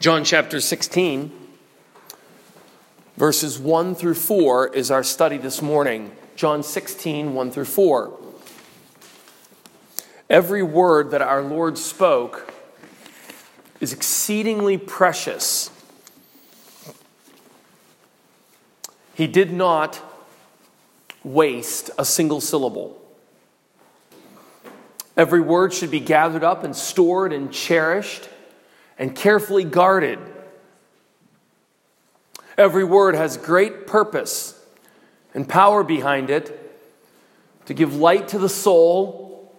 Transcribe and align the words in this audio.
John 0.00 0.22
chapter 0.22 0.60
16, 0.60 1.32
verses 3.16 3.58
1 3.58 3.96
through 3.96 4.14
4 4.14 4.68
is 4.68 4.92
our 4.92 5.02
study 5.02 5.38
this 5.38 5.60
morning. 5.60 6.12
John 6.36 6.62
16, 6.62 7.34
1 7.34 7.50
through 7.50 7.64
4. 7.64 8.16
Every 10.30 10.62
word 10.62 11.10
that 11.10 11.20
our 11.20 11.42
Lord 11.42 11.76
spoke 11.76 12.54
is 13.80 13.92
exceedingly 13.92 14.78
precious. 14.78 15.72
He 19.14 19.26
did 19.26 19.52
not 19.52 20.00
waste 21.24 21.90
a 21.98 22.04
single 22.04 22.40
syllable. 22.40 23.02
Every 25.16 25.40
word 25.40 25.74
should 25.74 25.90
be 25.90 25.98
gathered 25.98 26.44
up 26.44 26.62
and 26.62 26.76
stored 26.76 27.32
and 27.32 27.52
cherished 27.52 28.28
and 28.98 29.14
carefully 29.14 29.64
guarded. 29.64 30.18
Every 32.56 32.84
word 32.84 33.14
has 33.14 33.36
great 33.36 33.86
purpose 33.86 34.60
and 35.34 35.48
power 35.48 35.84
behind 35.84 36.30
it 36.30 36.54
to 37.66 37.74
give 37.74 37.94
light 37.94 38.28
to 38.28 38.38
the 38.38 38.48
soul, 38.48 39.54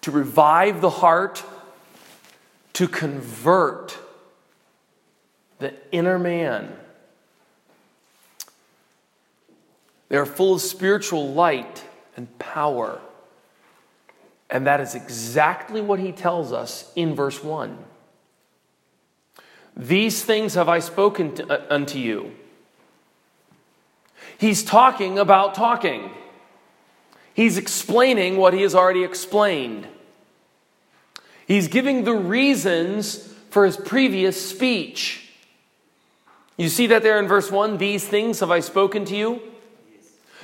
to 0.00 0.10
revive 0.10 0.80
the 0.80 0.90
heart, 0.90 1.44
to 2.72 2.88
convert 2.88 3.96
the 5.58 5.74
inner 5.92 6.18
man. 6.18 6.76
They 10.08 10.16
are 10.16 10.26
full 10.26 10.54
of 10.54 10.60
spiritual 10.60 11.32
light 11.32 11.84
and 12.16 12.38
power. 12.38 13.00
And 14.50 14.66
that 14.66 14.80
is 14.80 14.94
exactly 14.94 15.80
what 15.80 15.98
he 15.98 16.12
tells 16.12 16.52
us 16.52 16.90
in 16.94 17.14
verse 17.14 17.42
1. 17.42 17.76
These 19.76 20.24
things 20.24 20.54
have 20.54 20.68
I 20.68 20.78
spoken 20.78 21.34
to, 21.34 21.52
uh, 21.52 21.66
unto 21.68 21.98
you. 21.98 22.32
He's 24.38 24.64
talking 24.64 25.18
about 25.18 25.54
talking. 25.54 26.10
He's 27.34 27.58
explaining 27.58 28.38
what 28.38 28.54
he 28.54 28.62
has 28.62 28.74
already 28.74 29.04
explained. 29.04 29.86
He's 31.46 31.68
giving 31.68 32.04
the 32.04 32.14
reasons 32.14 33.32
for 33.50 33.66
his 33.66 33.76
previous 33.76 34.50
speech. 34.50 35.30
You 36.56 36.70
see 36.70 36.86
that 36.86 37.02
there 37.02 37.18
in 37.18 37.28
verse 37.28 37.50
1 37.50 37.76
These 37.76 38.08
things 38.08 38.40
have 38.40 38.50
I 38.50 38.60
spoken 38.60 39.04
to 39.06 39.16
you. 39.16 39.42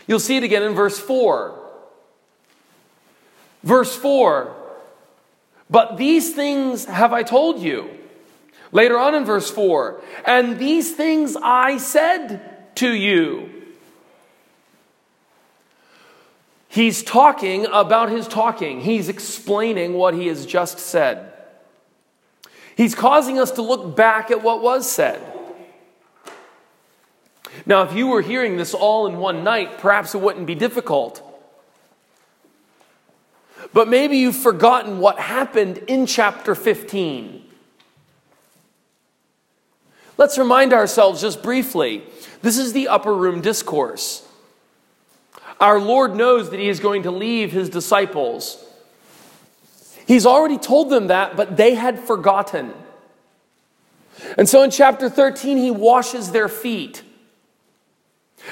You'll 0.06 0.20
see 0.20 0.36
it 0.36 0.42
again 0.42 0.62
in 0.62 0.74
verse 0.74 0.98
4. 0.98 1.58
Verse 3.62 3.96
4 3.96 4.54
But 5.70 5.96
these 5.96 6.34
things 6.34 6.84
have 6.84 7.14
I 7.14 7.22
told 7.22 7.60
you. 7.60 8.01
Later 8.72 8.98
on 8.98 9.14
in 9.14 9.24
verse 9.26 9.50
4, 9.50 10.00
and 10.26 10.58
these 10.58 10.96
things 10.96 11.36
I 11.40 11.76
said 11.76 12.74
to 12.76 12.90
you. 12.90 13.50
He's 16.68 17.02
talking 17.02 17.66
about 17.66 18.08
his 18.08 18.26
talking. 18.26 18.80
He's 18.80 19.10
explaining 19.10 19.92
what 19.92 20.14
he 20.14 20.28
has 20.28 20.46
just 20.46 20.78
said. 20.78 21.34
He's 22.74 22.94
causing 22.94 23.38
us 23.38 23.50
to 23.52 23.62
look 23.62 23.94
back 23.94 24.30
at 24.30 24.42
what 24.42 24.62
was 24.62 24.90
said. 24.90 25.20
Now, 27.66 27.82
if 27.82 27.94
you 27.94 28.06
were 28.06 28.22
hearing 28.22 28.56
this 28.56 28.72
all 28.72 29.06
in 29.06 29.18
one 29.18 29.44
night, 29.44 29.76
perhaps 29.78 30.14
it 30.14 30.22
wouldn't 30.22 30.46
be 30.46 30.54
difficult. 30.54 31.22
But 33.74 33.88
maybe 33.88 34.16
you've 34.16 34.34
forgotten 34.34 34.98
what 34.98 35.18
happened 35.18 35.78
in 35.86 36.06
chapter 36.06 36.54
15. 36.54 37.41
Let's 40.22 40.38
remind 40.38 40.72
ourselves 40.72 41.20
just 41.20 41.42
briefly 41.42 42.04
this 42.42 42.56
is 42.56 42.72
the 42.72 42.86
upper 42.86 43.12
room 43.12 43.40
discourse. 43.40 44.24
Our 45.58 45.80
Lord 45.80 46.14
knows 46.14 46.50
that 46.50 46.60
He 46.60 46.68
is 46.68 46.78
going 46.78 47.02
to 47.02 47.10
leave 47.10 47.50
His 47.50 47.68
disciples. 47.68 48.64
He's 50.06 50.24
already 50.24 50.58
told 50.58 50.90
them 50.90 51.08
that, 51.08 51.34
but 51.34 51.56
they 51.56 51.74
had 51.74 51.98
forgotten. 51.98 52.72
And 54.38 54.48
so 54.48 54.62
in 54.62 54.70
chapter 54.70 55.10
13, 55.10 55.58
He 55.58 55.72
washes 55.72 56.30
their 56.30 56.48
feet. 56.48 57.02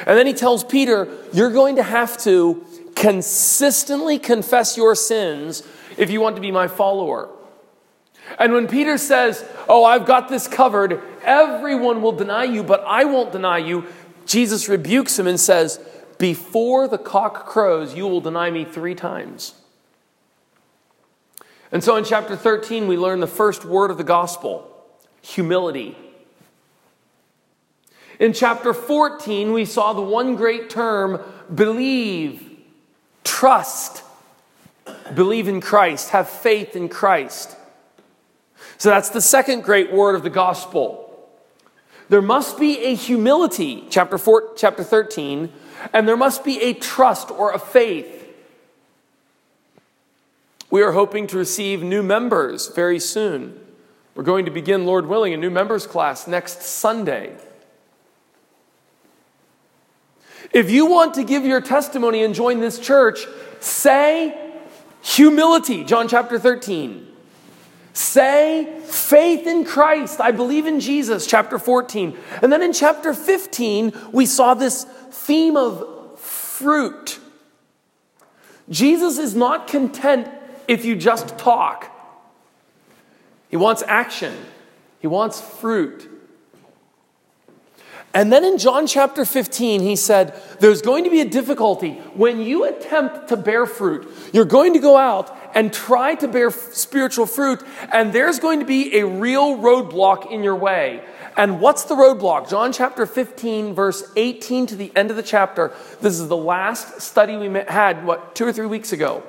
And 0.09 0.19
then 0.19 0.27
He 0.27 0.35
tells 0.35 0.65
Peter, 0.65 1.07
You're 1.33 1.53
going 1.53 1.77
to 1.77 1.85
have 1.85 2.19
to 2.25 2.67
consistently 2.97 4.19
confess 4.19 4.77
your 4.77 4.97
sins 4.97 5.63
if 5.97 6.11
you 6.11 6.21
want 6.21 6.35
to 6.35 6.43
be 6.43 6.51
my 6.51 6.67
follower. 6.67 7.29
And 8.41 8.53
when 8.53 8.67
Peter 8.67 8.99
says, 8.99 9.45
Oh, 9.69 9.85
I've 9.85 10.05
got 10.05 10.29
this 10.29 10.49
covered, 10.49 11.01
everyone 11.25 12.03
will 12.03 12.13
deny 12.13 12.45
you, 12.45 12.63
but 12.63 12.83
I 12.87 13.05
won't 13.05 13.33
deny 13.33 13.59
you, 13.59 13.87
Jesus 14.27 14.69
rebukes 14.69 15.19
him 15.19 15.27
and 15.27 15.41
says, 15.41 15.81
Before 16.19 16.87
the 16.87 16.99
cock 16.99 17.47
crows, 17.47 17.95
you 17.95 18.07
will 18.07 18.21
deny 18.21 18.51
me 18.51 18.65
three 18.65 18.95
times. 18.95 19.55
And 21.73 21.83
so 21.85 21.97
in 21.97 22.05
chapter 22.05 22.37
13, 22.37 22.89
we 22.89 22.97
learn 22.97 23.21
the 23.21 23.27
first 23.27 23.65
word 23.65 23.91
of 23.91 23.99
the 23.99 24.05
gospel 24.05 24.67
humility. 25.23 25.97
In 28.19 28.33
chapter 28.33 28.75
14, 28.75 29.53
we 29.53 29.65
saw 29.65 29.93
the 29.93 30.03
one 30.03 30.37
great 30.37 30.71
term 30.71 31.21
believe, 31.55 32.59
trust, 33.25 34.03
believe 35.15 35.49
in 35.49 35.61
Christ, 35.61 36.11
have 36.11 36.29
faith 36.29 36.77
in 36.77 36.89
Christ. 36.89 37.57
So 38.79 38.91
that's 38.91 39.11
the 39.11 39.21
second 39.21 39.63
great 39.63 39.93
word 39.93 40.15
of 40.15 40.23
the 40.23 40.31
gospel. 40.31 41.10
There 42.11 42.21
must 42.21 42.59
be 42.59 42.77
a 42.81 42.95
humility, 42.97 43.85
chapter, 43.89 44.19
four, 44.19 44.53
chapter 44.57 44.83
13, 44.83 45.49
and 45.93 46.09
there 46.09 46.17
must 46.17 46.45
be 46.45 46.61
a 46.61 46.75
trust 46.75 47.31
or 47.31 47.53
a 47.53 47.59
faith. 47.59 48.29
We 50.73 50.83
are 50.83 50.91
hoping 50.91 51.29
to 51.29 51.39
receive 51.39 51.85
new 51.85 52.03
members 52.03 52.67
very 52.67 52.99
soon. 52.99 53.61
We're 54.17 54.25
going 54.25 54.45
to 54.47 54.51
begin, 54.51 54.87
Lord 54.87 55.07
willing, 55.07 55.35
a 55.35 55.37
new 55.37 55.51
members 55.51 55.87
class 55.87 56.27
next 56.27 56.63
Sunday. 56.63 57.37
If 60.53 60.69
you 60.69 60.87
want 60.87 61.15
to 61.15 61.23
give 61.23 61.45
your 61.45 61.61
testimony 61.61 62.25
and 62.25 62.35
join 62.35 62.59
this 62.59 62.81
church, 62.81 63.21
say 63.61 64.37
humility, 65.01 65.85
John 65.85 66.09
chapter 66.09 66.41
13. 66.41 67.07
Say 67.93 68.81
faith 68.85 69.47
in 69.47 69.65
Christ. 69.65 70.21
I 70.21 70.31
believe 70.31 70.67
in 70.67 70.81
Jesus, 70.81 71.27
chapter 71.27 71.59
14. 71.59 72.17
And 72.43 72.53
then 72.53 72.63
in 72.63 72.73
chapter 72.73 73.13
15, 73.13 73.93
we 74.13 74.27
saw 74.27 74.55
this 74.55 74.85
theme 75.11 75.57
of 75.57 76.19
fruit. 76.21 77.19
Jesus 78.69 79.19
is 79.19 79.35
not 79.35 79.67
content 79.67 80.29
if 80.69 80.85
you 80.85 80.95
just 80.95 81.37
talk, 81.37 81.91
He 83.49 83.57
wants 83.57 83.83
action, 83.89 84.35
He 85.01 85.09
wants 85.09 85.41
fruit. 85.41 86.09
And 88.13 88.33
then 88.33 88.45
in 88.45 88.59
John 88.59 88.89
chapter 88.89 89.25
15, 89.25 89.83
he 89.83 89.95
said, 89.95 90.35
There's 90.59 90.83
going 90.83 91.05
to 91.05 91.11
be 91.11 91.21
a 91.21 91.25
difficulty. 91.25 91.93
When 92.15 92.41
you 92.41 92.65
attempt 92.65 93.29
to 93.29 93.37
bear 93.37 93.67
fruit, 93.67 94.13
you're 94.33 94.45
going 94.45 94.73
to 94.73 94.81
go 94.81 94.97
out 94.97 95.37
and 95.55 95.73
try 95.73 96.15
to 96.17 96.29
bear 96.29 96.51
spiritual 96.51 97.27
fruit, 97.27 97.63
and 97.93 98.13
there's 98.13 98.39
going 98.39 98.61
to 98.61 98.67
be 98.67 98.99
a 98.99 99.07
real 99.07 99.57
roadblock 99.57 100.31
in 100.31 100.43
your 100.43 100.57
way. 100.57 101.03
And 101.37 101.61
what's 101.61 101.85
the 101.85 101.95
roadblock? 101.95 102.51
John 102.51 102.73
chapter 102.73 103.07
15, 103.07 103.75
verse 103.75 104.11
18 104.17 104.67
to 104.67 104.77
the 104.77 104.93
end 104.97 105.11
of 105.11 105.17
the 105.17 105.23
chapter. 105.23 105.73
This 106.01 106.19
is 106.19 106.29
the 106.29 106.37
last 106.37 107.01
study 107.01 107.37
we 107.37 107.49
had, 107.69 108.05
what, 108.05 108.35
two 108.35 108.47
or 108.47 108.53
three 108.53 108.67
weeks 108.67 108.93
ago. 108.93 109.23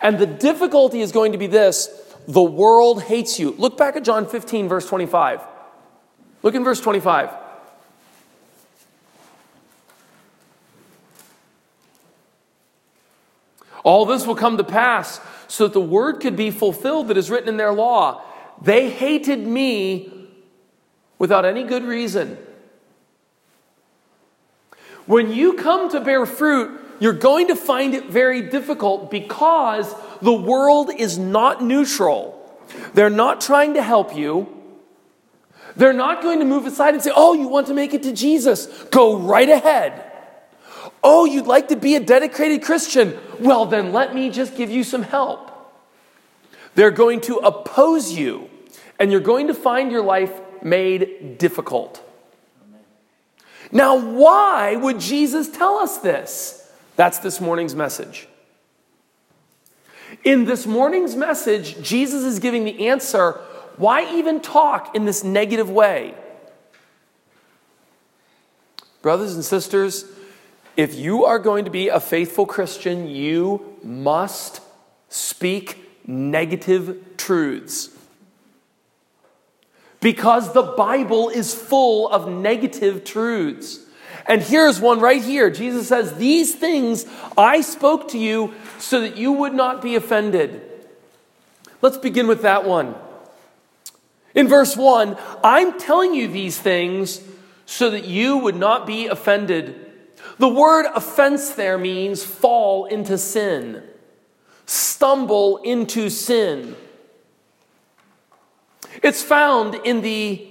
And 0.00 0.18
the 0.18 0.26
difficulty 0.26 1.00
is 1.00 1.12
going 1.12 1.32
to 1.32 1.38
be 1.38 1.46
this 1.46 1.88
the 2.28 2.42
world 2.42 3.02
hates 3.02 3.38
you. 3.38 3.52
Look 3.52 3.76
back 3.76 3.96
at 3.96 4.04
John 4.04 4.26
15, 4.26 4.68
verse 4.68 4.86
25. 4.86 5.40
Look 6.42 6.54
in 6.54 6.64
verse 6.64 6.80
25. 6.80 7.30
All 13.84 14.04
this 14.04 14.26
will 14.26 14.34
come 14.34 14.56
to 14.56 14.64
pass 14.64 15.20
so 15.48 15.64
that 15.64 15.72
the 15.72 15.80
word 15.80 16.20
could 16.20 16.36
be 16.36 16.50
fulfilled 16.50 17.08
that 17.08 17.16
is 17.16 17.30
written 17.30 17.48
in 17.48 17.56
their 17.56 17.72
law. 17.72 18.22
They 18.62 18.90
hated 18.90 19.46
me 19.46 20.28
without 21.18 21.44
any 21.44 21.64
good 21.64 21.84
reason. 21.84 22.38
When 25.06 25.32
you 25.32 25.54
come 25.54 25.90
to 25.90 26.00
bear 26.00 26.26
fruit, 26.26 26.80
you're 26.98 27.12
going 27.12 27.48
to 27.48 27.56
find 27.56 27.94
it 27.94 28.06
very 28.06 28.42
difficult 28.42 29.10
because 29.10 29.94
the 30.20 30.32
world 30.32 30.90
is 30.96 31.18
not 31.18 31.62
neutral. 31.62 32.32
They're 32.94 33.10
not 33.10 33.40
trying 33.40 33.74
to 33.74 33.82
help 33.82 34.16
you. 34.16 34.52
They're 35.76 35.92
not 35.92 36.22
going 36.22 36.38
to 36.38 36.44
move 36.44 36.66
aside 36.66 36.94
and 36.94 37.02
say, 37.02 37.12
Oh, 37.14 37.34
you 37.34 37.48
want 37.48 37.66
to 37.68 37.74
make 37.74 37.92
it 37.92 38.02
to 38.04 38.12
Jesus? 38.12 38.66
Go 38.84 39.16
right 39.16 39.48
ahead. 39.48 40.02
Oh, 41.02 41.24
you'd 41.24 41.46
like 41.46 41.68
to 41.68 41.76
be 41.76 41.94
a 41.94 42.00
dedicated 42.00 42.62
Christian? 42.62 43.16
Well, 43.38 43.66
then 43.66 43.92
let 43.92 44.14
me 44.14 44.30
just 44.30 44.56
give 44.56 44.70
you 44.70 44.82
some 44.82 45.02
help. 45.02 45.52
They're 46.74 46.90
going 46.90 47.20
to 47.22 47.36
oppose 47.36 48.12
you 48.12 48.50
And 48.98 49.10
you're 49.10 49.20
going 49.20 49.48
to 49.48 49.54
find 49.54 49.90
your 49.90 50.02
life 50.02 50.32
made 50.62 51.38
difficult. 51.38 52.02
Now, 53.72 53.98
why 53.98 54.76
would 54.76 55.00
Jesus 55.00 55.50
tell 55.50 55.78
us 55.78 55.98
this? 55.98 56.72
That's 56.94 57.18
this 57.18 57.40
morning's 57.40 57.74
message. 57.74 58.28
In 60.24 60.44
this 60.44 60.66
morning's 60.66 61.16
message, 61.16 61.82
Jesus 61.82 62.24
is 62.24 62.38
giving 62.38 62.64
the 62.64 62.88
answer 62.88 63.32
why 63.76 64.10
even 64.14 64.40
talk 64.40 64.94
in 64.96 65.04
this 65.04 65.22
negative 65.22 65.68
way? 65.68 66.14
Brothers 69.02 69.34
and 69.34 69.44
sisters, 69.44 70.06
if 70.76 70.94
you 70.94 71.24
are 71.24 71.38
going 71.38 71.64
to 71.64 71.70
be 71.70 71.88
a 71.88 72.00
faithful 72.00 72.46
Christian, 72.46 73.08
you 73.08 73.76
must 73.82 74.60
speak 75.08 76.06
negative 76.06 77.16
truths. 77.16 77.90
Because 80.00 80.52
the 80.52 80.62
Bible 80.62 81.30
is 81.30 81.54
full 81.54 82.08
of 82.08 82.28
negative 82.28 83.04
truths. 83.04 83.80
And 84.26 84.42
here's 84.42 84.80
one 84.80 85.00
right 85.00 85.22
here. 85.22 85.50
Jesus 85.50 85.88
says, 85.88 86.14
These 86.14 86.54
things 86.54 87.06
I 87.36 87.60
spoke 87.60 88.08
to 88.08 88.18
you 88.18 88.54
so 88.78 89.00
that 89.00 89.16
you 89.16 89.32
would 89.32 89.54
not 89.54 89.80
be 89.80 89.94
offended. 89.94 90.62
Let's 91.80 91.98
begin 91.98 92.26
with 92.26 92.42
that 92.42 92.64
one. 92.64 92.94
In 94.34 94.48
verse 94.48 94.76
1, 94.76 95.16
I'm 95.42 95.78
telling 95.78 96.14
you 96.14 96.28
these 96.28 96.58
things 96.58 97.22
so 97.64 97.90
that 97.90 98.04
you 98.04 98.36
would 98.36 98.56
not 98.56 98.86
be 98.86 99.06
offended. 99.06 99.85
The 100.38 100.48
word 100.48 100.86
offense 100.94 101.50
there 101.50 101.78
means 101.78 102.22
fall 102.22 102.84
into 102.84 103.16
sin, 103.16 103.82
stumble 104.66 105.58
into 105.58 106.10
sin. 106.10 106.76
It's 109.02 109.22
found 109.22 109.74
in 109.74 110.02
the 110.02 110.48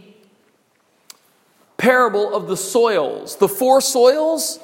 parable 1.78 2.36
of 2.36 2.48
the 2.48 2.58
soils, 2.58 3.38
the 3.38 3.48
four 3.48 3.80
soils. 3.82 4.60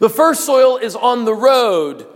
The 0.00 0.10
first 0.10 0.44
soil 0.44 0.76
is 0.76 0.94
on 0.94 1.24
the 1.24 1.34
road, 1.34 2.06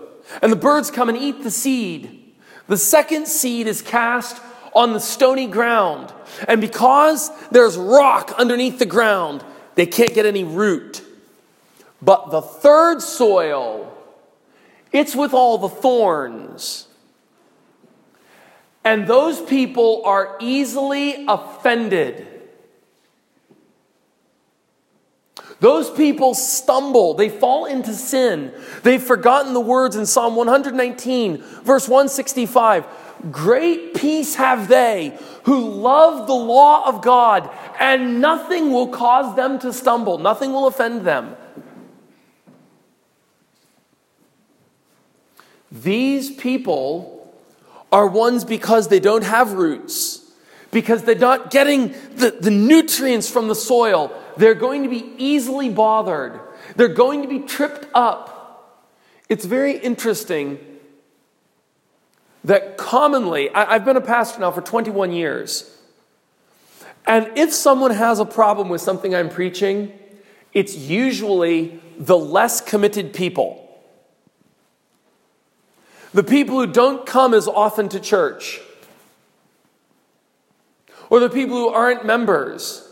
and 0.43 0.53
the 0.53 0.57
birds 0.57 0.91
come 0.91 1.09
and 1.09 1.17
eat 1.17 1.43
the 1.43 1.51
seed. 1.51 2.35
The 2.67 2.77
second 2.77 3.29
seed 3.29 3.67
is 3.67 3.81
cast 3.81 4.43
on 4.75 4.93
the 4.93 5.01
stony 5.01 5.47
ground, 5.47 6.13
and 6.47 6.61
because 6.61 7.31
there's 7.51 7.79
rock 7.79 8.35
underneath 8.37 8.79
the 8.79 8.87
ground, 8.87 9.43
they 9.75 9.87
can't 9.87 10.13
get 10.13 10.27
any 10.27 10.45
root. 10.45 11.03
But 12.03 12.31
the 12.31 12.43
third 12.43 13.01
soil, 13.01 13.93
it's 14.93 15.17
with 15.17 15.33
all 15.33 15.59
the 15.59 15.69
thorns. 15.69 16.89
And 18.85 19.07
those 19.07 19.41
people 19.41 20.03
are 20.05 20.37
easily 20.41 21.25
offended. 21.27 22.27
Those 25.59 25.91
people 25.91 26.35
stumble, 26.35 27.15
they 27.15 27.31
fall 27.31 27.65
into 27.65 27.95
sin. 27.95 28.53
They've 28.83 29.03
forgotten 29.03 29.55
the 29.55 29.61
words 29.61 29.97
in 29.97 30.05
Psalm 30.05 30.37
119, 30.37 31.39
verse 31.39 31.89
165 31.89 32.87
Great 33.33 33.95
peace 33.95 34.35
have 34.35 34.69
they 34.69 35.19
who 35.45 35.59
love 35.69 36.27
the 36.27 36.35
law 36.35 36.87
of 36.87 37.03
God, 37.03 37.51
and 37.81 38.21
nothing 38.21 38.71
will 38.71 38.89
cause 38.89 39.35
them 39.35 39.59
to 39.61 39.73
stumble, 39.73 40.19
nothing 40.19 40.53
will 40.53 40.67
offend 40.67 41.07
them. 41.07 41.35
These 45.83 46.31
people 46.31 47.35
are 47.93 48.07
ones 48.07 48.45
because 48.45 48.89
they 48.89 49.01
don't 49.01 49.25
have 49.25 49.53
roots, 49.53 50.23
because 50.71 51.03
they're 51.03 51.15
not 51.15 51.51
getting 51.51 51.95
the, 52.15 52.37
the 52.41 52.51
nutrients 52.51 53.29
from 53.29 53.49
the 53.49 53.55
soil. 53.55 54.13
They're 54.37 54.55
going 54.55 54.83
to 54.83 54.89
be 54.89 55.13
easily 55.19 55.69
bothered, 55.69 56.41
they're 56.77 56.89
going 56.89 57.23
to 57.23 57.29
be 57.29 57.41
tripped 57.41 57.87
up. 57.95 58.33
It's 59.29 59.45
very 59.45 59.77
interesting 59.77 60.59
that 62.45 62.77
commonly, 62.77 63.51
I, 63.51 63.75
I've 63.75 63.85
been 63.85 63.97
a 63.97 64.01
pastor 64.01 64.41
now 64.41 64.53
for 64.53 64.61
21 64.61 65.13
years. 65.13 65.73
And 67.05 67.37
if 67.37 67.53
someone 67.53 67.91
has 67.91 68.21
a 68.21 68.25
problem 68.25 68.69
with 68.69 68.81
something 68.81 69.15
I'm 69.15 69.29
preaching, 69.29 69.93
it's 70.53 70.77
usually 70.77 71.81
the 71.99 72.17
less 72.17 72.61
committed 72.61 73.13
people. 73.13 73.66
The 76.17 76.25
people 76.25 76.59
who 76.59 76.67
don't 76.67 77.05
come 77.05 77.35
as 77.35 77.47
often 77.47 77.91
to 77.91 78.01
church, 78.01 78.63
or 81.11 81.21
the 81.21 81.29
people 81.29 81.59
who 81.59 81.69
aren't 81.69 82.07
members. 82.07 82.91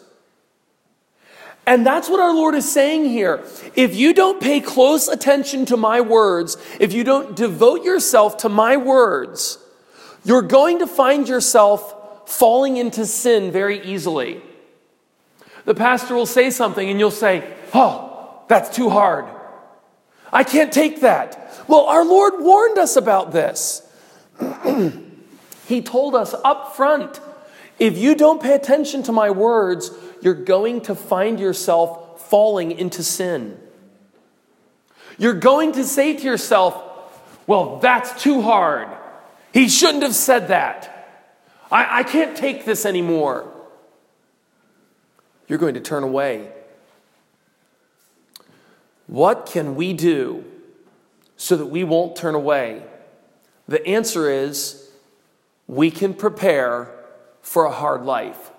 And 1.67 1.87
that's 1.87 2.11
what 2.11 2.21
our 2.21 2.35
Lord 2.35 2.55
is 2.55 2.71
saying 2.71 3.07
here. 3.07 3.43
If 3.75 3.97
you 3.97 4.13
don't 4.13 4.43
pay 4.43 4.61
close 4.61 5.09
attention 5.09 5.65
to 5.67 5.79
my 5.79 6.03
words, 6.03 6.59
if 6.79 6.93
you 6.93 7.03
don't 7.03 7.35
devote 7.35 7.83
yourself 7.83 8.37
to 8.39 8.51
my 8.51 8.77
words, 8.77 9.57
you're 10.27 10.43
going 10.43 10.81
to 10.81 10.87
find 10.87 11.27
yourself 11.27 12.29
falling 12.29 12.77
into 12.77 13.07
sin 13.07 13.51
very 13.51 13.83
easily. 13.87 14.43
The 15.65 15.75
pastor 15.75 16.15
will 16.15 16.27
say 16.27 16.51
something 16.51 16.91
and 16.91 17.01
you'll 17.01 17.11
say, 17.11 17.51
Oh, 17.73 18.43
that's 18.49 18.77
too 18.77 18.91
hard. 18.91 19.25
I 20.31 20.45
can't 20.45 20.71
take 20.71 21.01
that. 21.01 21.44
Well, 21.67 21.87
our 21.87 22.05
Lord 22.05 22.35
warned 22.39 22.79
us 22.79 22.97
about 22.97 23.33
this. 23.33 23.83
he 25.67 25.83
told 25.83 26.15
us 26.15 26.35
up 26.45 26.77
front 26.77 27.21
if 27.79 27.99
you 27.99 28.15
don't 28.15 28.41
pay 28.41 28.55
attention 28.55 29.03
to 29.05 29.13
my 29.13 29.31
words, 29.31 29.91
you're 30.23 30.35
going 30.35 30.83
to 30.83 30.95
find 30.95 31.41
yourself 31.41 32.29
falling 32.29 32.73
into 32.73 33.03
sin. 33.03 33.59
You're 35.19 35.35
going 35.35 35.73
to 35.73 35.85
say 35.85 36.17
to 36.17 36.23
yourself, 36.23 36.83
Well, 37.47 37.79
that's 37.79 38.23
too 38.23 38.43
hard. 38.43 38.89
He 39.53 39.69
shouldn't 39.69 40.03
have 40.03 40.15
said 40.15 40.49
that. 40.49 40.91
I, 41.71 42.01
I 42.01 42.03
can't 42.03 42.37
take 42.37 42.65
this 42.65 42.85
anymore. 42.85 43.51
You're 45.47 45.59
going 45.59 45.75
to 45.75 45.81
turn 45.81 46.03
away. 46.03 46.51
What 49.07 49.47
can 49.47 49.75
we 49.75 49.93
do 49.93 50.45
so 51.37 51.57
that 51.57 51.67
we 51.67 51.85
won't 51.85 52.17
turn 52.17 52.35
away? 52.35 52.83
The 53.67 53.85
answer 53.87 54.31
is 54.31 54.91
we 55.67 55.91
can 55.91 56.15
prepare 56.15 56.91
for 57.41 57.65
a 57.65 57.71
hard 57.71 58.05
life. 58.05 58.51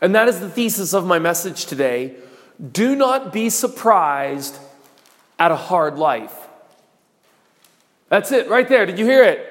And 0.00 0.14
that 0.14 0.28
is 0.28 0.40
the 0.40 0.48
thesis 0.48 0.94
of 0.94 1.06
my 1.06 1.18
message 1.18 1.66
today. 1.66 2.14
Do 2.72 2.96
not 2.96 3.32
be 3.32 3.50
surprised 3.50 4.58
at 5.38 5.50
a 5.50 5.56
hard 5.56 5.98
life. 5.98 6.34
That's 8.08 8.32
it, 8.32 8.48
right 8.48 8.68
there. 8.68 8.86
Did 8.86 8.98
you 8.98 9.04
hear 9.04 9.22
it? 9.22 9.46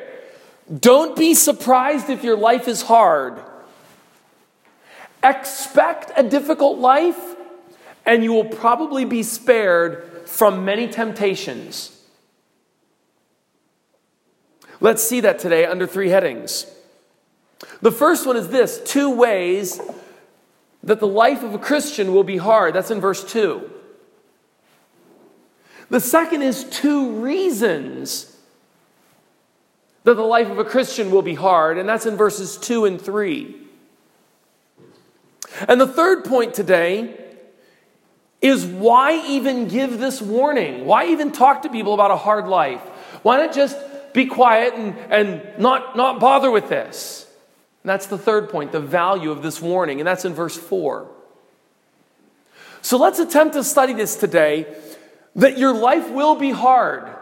Don't 0.82 1.16
be 1.16 1.34
surprised 1.34 2.10
if 2.10 2.24
your 2.24 2.38
life 2.38 2.68
is 2.68 2.84
hard. 2.84 3.40
Expect 5.24 6.12
a 6.16 6.24
difficult 6.24 6.78
life, 6.78 7.20
and 8.06 8.24
you 8.24 8.32
will 8.32 8.46
probably 8.46 9.06
be 9.06 9.24
spared 9.24 10.09
from 10.30 10.64
many 10.64 10.88
temptations. 10.88 11.96
Let's 14.80 15.04
see 15.04 15.20
that 15.22 15.40
today 15.40 15.66
under 15.66 15.88
three 15.88 16.10
headings. 16.10 16.66
The 17.82 17.92
first 17.92 18.26
one 18.26 18.38
is 18.38 18.48
this 18.48 18.80
two 18.86 19.10
ways 19.10 19.82
that 20.84 21.00
the 21.00 21.08
life 21.08 21.44
of 21.44 21.54
a 21.54 21.58
Christian 21.58 22.14
will 22.14 22.24
be 22.24 22.38
hard. 22.38 22.74
That's 22.76 22.92
in 22.92 23.02
verse 23.02 23.24
2. 23.30 23.70
The 25.90 26.00
second 26.00 26.44
is 26.44 26.64
two 26.66 27.20
reasons 27.20 28.38
that 30.04 30.14
the 30.14 30.22
life 30.22 30.50
of 30.50 30.60
a 30.60 30.64
Christian 30.64 31.12
will 31.12 31.24
be 31.24 31.34
hard, 31.34 31.78
and 31.78 31.90
that's 31.90 32.06
in 32.06 32.16
verses 32.16 32.56
2 32.58 32.86
and 32.86 33.02
3. 33.02 33.56
And 35.68 35.82
the 35.82 35.88
third 35.88 36.24
point 36.24 36.54
today 36.54 37.19
is 38.42 38.66
why 38.66 39.26
even 39.28 39.68
give 39.68 40.00
this 40.00 40.22
warning? 40.22 40.86
Why 40.86 41.08
even 41.08 41.32
talk 41.32 41.64
to 41.64 41.70
people 41.70 41.94
about 41.94 42.12
a 42.12 42.16
hard 42.16 42.48
life? 42.48 42.82
Why 43.22 43.38
not 43.38 43.54
just 43.54 43.78
be 44.14 44.26
quiet 44.26 44.74
and, 44.76 44.98
and 45.10 45.60
not, 45.60 45.98
not 45.98 46.20
bother 46.20 46.50
with 46.50 46.70
this? 46.70 47.28
And 47.84 47.90
that's 47.90 48.08
the 48.08 48.18
third 48.18 48.50
point, 48.50 48.72
the 48.72 48.80
value 48.80 49.32
of 49.32 49.42
this 49.42 49.62
warning, 49.62 50.00
and 50.00 50.08
that's 50.08 50.26
in 50.26 50.34
verse 50.34 50.58
4. 50.58 51.08
So 52.82 52.98
let's 52.98 53.20
attempt 53.20 53.56
to 53.56 53.64
study 53.64 53.94
this 53.94 54.16
today 54.16 54.74
that 55.36 55.58
your 55.58 55.74
life 55.74 56.10
will 56.10 56.36
be 56.36 56.52
hard. 56.52 57.14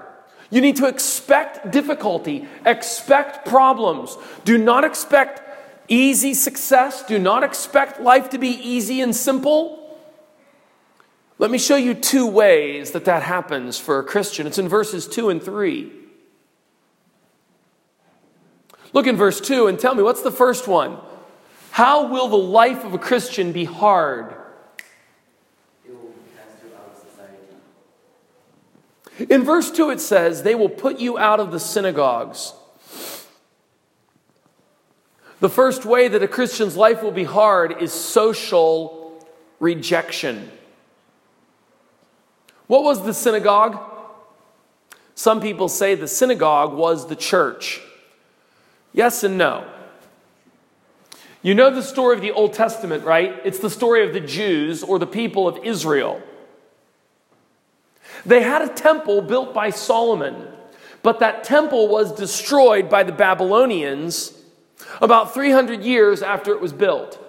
You 0.50 0.62
need 0.62 0.77
to 0.77 0.88
expect 0.88 1.71
difficulty, 1.71 2.47
expect 2.65 3.47
problems. 3.47 4.17
Do 4.45 4.57
not 4.57 4.83
expect 4.83 5.41
easy 5.88 6.33
success. 6.33 7.03
Do 7.03 7.19
not 7.19 7.43
expect 7.43 8.01
life 8.01 8.29
to 8.29 8.38
be 8.38 8.50
easy 8.50 9.01
and 9.01 9.15
simple. 9.15 9.76
Let 11.39 11.51
me 11.51 11.58
show 11.58 11.75
you 11.75 11.94
two 11.94 12.25
ways 12.25 12.91
that 12.91 13.06
that 13.06 13.24
happens 13.24 13.77
for 13.77 14.00
a 14.00 14.03
Christian. 14.03 14.48
It's 14.48 14.58
in 14.58 14.67
verses 14.67 15.08
2 15.08 15.29
and 15.29 15.41
3. 15.41 15.91
Look 18.94 19.06
in 19.06 19.15
verse 19.15 19.39
2 19.39 19.67
and 19.67 19.79
tell 19.79 19.94
me 19.94 20.01
what's 20.01 20.24
the 20.24 20.32
first 20.32 20.67
one? 20.67 20.98
How 21.72 22.08
will 22.08 22.27
the 22.27 22.38
life 22.38 22.84
of 22.84 22.94
a 22.94 22.98
Christian 22.98 23.51
be 23.51 23.65
hard? 23.65 24.34
In 29.29 29.44
verse 29.44 29.72
2, 29.72 29.89
it 29.89 30.00
says, 30.00 30.44
They 30.44 30.56
will 30.56 30.70
put 30.70 31.00
you 31.00 31.17
out 31.17 31.39
of 31.39 31.51
the 31.51 31.60
synagogues. 31.60 32.53
The 35.39 35.50
first 35.50 35.86
way 35.86 36.08
that 36.08 36.24
a 36.24 36.27
Christian's 36.27 36.75
life 36.75 37.03
will 37.03 37.12
be 37.12 37.24
hard 37.24 37.82
is 37.82 37.94
social 37.94 39.27
rejection. 39.60 40.51
What 42.67 42.83
was 42.83 43.03
the 43.03 43.13
synagogue? 43.13 43.79
Some 45.15 45.41
people 45.41 45.67
say 45.67 45.95
the 45.95 46.07
synagogue 46.07 46.74
was 46.74 47.07
the 47.07 47.15
church. 47.15 47.81
Yes 48.93 49.24
and 49.24 49.38
no. 49.38 49.65
You 51.41 51.55
know 51.55 51.69
the 51.69 51.83
story 51.83 52.15
of 52.15 52.21
the 52.21 52.31
Old 52.31 52.53
Testament, 52.53 53.05
right? 53.05 53.39
It's 53.45 53.59
the 53.59 53.69
story 53.69 54.05
of 54.05 54.13
the 54.13 54.19
Jews 54.19 54.83
or 54.83 55.00
the 55.00 55.07
people 55.07 55.47
of 55.47 55.63
Israel. 55.63 56.21
They 58.25 58.41
had 58.41 58.62
a 58.62 58.69
temple 58.69 59.21
built 59.21 59.53
by 59.53 59.69
Solomon, 59.69 60.47
but 61.03 61.19
that 61.19 61.43
temple 61.43 61.88
was 61.88 62.12
destroyed 62.12 62.89
by 62.89 63.03
the 63.03 63.12
Babylonians 63.12 64.33
about 65.01 65.33
300 65.33 65.81
years 65.83 66.21
after 66.21 66.51
it 66.51 66.62
was 66.62 66.74
built. 66.74 67.24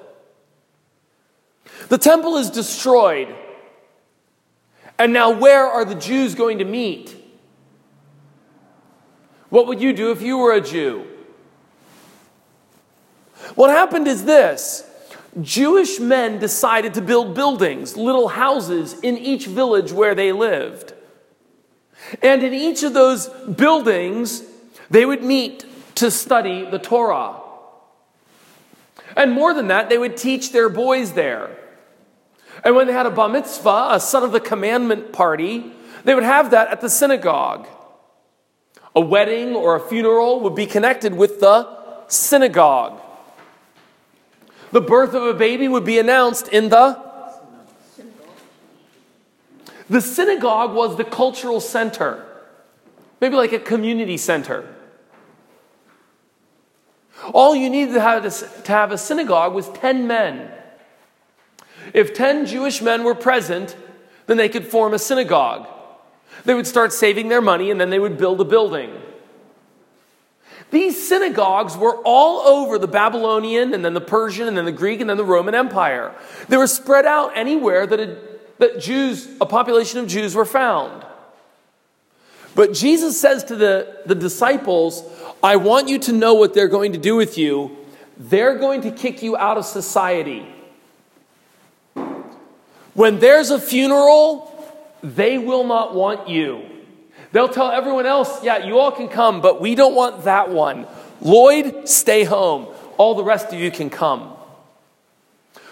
The 1.88 1.98
temple 1.98 2.36
is 2.36 2.50
destroyed. 2.50 3.34
And 4.98 5.12
now, 5.12 5.30
where 5.30 5.64
are 5.64 5.84
the 5.84 5.94
Jews 5.94 6.34
going 6.34 6.58
to 6.58 6.64
meet? 6.64 7.14
What 9.48 9.66
would 9.66 9.80
you 9.80 9.92
do 9.92 10.10
if 10.10 10.20
you 10.20 10.38
were 10.38 10.52
a 10.52 10.60
Jew? 10.60 11.06
What 13.54 13.70
happened 13.70 14.08
is 14.08 14.24
this 14.24 14.84
Jewish 15.40 16.00
men 16.00 16.38
decided 16.38 16.94
to 16.94 17.00
build 17.00 17.34
buildings, 17.34 17.96
little 17.96 18.28
houses 18.28 18.98
in 19.00 19.16
each 19.16 19.46
village 19.46 19.92
where 19.92 20.14
they 20.14 20.32
lived. 20.32 20.94
And 22.22 22.42
in 22.42 22.54
each 22.54 22.82
of 22.82 22.94
those 22.94 23.28
buildings, 23.28 24.42
they 24.90 25.04
would 25.04 25.22
meet 25.22 25.64
to 25.96 26.10
study 26.10 26.68
the 26.68 26.78
Torah. 26.78 27.36
And 29.16 29.32
more 29.32 29.52
than 29.52 29.68
that, 29.68 29.88
they 29.88 29.98
would 29.98 30.16
teach 30.16 30.52
their 30.52 30.68
boys 30.68 31.12
there. 31.12 31.56
And 32.64 32.74
when 32.74 32.86
they 32.86 32.92
had 32.92 33.06
a 33.06 33.10
bar 33.10 33.28
mitzvah, 33.28 33.88
a 33.92 34.00
son 34.00 34.22
of 34.22 34.32
the 34.32 34.40
commandment 34.40 35.12
party, 35.12 35.72
they 36.04 36.14
would 36.14 36.24
have 36.24 36.50
that 36.50 36.68
at 36.68 36.80
the 36.80 36.90
synagogue. 36.90 37.66
A 38.94 39.00
wedding 39.00 39.54
or 39.54 39.76
a 39.76 39.80
funeral 39.80 40.40
would 40.40 40.54
be 40.54 40.66
connected 40.66 41.14
with 41.14 41.40
the 41.40 41.68
synagogue. 42.08 43.00
The 44.72 44.80
birth 44.80 45.14
of 45.14 45.22
a 45.22 45.34
baby 45.34 45.68
would 45.68 45.84
be 45.84 45.98
announced 45.98 46.48
in 46.48 46.68
the 46.68 47.08
the 49.90 50.02
synagogue 50.02 50.74
was 50.74 50.96
the 50.96 51.04
cultural 51.04 51.60
center, 51.60 52.26
maybe 53.20 53.36
like 53.36 53.52
a 53.52 53.58
community 53.58 54.18
center. 54.18 54.74
All 57.32 57.56
you 57.56 57.70
needed 57.70 57.94
to 57.94 58.00
have, 58.00 58.64
to 58.64 58.72
have 58.72 58.92
a 58.92 58.98
synagogue 58.98 59.54
was 59.54 59.68
10 59.70 60.06
men. 60.06 60.52
If 61.94 62.14
10 62.14 62.46
Jewish 62.46 62.82
men 62.82 63.04
were 63.04 63.14
present, 63.14 63.76
then 64.26 64.36
they 64.36 64.48
could 64.48 64.66
form 64.66 64.94
a 64.94 64.98
synagogue. 64.98 65.66
They 66.44 66.54
would 66.54 66.66
start 66.66 66.92
saving 66.92 67.28
their 67.28 67.40
money 67.40 67.70
and 67.70 67.80
then 67.80 67.90
they 67.90 67.98
would 67.98 68.18
build 68.18 68.40
a 68.40 68.44
building. 68.44 68.90
These 70.70 71.08
synagogues 71.08 71.76
were 71.76 71.96
all 72.04 72.40
over 72.40 72.78
the 72.78 72.86
Babylonian 72.88 73.72
and 73.72 73.84
then 73.84 73.94
the 73.94 74.00
Persian 74.00 74.48
and 74.48 74.56
then 74.56 74.66
the 74.66 74.72
Greek 74.72 75.00
and 75.00 75.08
then 75.08 75.16
the 75.16 75.24
Roman 75.24 75.54
Empire. 75.54 76.14
They 76.48 76.58
were 76.58 76.66
spread 76.66 77.06
out 77.06 77.36
anywhere 77.36 77.86
that, 77.86 78.00
a, 78.00 78.18
that 78.58 78.80
Jews, 78.80 79.28
a 79.40 79.46
population 79.46 79.98
of 80.00 80.08
Jews, 80.08 80.34
were 80.34 80.44
found. 80.44 81.06
But 82.54 82.74
Jesus 82.74 83.18
says 83.18 83.44
to 83.44 83.56
the, 83.56 84.02
the 84.04 84.14
disciples, 84.14 85.04
I 85.42 85.56
want 85.56 85.88
you 85.88 85.98
to 86.00 86.12
know 86.12 86.34
what 86.34 86.52
they're 86.52 86.68
going 86.68 86.92
to 86.92 86.98
do 86.98 87.16
with 87.16 87.38
you. 87.38 87.76
They're 88.18 88.58
going 88.58 88.82
to 88.82 88.90
kick 88.90 89.22
you 89.22 89.36
out 89.36 89.56
of 89.56 89.64
society. 89.64 90.46
When 92.98 93.20
there's 93.20 93.52
a 93.52 93.60
funeral, 93.60 94.52
they 95.04 95.38
will 95.38 95.62
not 95.62 95.94
want 95.94 96.28
you. 96.28 96.64
They'll 97.30 97.48
tell 97.48 97.70
everyone 97.70 98.06
else, 98.06 98.42
yeah, 98.42 98.66
you 98.66 98.80
all 98.80 98.90
can 98.90 99.06
come, 99.06 99.40
but 99.40 99.60
we 99.60 99.76
don't 99.76 99.94
want 99.94 100.24
that 100.24 100.50
one. 100.50 100.84
Lloyd, 101.20 101.88
stay 101.88 102.24
home. 102.24 102.66
All 102.96 103.14
the 103.14 103.22
rest 103.22 103.52
of 103.52 103.60
you 103.60 103.70
can 103.70 103.88
come. 103.88 104.22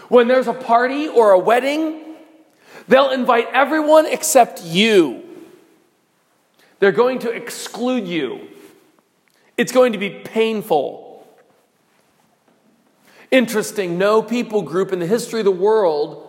When 0.09 0.29
there's 0.29 0.47
a 0.47 0.55
party 0.55 1.09
or 1.09 1.33
a 1.33 1.39
wedding, 1.41 2.15
they'll 2.87 3.11
invite 3.11 3.49
everyone 3.53 4.07
except 4.07 4.63
you. 4.63 5.25
They're 6.79 6.93
going 6.93 7.19
to 7.19 7.33
exclude 7.33 8.07
you. 8.07 8.47
It's 9.57 9.73
going 9.73 9.95
to 9.95 9.99
be 9.99 10.11
painful. 10.11 11.27
Interesting, 13.33 13.99
no 13.99 14.23
people 14.23 14.63
group 14.63 14.93
in 14.93 15.01
the 15.01 15.09
history 15.09 15.41
of 15.41 15.45
the 15.45 15.51
world 15.51 16.23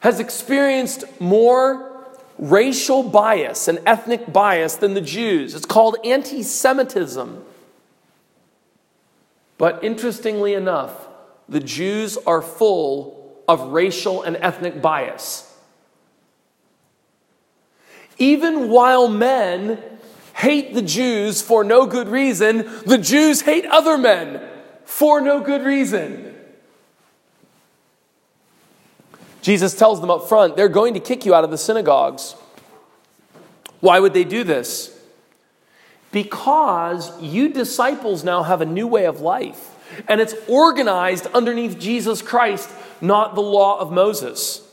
has 0.00 0.20
experienced 0.20 1.04
more 1.20 1.90
racial 2.38 3.02
bias 3.02 3.68
and 3.68 3.78
ethnic 3.86 4.32
bias 4.32 4.76
than 4.76 4.94
the 4.94 5.00
Jews. 5.00 5.54
It's 5.54 5.66
called 5.66 5.96
anti 6.04 6.42
Semitism. 6.42 7.44
But 9.58 9.84
interestingly 9.84 10.54
enough, 10.54 11.08
the 11.48 11.60
Jews 11.60 12.16
are 12.26 12.40
full 12.40 13.42
of 13.46 13.72
racial 13.72 14.22
and 14.22 14.36
ethnic 14.36 14.80
bias. 14.80 15.46
Even 18.16 18.70
while 18.70 19.08
men 19.08 19.82
hate 20.34 20.72
the 20.72 20.82
Jews 20.82 21.42
for 21.42 21.62
no 21.62 21.84
good 21.84 22.08
reason, 22.08 22.58
the 22.86 22.98
Jews 22.98 23.42
hate 23.42 23.66
other 23.66 23.98
men 23.98 24.42
for 24.84 25.20
no 25.20 25.40
good 25.40 25.62
reason. 25.62 26.29
Jesus 29.42 29.74
tells 29.74 30.00
them 30.00 30.10
up 30.10 30.28
front, 30.28 30.56
they're 30.56 30.68
going 30.68 30.94
to 30.94 31.00
kick 31.00 31.24
you 31.24 31.34
out 31.34 31.44
of 31.44 31.50
the 31.50 31.58
synagogues. 31.58 32.34
Why 33.80 33.98
would 33.98 34.12
they 34.12 34.24
do 34.24 34.44
this? 34.44 34.96
Because 36.12 37.20
you 37.22 37.48
disciples 37.48 38.24
now 38.24 38.42
have 38.42 38.60
a 38.60 38.66
new 38.66 38.86
way 38.86 39.06
of 39.06 39.20
life, 39.20 39.74
and 40.08 40.20
it's 40.20 40.34
organized 40.48 41.26
underneath 41.28 41.78
Jesus 41.78 42.20
Christ, 42.20 42.68
not 43.00 43.34
the 43.34 43.40
law 43.40 43.78
of 43.78 43.92
Moses. 43.92 44.66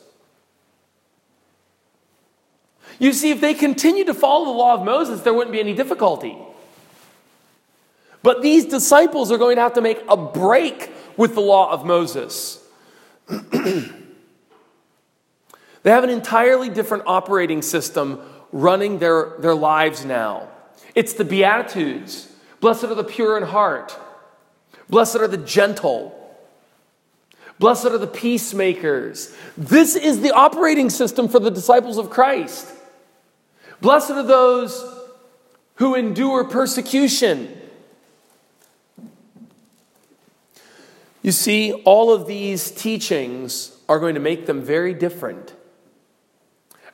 You 3.00 3.14
see, 3.14 3.30
if 3.30 3.40
they 3.40 3.54
continued 3.54 4.08
to 4.08 4.14
follow 4.14 4.46
the 4.46 4.52
law 4.52 4.74
of 4.74 4.84
Moses, 4.84 5.22
there 5.22 5.34
wouldn't 5.34 5.52
be 5.52 5.60
any 5.60 5.76
difficulty. 5.76 6.36
But 8.24 8.42
these 8.42 8.66
disciples 8.66 9.32
are 9.32 9.38
going 9.38 9.58
to 9.58 9.62
have 9.62 9.74
to 9.74 9.82
make 9.82 10.02
a 10.10 10.18
break 10.18 10.92
with 11.16 11.36
the 11.36 11.42
law 11.42 11.72
of 11.72 11.86
Moses. 11.86 12.64
They 15.88 15.94
have 15.94 16.04
an 16.04 16.10
entirely 16.10 16.68
different 16.68 17.04
operating 17.08 17.62
system 17.62 18.20
running 18.52 19.00
their, 19.00 19.38
their 19.40 19.56
lives 19.56 20.04
now. 20.04 20.50
It's 20.96 21.14
the 21.14 21.24
Beatitudes. 21.24 22.30
Blessed 22.60 22.84
are 22.84 22.96
the 22.96 23.06
pure 23.06 23.38
in 23.38 23.44
heart. 23.44 23.98
Blessed 24.90 25.16
are 25.16 25.30
the 25.30 25.38
gentle. 25.38 26.14
Blessed 27.58 27.86
are 27.86 27.98
the 27.98 28.06
peacemakers. 28.06 29.34
This 29.58 29.96
is 29.96 30.20
the 30.20 30.32
operating 30.32 30.90
system 30.90 31.30
for 31.30 31.40
the 31.40 31.50
disciples 31.50 31.98
of 31.98 32.10
Christ. 32.10 32.70
Blessed 33.80 34.12
are 34.12 34.24
those 34.24 34.86
who 35.76 35.96
endure 35.96 36.44
persecution. 36.44 37.62
You 41.22 41.32
see, 41.32 41.72
all 41.86 42.12
of 42.12 42.28
these 42.28 42.72
teachings 42.72 43.72
are 43.88 44.00
going 44.00 44.16
to 44.16 44.20
make 44.20 44.48
them 44.48 44.62
very 44.62 44.94
different. 44.94 45.54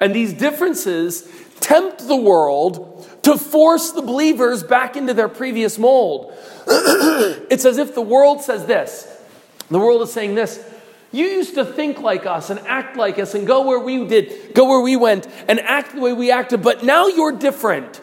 And 0.04 0.14
these 0.14 0.34
differences 0.34 1.26
tempt 1.62 2.06
the 2.10 2.16
world 2.18 3.10
to 3.22 3.38
force 3.38 3.92
the 3.92 4.02
believers 4.02 4.62
back 4.62 4.98
into 4.98 5.14
their 5.14 5.30
previous 5.30 5.80
mold. 5.80 6.34
it's 6.68 7.64
as 7.64 7.78
if 7.78 7.96
the 7.96 8.02
world 8.02 8.42
says 8.42 8.66
this 8.66 9.08
the 9.70 9.80
world 9.80 10.02
is 10.02 10.12
saying 10.12 10.36
this. 10.36 10.62
You 11.14 11.26
used 11.26 11.56
to 11.56 11.64
think 11.64 12.00
like 12.00 12.26
us 12.26 12.50
and 12.50 12.60
act 12.68 12.98
like 12.98 13.18
us 13.18 13.34
and 13.34 13.48
go 13.48 13.66
where 13.66 13.80
we 13.80 14.06
did, 14.06 14.54
go 14.54 14.68
where 14.68 14.82
we 14.82 14.98
went 14.98 15.26
and 15.48 15.62
act 15.62 15.96
the 15.96 16.02
way 16.02 16.12
we 16.12 16.32
acted, 16.32 16.62
but 16.62 16.84
now 16.84 17.08
you're 17.08 17.32
different. 17.32 18.02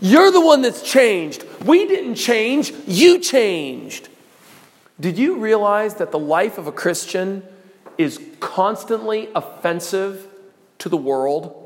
You're 0.00 0.32
the 0.32 0.40
one 0.40 0.62
that's 0.62 0.82
changed. 0.82 1.44
We 1.64 1.86
didn't 1.86 2.16
change, 2.16 2.72
you 2.88 3.20
changed. 3.20 4.08
Did 4.98 5.18
you 5.18 5.36
realize 5.36 5.94
that 5.96 6.10
the 6.10 6.18
life 6.18 6.58
of 6.58 6.66
a 6.66 6.72
Christian 6.72 7.44
is 7.96 8.20
constantly 8.40 9.28
offensive 9.36 10.26
to 10.80 10.88
the 10.88 10.96
world? 10.96 11.56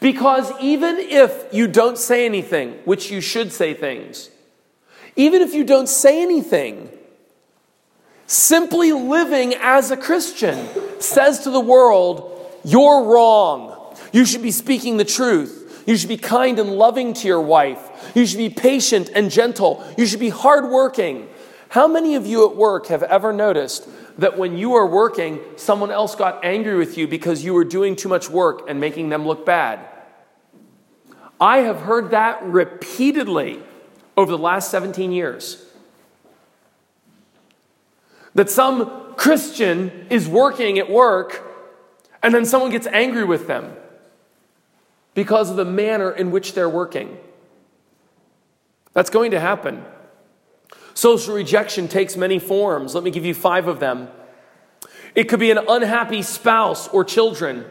Because 0.00 0.52
even 0.60 0.98
if 0.98 1.46
you 1.52 1.66
don't 1.66 1.96
say 1.96 2.26
anything, 2.26 2.72
which 2.84 3.10
you 3.10 3.20
should 3.20 3.52
say 3.52 3.72
things, 3.72 4.28
even 5.16 5.40
if 5.40 5.54
you 5.54 5.64
don't 5.64 5.88
say 5.88 6.20
anything, 6.20 6.90
simply 8.26 8.92
living 8.92 9.54
as 9.54 9.90
a 9.90 9.96
Christian 9.96 10.68
says 11.00 11.40
to 11.40 11.50
the 11.50 11.60
world, 11.60 12.30
You're 12.64 13.04
wrong. 13.04 13.96
You 14.12 14.24
should 14.24 14.42
be 14.42 14.50
speaking 14.50 14.96
the 14.96 15.04
truth. 15.04 15.84
You 15.86 15.96
should 15.96 16.08
be 16.08 16.16
kind 16.16 16.58
and 16.58 16.76
loving 16.76 17.12
to 17.14 17.28
your 17.28 17.40
wife. 17.40 18.12
You 18.14 18.26
should 18.26 18.38
be 18.38 18.50
patient 18.50 19.10
and 19.14 19.30
gentle. 19.30 19.84
You 19.98 20.06
should 20.06 20.20
be 20.20 20.30
hardworking. 20.30 21.28
How 21.74 21.88
many 21.88 22.14
of 22.14 22.24
you 22.24 22.48
at 22.48 22.54
work 22.54 22.86
have 22.86 23.02
ever 23.02 23.32
noticed 23.32 23.88
that 24.18 24.38
when 24.38 24.56
you 24.56 24.74
are 24.74 24.86
working, 24.86 25.40
someone 25.56 25.90
else 25.90 26.14
got 26.14 26.44
angry 26.44 26.76
with 26.76 26.96
you 26.96 27.08
because 27.08 27.44
you 27.44 27.52
were 27.52 27.64
doing 27.64 27.96
too 27.96 28.08
much 28.08 28.30
work 28.30 28.70
and 28.70 28.78
making 28.78 29.08
them 29.08 29.26
look 29.26 29.44
bad? 29.44 29.80
I 31.40 31.58
have 31.62 31.80
heard 31.80 32.12
that 32.12 32.44
repeatedly 32.44 33.58
over 34.16 34.30
the 34.30 34.38
last 34.38 34.70
17 34.70 35.10
years. 35.10 35.66
That 38.36 38.48
some 38.48 39.14
Christian 39.16 40.06
is 40.10 40.28
working 40.28 40.78
at 40.78 40.88
work 40.88 41.42
and 42.22 42.32
then 42.32 42.46
someone 42.46 42.70
gets 42.70 42.86
angry 42.86 43.24
with 43.24 43.48
them 43.48 43.74
because 45.14 45.50
of 45.50 45.56
the 45.56 45.64
manner 45.64 46.12
in 46.12 46.30
which 46.30 46.54
they're 46.54 46.70
working. 46.70 47.18
That's 48.92 49.10
going 49.10 49.32
to 49.32 49.40
happen. 49.40 49.84
Social 50.94 51.34
rejection 51.34 51.88
takes 51.88 52.16
many 52.16 52.38
forms. 52.38 52.94
Let 52.94 53.04
me 53.04 53.10
give 53.10 53.24
you 53.24 53.34
five 53.34 53.66
of 53.66 53.80
them. 53.80 54.08
It 55.14 55.24
could 55.24 55.40
be 55.40 55.50
an 55.50 55.58
unhappy 55.68 56.22
spouse 56.22 56.88
or 56.88 57.04
children. 57.04 57.64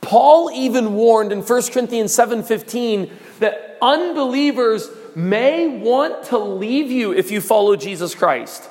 Paul 0.00 0.50
even 0.52 0.94
warned 0.94 1.32
in 1.32 1.42
1 1.42 1.72
Corinthians 1.72 2.14
7:15 2.14 3.10
that 3.40 3.76
unbelievers 3.82 4.90
may 5.14 5.66
want 5.66 6.24
to 6.24 6.38
leave 6.38 6.90
you 6.90 7.12
if 7.12 7.30
you 7.30 7.40
follow 7.40 7.76
Jesus 7.76 8.14
Christ. 8.14 8.68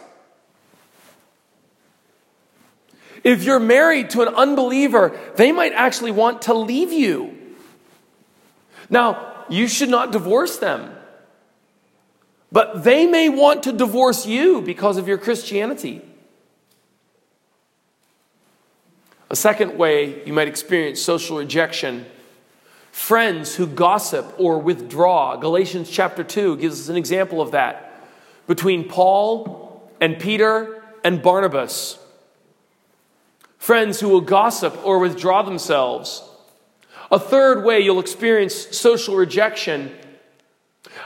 If 3.24 3.44
you're 3.44 3.60
married 3.60 4.12
to 4.12 4.22
an 4.22 4.30
unbeliever, 4.30 5.18
they 5.36 5.52
might 5.52 5.74
actually 5.74 6.12
want 6.12 6.44
to 6.44 6.54
leave 6.54 6.94
you. 6.94 7.36
Now, 8.90 9.46
you 9.50 9.68
should 9.68 9.90
not 9.90 10.12
divorce 10.12 10.58
them. 10.58 10.97
But 12.52 12.84
they 12.84 13.06
may 13.06 13.30
want 13.30 13.64
to 13.64 13.72
divorce 13.72 14.26
you 14.26 14.62
because 14.62 14.98
of 14.98 15.08
your 15.08 15.18
Christianity. 15.18 16.02
A 19.30 19.36
second 19.36 19.78
way 19.78 20.24
you 20.26 20.32
might 20.32 20.48
experience 20.48 21.02
social 21.02 21.38
rejection 21.38 22.06
friends 22.98 23.56
who 23.56 23.68
gossip 23.68 24.34
or 24.40 24.58
withdraw. 24.58 25.36
Galatians 25.38 25.88
chapter 25.88 26.24
2 26.24 26.58
gives 26.58 26.82
us 26.82 26.90
an 26.90 26.98
example 26.98 27.42
of 27.42 27.52
that 27.52 28.10
between 28.48 28.90
Paul 28.90 29.88
and 30.02 30.18
Peter 30.18 30.84
and 31.04 31.22
Barnabas. 31.22 32.00
Friends 33.60 34.00
who 34.00 34.10
will 34.10 34.22
gossip 34.22 34.84
or 34.84 34.98
withdraw 34.98 35.44
themselves. 35.44 36.24
A 37.12 37.20
third 37.20 37.64
way 37.64 37.82
you'll 37.82 38.00
experience 38.00 38.56
social 38.76 39.16
rejection 39.16 39.96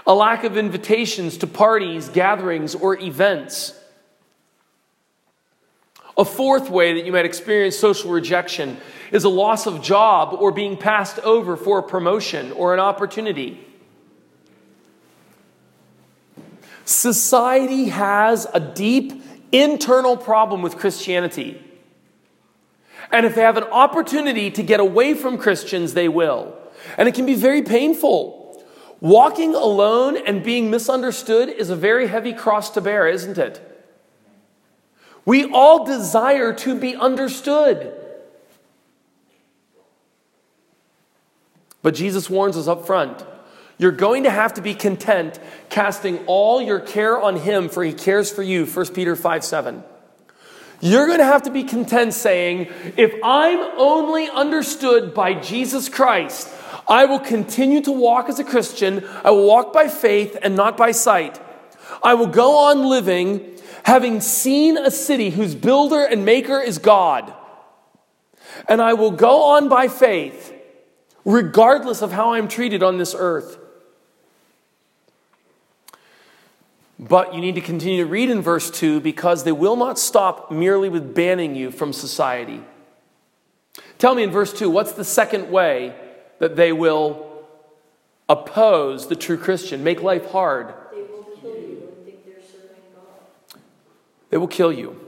a 0.06 0.14
lack 0.14 0.44
of 0.44 0.58
invitations 0.58 1.38
to 1.38 1.48
parties, 1.48 2.10
gatherings, 2.10 2.76
or 2.76 3.00
events. 3.00 3.74
A 6.18 6.26
fourth 6.26 6.70
way 6.70 6.94
that 6.94 7.06
you 7.06 7.12
might 7.12 7.26
experience 7.26 7.78
social 7.78 8.12
rejection 8.12 8.78
is 9.12 9.24
a 9.24 9.30
loss 9.30 9.66
of 9.66 9.82
job 9.82 10.34
or 10.34 10.52
being 10.52 10.78
passed 10.78 11.20
over 11.20 11.56
for 11.56 11.80
a 11.80 11.84
promotion 11.84 12.52
or 12.54 12.74
an 12.74 12.80
opportunity. 12.80 13.66
Society 16.86 17.86
has 17.86 18.48
a 18.54 18.60
deep 18.60 19.24
internal 19.52 20.18
problem 20.18 20.62
with 20.62 20.78
Christianity. 20.78 21.62
And 23.12 23.26
if 23.26 23.36
they 23.36 23.42
have 23.42 23.58
an 23.58 23.66
opportunity 23.66 24.52
to 24.52 24.64
get 24.64 24.80
away 24.80 25.14
from 25.14 25.38
Christians, 25.38 25.94
they 25.94 26.08
will. 26.08 26.58
And 26.98 27.08
it 27.08 27.16
can 27.16 27.26
be 27.26 27.36
very 27.36 27.62
painful. 27.62 28.41
Walking 29.02 29.56
alone 29.56 30.16
and 30.16 30.44
being 30.44 30.70
misunderstood 30.70 31.50
is 31.50 31.70
a 31.70 31.76
very 31.76 32.08
heavy 32.08 32.34
cross 32.34 32.70
to 32.72 32.82
bear, 32.82 33.08
isn't 33.08 33.38
it? 33.38 33.68
We 35.26 35.52
all 35.52 35.86
desire 35.86 36.54
to 36.54 36.80
be 36.80 36.96
understood. 36.96 37.94
But 41.82 41.96
Jesus 41.96 42.30
warns 42.30 42.56
us 42.56 42.68
up 42.68 42.86
front 42.86 43.26
you're 43.82 43.92
going 43.92 44.26
to 44.26 44.30
have 44.30 44.54
to 44.54 44.62
be 44.62 44.76
content 44.76 45.40
casting 45.70 46.20
all 46.28 46.62
your 46.62 46.80
care 46.80 47.20
on 47.20 47.36
him 47.36 47.68
for 47.68 47.84
he 47.84 47.92
cares 47.92 48.32
for 48.32 48.44
you 48.44 48.66
1 48.68 48.86
peter 48.94 49.16
5 49.16 49.44
7 49.44 49.84
you're 50.82 51.08
going 51.08 51.18
to 51.18 51.26
have 51.26 51.44
to 51.44 51.52
be 51.52 51.64
content 51.64 52.14
saying 52.14 52.68
if 52.96 53.12
i'm 53.24 53.60
only 53.80 54.30
understood 54.30 55.16
by 55.16 55.34
jesus 55.34 55.90
christ 55.90 56.48
I 56.88 57.06
will 57.06 57.20
continue 57.20 57.82
to 57.82 57.92
walk 57.92 58.30
as 58.30 58.40
a 58.40 58.44
Christian. 58.44 59.08
I 59.24 59.32
will 59.32 59.48
walk 59.48 59.74
by 59.74 59.88
faith 59.88 60.38
and 60.42 60.56
not 60.56 60.78
by 60.78 60.92
sight. 60.92 61.40
I 62.04 62.14
will 62.14 62.28
go 62.28 62.58
on 62.58 62.86
living 62.86 63.60
having 63.84 64.22
seen 64.22 64.78
a 64.78 64.92
city 64.92 65.32
whose 65.32 65.56
builder 65.56 66.04
and 66.04 66.26
maker 66.26 66.60
is 66.60 66.78
God. 66.78 67.34
And 68.68 68.82
I 68.82 68.94
will 68.94 69.12
go 69.12 69.44
on 69.44 69.70
by 69.70 69.88
faith, 69.88 70.54
regardless 71.26 72.02
of 72.02 72.12
how 72.12 72.34
I'm 72.34 72.48
treated 72.48 72.84
on 72.84 72.98
this 72.98 73.16
earth. 73.18 73.58
But 77.00 77.34
you 77.34 77.42
need 77.42 77.56
to 77.56 77.62
continue 77.62 78.04
to 78.04 78.10
read 78.10 78.30
in 78.30 78.42
verse 78.42 78.70
2 78.70 79.00
because 79.00 79.44
they 79.44 79.52
will 79.52 79.76
not 79.76 79.98
stop 79.98 80.52
merely 80.52 80.88
with 80.88 81.16
banning 81.16 81.56
you 81.56 81.72
from 81.72 81.94
society. 81.94 82.62
Tell 83.98 84.14
me 84.14 84.22
in 84.24 84.30
verse 84.30 84.54
2 84.54 84.70
what's 84.70 84.92
the 84.92 85.04
second 85.04 85.52
way 85.52 85.96
that 86.42 86.56
they 86.56 86.74
will 86.74 87.46
oppose 88.28 89.08
the 89.08 89.16
true 89.16 89.38
Christian, 89.38 89.84
make 89.84 90.02
life 90.02 90.32
hard. 90.32 90.74
They 90.92 91.02
will 91.04 91.24
kill 91.40 91.56
you 91.56 91.88
and 91.88 92.04
think 92.04 92.26
they're 92.26 92.42
serving 92.42 92.82
God. 92.96 93.62
They 94.32 94.38
will 94.38 94.48
kill 94.48 94.74
you. 94.74 95.00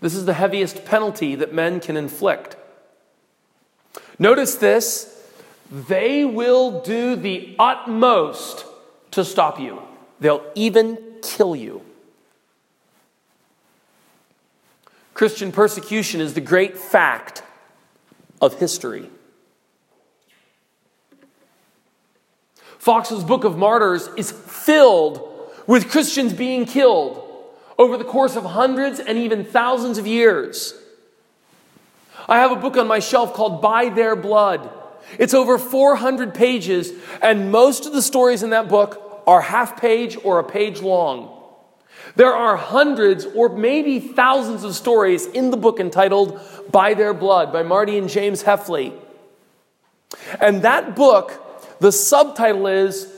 This 0.00 0.14
is 0.14 0.24
the 0.24 0.32
heaviest 0.32 0.86
penalty 0.86 1.34
that 1.34 1.52
men 1.52 1.80
can 1.80 1.98
inflict. 1.98 2.56
Notice 4.18 4.54
this 4.54 5.22
they 5.70 6.24
will 6.24 6.80
do 6.80 7.14
the 7.14 7.54
utmost 7.58 8.64
to 9.10 9.22
stop 9.22 9.60
you, 9.60 9.82
they'll 10.18 10.50
even 10.54 10.96
kill 11.20 11.54
you. 11.54 11.82
Christian 15.12 15.52
persecution 15.52 16.22
is 16.22 16.32
the 16.32 16.40
great 16.40 16.78
fact 16.78 17.42
of 18.40 18.58
history. 18.58 19.10
Foxe's 22.88 23.22
Book 23.22 23.44
of 23.44 23.58
Martyrs 23.58 24.08
is 24.16 24.32
filled 24.32 25.20
with 25.66 25.90
Christians 25.90 26.32
being 26.32 26.64
killed 26.64 27.22
over 27.76 27.98
the 27.98 28.04
course 28.04 28.34
of 28.34 28.46
hundreds 28.46 28.98
and 28.98 29.18
even 29.18 29.44
thousands 29.44 29.98
of 29.98 30.06
years. 30.06 30.72
I 32.26 32.38
have 32.38 32.50
a 32.50 32.56
book 32.56 32.78
on 32.78 32.88
my 32.88 32.98
shelf 32.98 33.34
called 33.34 33.60
By 33.60 33.90
Their 33.90 34.16
Blood. 34.16 34.70
It's 35.18 35.34
over 35.34 35.58
400 35.58 36.32
pages, 36.32 36.90
and 37.20 37.52
most 37.52 37.84
of 37.84 37.92
the 37.92 38.00
stories 38.00 38.42
in 38.42 38.48
that 38.50 38.70
book 38.70 39.22
are 39.26 39.42
half 39.42 39.78
page 39.78 40.16
or 40.24 40.38
a 40.38 40.44
page 40.44 40.80
long. 40.80 41.38
There 42.16 42.32
are 42.32 42.56
hundreds 42.56 43.26
or 43.26 43.50
maybe 43.50 44.00
thousands 44.00 44.64
of 44.64 44.74
stories 44.74 45.26
in 45.26 45.50
the 45.50 45.58
book 45.58 45.78
entitled 45.78 46.40
By 46.72 46.94
Their 46.94 47.12
Blood 47.12 47.52
by 47.52 47.62
Marti 47.62 47.98
and 47.98 48.08
James 48.08 48.44
Hefley. 48.44 48.98
And 50.40 50.62
that 50.62 50.96
book 50.96 51.44
the 51.80 51.92
subtitle 51.92 52.66
is 52.66 53.12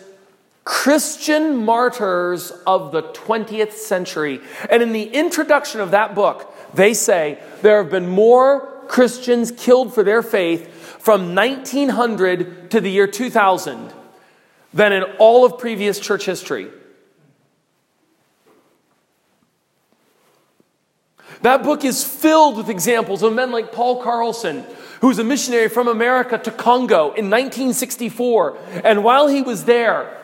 Christian 0.65 1.65
Martyrs 1.65 2.53
of 2.67 2.93
the 2.93 3.03
20th 3.03 3.73
Century. 3.73 4.41
And 4.71 4.83
in 4.83 4.93
the 4.93 5.05
introduction 5.05 5.81
of 5.81 5.93
that 5.93 6.15
book, 6.15 6.55
they 6.75 6.95
say 6.95 7.39
there 7.63 7.83
have 7.83 7.91
been 7.91 8.09
more 8.09 8.85
Christians 8.87 9.51
killed 9.51 9.95
for 9.95 10.03
their 10.03 10.23
faith 10.23 10.69
from 11.01 11.35
1900 11.35 12.71
to 12.71 12.81
the 12.81 12.91
year 12.91 13.07
2000 13.07 13.93
than 14.75 14.93
in 14.93 15.03
all 15.19 15.45
of 15.45 15.59
previous 15.59 15.99
church 15.99 16.27
history. 16.27 16.69
That 21.43 21.63
book 21.63 21.85
is 21.85 22.05
filled 22.05 22.59
with 22.59 22.69
examples 22.69 23.23
of 23.23 23.33
men 23.33 23.51
like 23.51 23.73
Paul 23.73 24.03
Carlson, 24.03 24.65
who 25.01 25.09
was 25.09 25.19
a 25.19 25.25
missionary 25.25 25.69
from 25.69 25.89
America 25.89 26.39
to 26.39 26.51
Congo 26.51 27.13
in 27.13 27.31
1964. 27.31 28.59
And 28.85 29.03
while 29.03 29.29
he 29.29 29.43
was 29.43 29.65
there, 29.65 30.17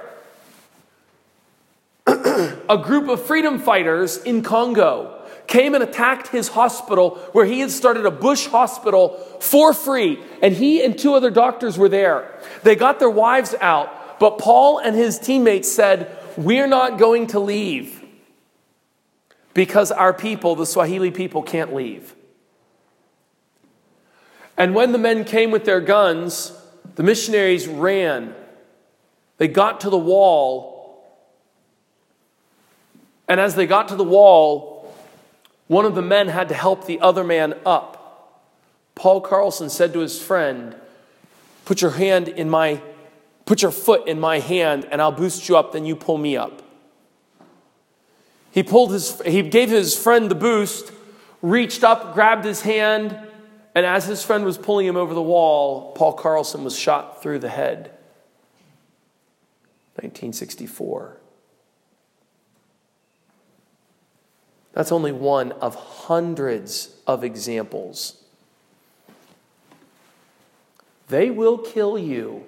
a 2.07 2.79
group 2.83 3.09
of 3.09 3.25
freedom 3.25 3.59
fighters 3.59 4.19
in 4.19 4.43
Congo 4.43 5.13
came 5.47 5.75
and 5.75 5.83
attacked 5.83 6.29
his 6.29 6.49
hospital 6.49 7.17
where 7.33 7.47
he 7.47 7.61
had 7.61 7.71
started 7.71 8.05
a 8.05 8.11
bush 8.11 8.47
hospital 8.47 9.11
for 9.41 9.73
free, 9.73 10.19
and 10.43 10.55
he 10.55 10.85
and 10.85 10.99
two 10.99 11.15
other 11.15 11.31
doctors 11.31 11.79
were 11.79 11.89
there. 11.89 12.39
They 12.63 12.75
got 12.75 12.99
their 12.99 13.11
wives 13.11 13.55
out, 13.61 14.19
but 14.19 14.39
Paul 14.39 14.79
and 14.79 14.97
his 14.97 15.19
teammates 15.19 15.71
said, 15.73 16.17
We're 16.37 16.67
not 16.67 16.99
going 16.99 17.29
to 17.29 17.41
leave 17.41 18.05
because 19.55 19.91
our 19.91 20.13
people, 20.13 20.57
the 20.57 20.67
Swahili 20.67 21.11
people, 21.11 21.43
can't 21.43 21.75
leave. 21.75 22.16
And 24.57 24.75
when 24.75 24.93
the 24.93 24.99
men 24.99 25.25
came 25.25 25.51
with 25.51 25.65
their 25.65 25.81
guns, 25.81 26.53
the 26.95 27.03
missionaries 27.03 27.69
ran. 27.69 28.35
They 29.39 29.49
got 29.49 29.81
to 29.81 29.91
the 29.91 29.99
wall. 29.99 31.05
And 33.29 33.41
as 33.41 33.55
they 33.55 33.67
got 33.67 33.89
to 33.89 33.97
the 33.97 34.05
wall, 34.05 34.95
one 35.67 35.85
of 35.85 35.95
the 35.95 36.03
men 36.03 36.29
had 36.29 36.49
to 36.49 36.55
help 36.55 36.87
the 36.87 37.01
other 37.01 37.25
man 37.25 37.55
up. 37.67 37.97
Paul 38.95 39.21
Carlson 39.21 39.69
said 39.69 39.93
to 39.93 39.99
his 39.99 40.21
friend, 40.21 40.75
Put 41.65 41.83
your 41.83 41.91
hand 41.91 42.29
in 42.29 42.49
my, 42.49 42.81
put 43.45 43.63
your 43.63 43.73
foot 43.73 44.07
in 44.07 44.21
my 44.21 44.39
hand, 44.39 44.87
and 44.91 45.03
I'll 45.03 45.13
boost 45.13 45.49
you 45.49 45.57
up, 45.57 45.73
then 45.73 45.85
you 45.85 45.97
pull 45.97 46.17
me 46.17 46.37
up. 46.37 46.63
He 48.53 48.63
pulled 48.63 48.93
his, 48.93 49.21
he 49.23 49.43
gave 49.43 49.69
his 49.69 49.99
friend 49.99 50.31
the 50.31 50.37
boost, 50.37 50.93
reached 51.43 51.85
up, 51.85 52.15
grabbed 52.15 52.45
his 52.45 52.63
hand, 52.63 53.19
and 53.77 53.85
as 53.85 54.07
his 54.07 54.23
friend 54.23 54.47
was 54.47 54.57
pulling 54.57 54.87
him 54.87 54.97
over 54.97 55.13
the 55.13 55.21
wall, 55.21 55.93
Paul 55.93 56.15
Carlson 56.15 56.65
was 56.65 56.75
shot 56.79 57.23
through 57.23 57.41
the 57.41 57.51
head. 57.51 57.91
1964. 59.97 61.19
That's 64.73 64.91
only 64.91 65.13
one 65.13 65.53
of 65.53 65.75
hundreds 65.75 66.97
of 67.07 67.23
examples. 67.23 68.25
They 71.09 71.29
will 71.29 71.59
kill 71.59 71.99
you. 71.99 72.47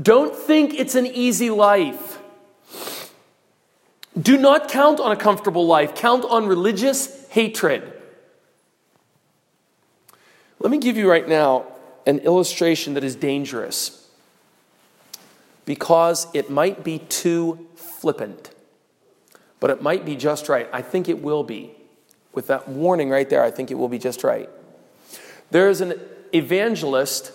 Don't 0.00 0.34
think 0.36 0.74
it's 0.74 0.94
an 0.94 1.06
easy 1.06 1.50
life. 1.50 2.20
Do 4.20 4.38
not 4.38 4.68
count 4.68 5.00
on 5.00 5.10
a 5.10 5.16
comfortable 5.16 5.66
life, 5.66 5.96
count 5.96 6.24
on 6.24 6.46
religious 6.46 7.28
hatred. 7.30 7.96
Let 10.60 10.70
me 10.70 10.78
give 10.78 10.98
you 10.98 11.10
right 11.10 11.26
now 11.26 11.64
an 12.06 12.18
illustration 12.18 12.92
that 12.94 13.02
is 13.02 13.16
dangerous 13.16 14.06
because 15.64 16.26
it 16.34 16.50
might 16.50 16.84
be 16.84 16.98
too 16.98 17.66
flippant, 17.76 18.50
but 19.58 19.70
it 19.70 19.80
might 19.80 20.04
be 20.04 20.16
just 20.16 20.50
right. 20.50 20.68
I 20.70 20.82
think 20.82 21.08
it 21.08 21.22
will 21.22 21.44
be. 21.44 21.72
With 22.32 22.46
that 22.48 22.68
warning 22.68 23.08
right 23.08 23.28
there, 23.28 23.42
I 23.42 23.50
think 23.50 23.70
it 23.70 23.74
will 23.74 23.88
be 23.88 23.98
just 23.98 24.22
right. 24.22 24.48
There 25.50 25.68
is 25.70 25.80
an 25.80 25.98
evangelist 26.32 27.32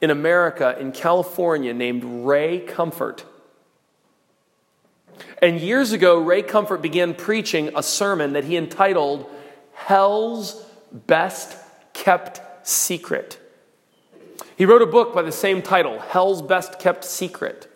in 0.00 0.10
America, 0.10 0.76
in 0.78 0.92
California, 0.92 1.74
named 1.74 2.24
Ray 2.24 2.60
Comfort. 2.60 3.24
And 5.42 5.60
years 5.60 5.92
ago, 5.92 6.18
Ray 6.18 6.42
Comfort 6.42 6.80
began 6.80 7.14
preaching 7.14 7.70
a 7.76 7.82
sermon 7.82 8.32
that 8.34 8.44
he 8.44 8.56
entitled 8.56 9.28
Hell's 9.74 10.64
Best 10.92 11.56
Kept 11.92 12.40
Secret. 12.64 13.38
He 14.56 14.64
wrote 14.64 14.82
a 14.82 14.86
book 14.86 15.14
by 15.14 15.22
the 15.22 15.32
same 15.32 15.62
title, 15.62 15.98
Hell's 15.98 16.42
Best 16.42 16.78
Kept 16.78 17.04
Secret. 17.04 17.68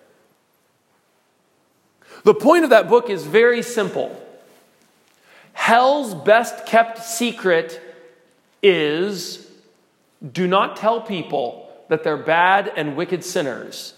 The 2.24 2.34
point 2.34 2.64
of 2.64 2.70
that 2.70 2.88
book 2.88 3.08
is 3.08 3.24
very 3.24 3.62
simple. 3.62 4.20
Hell's 5.52 6.14
best 6.14 6.66
kept 6.66 6.98
secret 6.98 7.80
is 8.62 9.48
do 10.32 10.46
not 10.46 10.76
tell 10.76 11.00
people 11.00 11.70
that 11.88 12.04
they're 12.04 12.16
bad 12.16 12.72
and 12.76 12.96
wicked 12.96 13.24
sinners. 13.24 13.94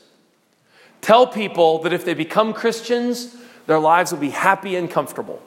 Tell 1.01 1.27
people 1.27 1.83
that 1.83 1.93
if 1.93 2.05
they 2.05 2.15
become 2.15 2.53
Christians, 2.53 3.35
their 3.67 3.79
lives 3.79 4.13
will 4.13 4.19
be 4.19 4.31
happy 4.31 4.77
and 4.77 4.91
comfortable. 4.91 5.43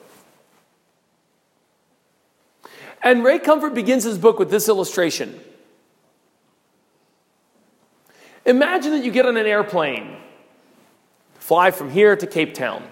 And 3.04 3.24
Ray 3.24 3.40
Comfort 3.40 3.74
begins 3.74 4.04
his 4.04 4.18
book 4.18 4.38
with 4.38 4.50
this 4.50 4.70
illustration. 4.70 5.40
Imagine 8.46 8.92
that 8.92 9.04
you 9.04 9.12
get 9.12 9.26
on 9.26 9.38
an 9.38 9.46
airplane, 9.46 10.18
fly 11.36 11.72
from 11.72 11.92
here 11.92 12.16
to 12.16 12.28
Cape 12.28 12.54
Town. 12.54 12.84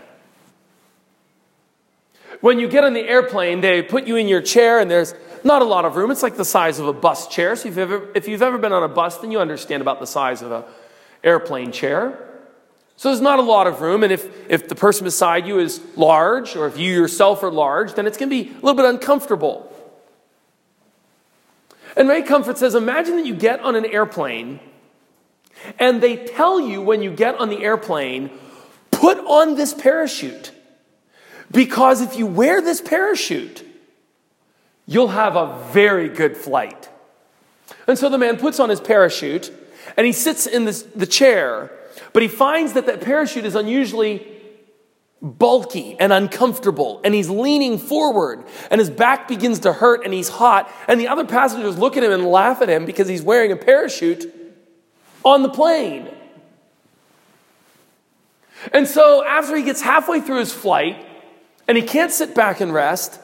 When 2.42 2.60
you 2.60 2.68
get 2.68 2.84
on 2.84 2.94
the 2.94 3.02
airplane, 3.02 3.62
they 3.62 3.82
put 3.82 4.08
you 4.08 4.16
in 4.16 4.28
your 4.28 4.42
chair, 4.42 4.80
and 4.80 4.90
there's 4.90 5.14
not 5.44 5.62
a 5.62 5.66
lot 5.66 5.86
of 5.86 5.96
room. 5.96 6.12
It's 6.12 6.24
like 6.24 6.38
the 6.38 6.46
size 6.46 6.80
of 6.80 6.88
a 6.88 6.94
bus 6.94 7.28
chair. 7.28 7.56
So 7.56 7.68
if 7.68 7.76
you've 7.76 7.78
ever, 7.78 8.12
if 8.16 8.28
you've 8.28 8.42
ever 8.42 8.58
been 8.58 8.72
on 8.72 8.84
a 8.84 8.88
bus, 8.88 9.18
then 9.18 9.32
you 9.32 9.40
understand 9.40 9.82
about 9.82 10.00
the 10.00 10.08
size 10.08 10.42
of 10.42 10.52
an 10.52 10.64
airplane 11.24 11.72
chair. 11.72 12.26
So 12.96 13.10
there's 13.10 13.22
not 13.22 13.40
a 13.40 13.44
lot 13.44 13.66
of 13.66 13.82
room, 13.82 14.04
and 14.04 14.12
if, 14.12 14.28
if 14.50 14.68
the 14.68 14.76
person 14.76 15.06
beside 15.06 15.48
you 15.48 15.60
is 15.60 15.82
large, 15.96 16.56
or 16.56 16.68
if 16.68 16.78
you 16.78 16.94
yourself 16.94 17.44
are 17.44 17.52
large, 17.52 17.94
then 17.94 18.06
it's 18.06 18.18
going 18.18 18.30
to 18.30 18.44
be 18.44 18.50
a 18.50 18.56
little 18.56 18.74
bit 18.74 18.86
uncomfortable. 18.86 19.74
And 21.96 22.08
Ray 22.08 22.24
Comfort 22.24 22.58
says 22.58 22.76
Imagine 22.76 23.18
that 23.18 23.26
you 23.26 23.36
get 23.36 23.60
on 23.62 23.76
an 23.76 23.86
airplane 23.86 24.60
and 25.78 26.02
they 26.02 26.16
tell 26.16 26.60
you 26.60 26.82
when 26.82 27.02
you 27.02 27.12
get 27.12 27.36
on 27.36 27.50
the 27.50 27.64
airplane, 27.64 28.30
put 28.92 29.18
on 29.20 29.56
this 29.56 29.74
parachute. 29.74 30.52
Because 31.52 32.02
if 32.02 32.16
you 32.16 32.26
wear 32.26 32.62
this 32.62 32.80
parachute, 32.82 33.66
you'll 34.86 35.10
have 35.10 35.36
a 35.36 35.58
very 35.72 36.10
good 36.10 36.38
flight. 36.38 36.90
And 37.88 37.98
so 37.98 38.10
the 38.10 38.18
man 38.18 38.38
puts 38.38 38.60
on 38.60 38.70
his 38.70 38.80
parachute 38.80 39.52
and 39.98 40.06
he 40.06 40.14
sits 40.14 40.46
in 40.46 40.66
this, 40.66 40.84
the 40.84 41.08
chair, 41.08 41.72
but 42.14 42.22
he 42.22 42.28
finds 42.28 42.74
that 42.74 42.86
that 42.86 43.02
parachute 43.02 43.46
is 43.46 43.56
unusually 43.56 44.39
bulky 45.22 45.98
and 46.00 46.14
uncomfortable, 46.14 47.02
and 47.04 47.14
he's 47.14 47.30
leaning 47.30 47.78
forward, 47.78 48.44
and 48.72 48.80
his 48.80 48.90
back 48.90 49.28
begins 49.28 49.60
to 49.60 49.74
hurt, 49.74 50.06
and 50.06 50.14
he's 50.14 50.30
hot, 50.30 50.72
and 50.88 51.00
the 51.00 51.08
other 51.08 51.26
passengers 51.26 51.78
look 51.78 51.98
at 51.98 52.04
him 52.04 52.12
and 52.12 52.26
laugh 52.26 52.62
at 52.62 52.70
him 52.70 52.86
because 52.86 53.08
he's 53.08 53.22
wearing 53.22 53.52
a 53.52 53.56
parachute 53.56 54.34
on 55.24 55.44
the 55.44 55.50
plane. 55.50 56.10
And 58.74 58.88
so, 58.88 59.26
after 59.26 59.56
he 59.56 59.64
gets 59.64 59.82
halfway 59.82 60.22
through 60.22 60.40
his 60.40 60.54
flight, 60.54 61.06
and 61.68 61.78
he 61.78 61.84
can't 61.84 62.12
sit 62.12 62.34
back 62.34 62.62
and 62.62 62.74
rest, 62.74 63.20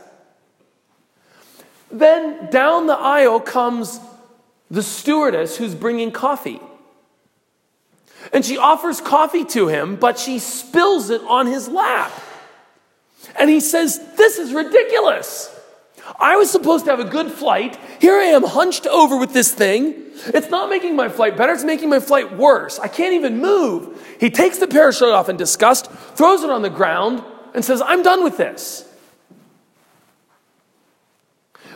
then 1.92 2.50
down 2.50 2.88
the 2.88 2.94
aisle 2.94 3.40
comes 3.40 4.00
the 4.70 4.84
stewardess 4.84 5.58
who's 5.58 5.76
bringing 5.76 6.12
coffee. 6.12 6.60
And 8.34 8.46
she 8.46 8.58
offers 8.58 9.02
coffee 9.02 9.46
to 9.46 9.68
him, 9.68 9.96
but 9.96 10.18
she 10.20 10.40
spills 10.40 11.10
it 11.10 11.22
on 11.22 11.48
his 11.48 11.68
lap. 11.68 12.12
And 13.38 13.50
he 13.50 13.60
says, 13.60 14.00
This 14.18 14.38
is 14.38 14.54
ridiculous. 14.54 15.52
I 16.20 16.36
was 16.36 16.52
supposed 16.52 16.86
to 16.86 16.92
have 16.92 17.00
a 17.00 17.10
good 17.10 17.32
flight. 17.32 17.80
Here 18.00 18.14
I 18.14 18.26
am 18.26 18.44
hunched 18.44 18.86
over 18.86 19.18
with 19.18 19.34
this 19.34 19.52
thing. 19.52 19.96
It's 20.28 20.50
not 20.50 20.70
making 20.70 20.96
my 20.96 21.10
flight 21.10 21.36
better, 21.36 21.54
it's 21.54 21.64
making 21.64 21.90
my 21.90 22.00
flight 22.00 22.38
worse. 22.38 22.80
I 22.80 22.88
can't 22.88 23.14
even 23.14 23.40
move. 23.40 24.16
He 24.20 24.30
takes 24.30 24.60
the 24.60 24.68
parachute 24.68 25.10
off 25.10 25.30
in 25.30 25.38
disgust, 25.38 25.92
throws 25.92 26.44
it 26.44 26.50
on 26.50 26.62
the 26.62 26.70
ground, 26.70 27.24
and 27.54 27.66
says, 27.66 27.82
I'm 27.82 28.04
done 28.04 28.24
with 28.24 28.38
this. 28.38 28.88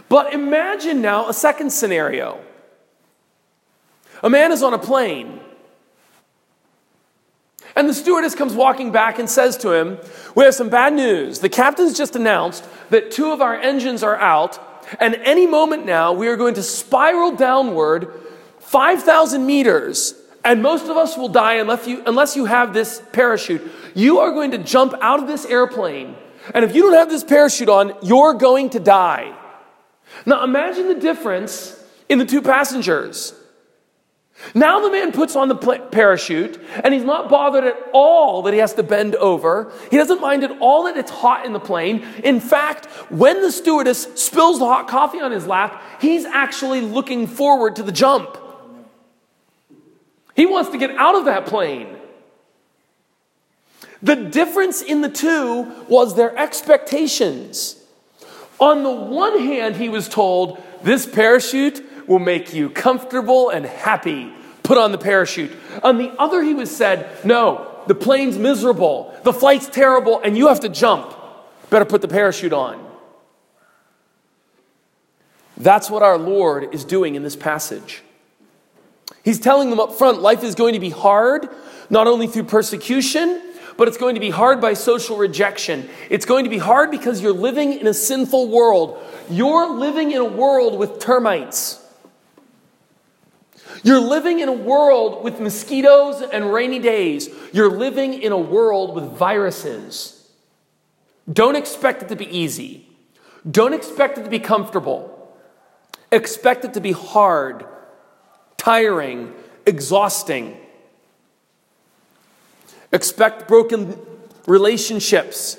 But 0.08 0.34
imagine 0.34 1.02
now 1.02 1.30
a 1.30 1.34
second 1.34 1.72
scenario. 1.72 2.40
A 4.24 4.30
man 4.30 4.52
is 4.52 4.64
on 4.64 4.74
a 4.74 4.80
plane. 4.80 5.40
And 7.80 7.88
the 7.88 7.94
stewardess 7.94 8.36
comes 8.36 8.56
walking 8.56 8.92
back 8.92 9.20
and 9.20 9.30
says 9.30 9.56
to 9.60 9.72
him, 9.72 10.00
We 10.36 10.44
have 10.44 10.54
some 10.54 10.68
bad 10.68 10.92
news. 10.92 11.40
The 11.40 11.48
captain's 11.48 11.98
just 11.98 12.14
announced 12.14 12.68
that 12.90 13.10
two 13.10 13.32
of 13.32 13.42
our 13.42 13.56
engines 13.56 14.04
are 14.04 14.18
out, 14.18 14.60
and 15.00 15.16
any 15.24 15.48
moment 15.48 15.86
now 15.86 16.12
we 16.12 16.28
are 16.28 16.36
going 16.36 16.56
to 16.56 16.62
spiral 16.62 17.38
downward 17.38 18.12
5,000 18.60 19.46
meters, 19.46 20.14
and 20.44 20.62
most 20.62 20.90
of 20.90 20.98
us 20.98 21.16
will 21.16 21.30
die 21.30 21.54
unless 21.54 21.88
you, 21.88 22.04
unless 22.06 22.36
you 22.36 22.44
have 22.44 22.74
this 22.74 23.02
parachute. 23.14 23.62
You 23.96 24.20
are 24.20 24.32
going 24.32 24.52
to 24.52 24.58
jump 24.58 24.94
out 25.00 25.22
of 25.22 25.28
this 25.28 25.46
airplane, 25.46 26.18
and 26.54 26.66
if 26.66 26.76
you 26.76 26.82
don't 26.82 26.96
have 26.96 27.10
this 27.10 27.24
parachute 27.24 27.70
on, 27.70 27.94
you're 28.02 28.34
going 28.34 28.72
to 28.72 28.82
die. 28.82 29.34
Now 30.26 30.44
imagine 30.44 30.90
the 30.90 31.00
difference 31.00 31.82
in 32.10 32.20
the 32.20 32.26
two 32.26 32.42
passengers. 32.42 33.39
Now 34.54 34.80
the 34.80 34.92
man 34.92 35.12
puts 35.12 35.36
on 35.36 35.48
the 35.48 35.56
parachute 35.56 36.62
and 36.84 36.94
he's 36.94 37.04
not 37.04 37.30
bothered 37.30 37.66
at 37.66 37.76
all 37.94 38.42
that 38.44 38.54
he 38.54 38.60
has 38.60 38.74
to 38.76 38.84
bend 38.84 39.16
over. 39.16 39.72
He 39.92 39.98
doesn't 39.98 40.22
mind 40.22 40.44
at 40.44 40.60
all 40.60 40.84
that 40.84 40.98
it's 40.98 41.12
hot 41.12 41.46
in 41.46 41.54
the 41.54 41.60
plane. 41.60 42.06
In 42.24 42.40
fact, 42.40 42.86
when 43.12 43.42
the 43.42 43.52
stewardess 43.52 44.08
spills 44.16 44.60
the 44.60 44.66
hot 44.66 44.88
coffee 44.88 45.20
on 45.20 45.32
his 45.32 45.46
lap, 45.46 45.84
he's 46.02 46.26
actually 46.26 46.82
looking 46.82 47.28
forward 47.28 47.76
to 47.76 47.84
the 47.84 47.92
jump. 47.92 48.38
He 50.36 50.46
wants 50.46 50.70
to 50.72 50.78
get 50.78 50.92
out 50.92 51.16
of 51.16 51.26
that 51.26 51.46
plane. 51.46 51.98
The 54.02 54.16
difference 54.16 54.82
in 54.82 55.02
the 55.02 55.10
two 55.10 55.64
was 55.90 56.16
their 56.16 56.36
expectations. 56.38 57.76
On 58.60 58.84
the 58.84 58.92
one 58.92 59.40
hand, 59.40 59.76
he 59.76 59.90
was 59.90 60.08
told, 60.08 60.64
This 60.82 61.06
parachute 61.06 61.86
will 62.10 62.20
make 62.20 62.54
you 62.54 62.70
comfortable 62.70 63.50
and 63.50 63.66
happy. 63.66 64.34
Put 64.64 64.78
on 64.78 64.92
the 64.92 64.98
parachute. 64.98 65.52
On 65.84 65.98
the 65.98 66.10
other, 66.20 66.42
he 66.42 66.54
was 66.54 66.76
said, 66.76 67.24
No, 67.24 67.82
the 67.88 67.96
plane's 67.96 68.38
miserable, 68.38 69.16
the 69.24 69.32
flight's 69.32 69.70
terrible, 69.70 70.20
and 70.20 70.38
you 70.38 70.48
have 70.48 70.60
to 70.62 70.70
jump. 70.70 71.16
Better 71.70 71.86
put 71.86 72.02
the 72.02 72.08
parachute 72.08 72.52
on. 72.52 72.86
That's 75.56 75.90
what 75.90 76.02
our 76.02 76.18
Lord 76.18 76.74
is 76.74 76.84
doing 76.84 77.16
in 77.16 77.24
this 77.24 77.36
passage. 77.36 78.02
He's 79.24 79.40
telling 79.40 79.70
them 79.70 79.80
up 79.80 79.94
front 79.94 80.22
life 80.22 80.44
is 80.44 80.56
going 80.56 80.74
to 80.74 80.80
be 80.80 80.90
hard, 80.90 81.48
not 81.90 82.08
only 82.08 82.28
through 82.28 82.46
persecution, 82.46 83.42
but 83.78 83.88
it's 83.88 83.98
going 83.98 84.16
to 84.16 84.22
be 84.22 84.30
hard 84.30 84.62
by 84.62 84.74
social 84.74 85.18
rejection. 85.18 85.90
It's 86.10 86.26
going 86.26 86.46
to 86.46 86.50
be 86.50 86.58
hard 86.58 86.92
because 86.92 87.22
you're 87.22 87.34
living 87.34 87.74
in 87.74 87.88
a 87.88 87.94
sinful 87.94 88.50
world. 88.50 89.02
You're 89.30 89.70
living 89.70 90.12
in 90.12 90.18
a 90.18 90.26
world 90.26 90.80
with 90.80 91.00
termites. 91.00 91.86
You're 93.84 94.00
living 94.00 94.40
in 94.40 94.50
a 94.50 94.54
world 94.54 95.24
with 95.24 95.40
mosquitoes 95.40 96.22
and 96.22 96.54
rainy 96.54 96.80
days. 96.80 97.30
You're 97.54 97.72
living 97.72 98.14
in 98.14 98.32
a 98.32 98.38
world 98.38 98.96
with 98.96 99.06
viruses. 99.06 100.28
Don't 101.32 101.56
expect 101.56 102.04
it 102.04 102.10
to 102.10 102.16
be 102.16 102.26
easy. 102.36 102.88
Don't 103.50 103.74
expect 103.74 104.18
it 104.18 104.24
to 104.24 104.30
be 104.30 104.40
comfortable. 104.40 105.16
Expect 106.12 106.66
it 106.66 106.74
to 106.74 106.82
be 106.82 106.92
hard, 106.92 107.66
tiring, 108.58 109.34
exhausting. 109.66 110.58
Expect 112.92 113.48
broken 113.48 114.00
relationships 114.48 115.58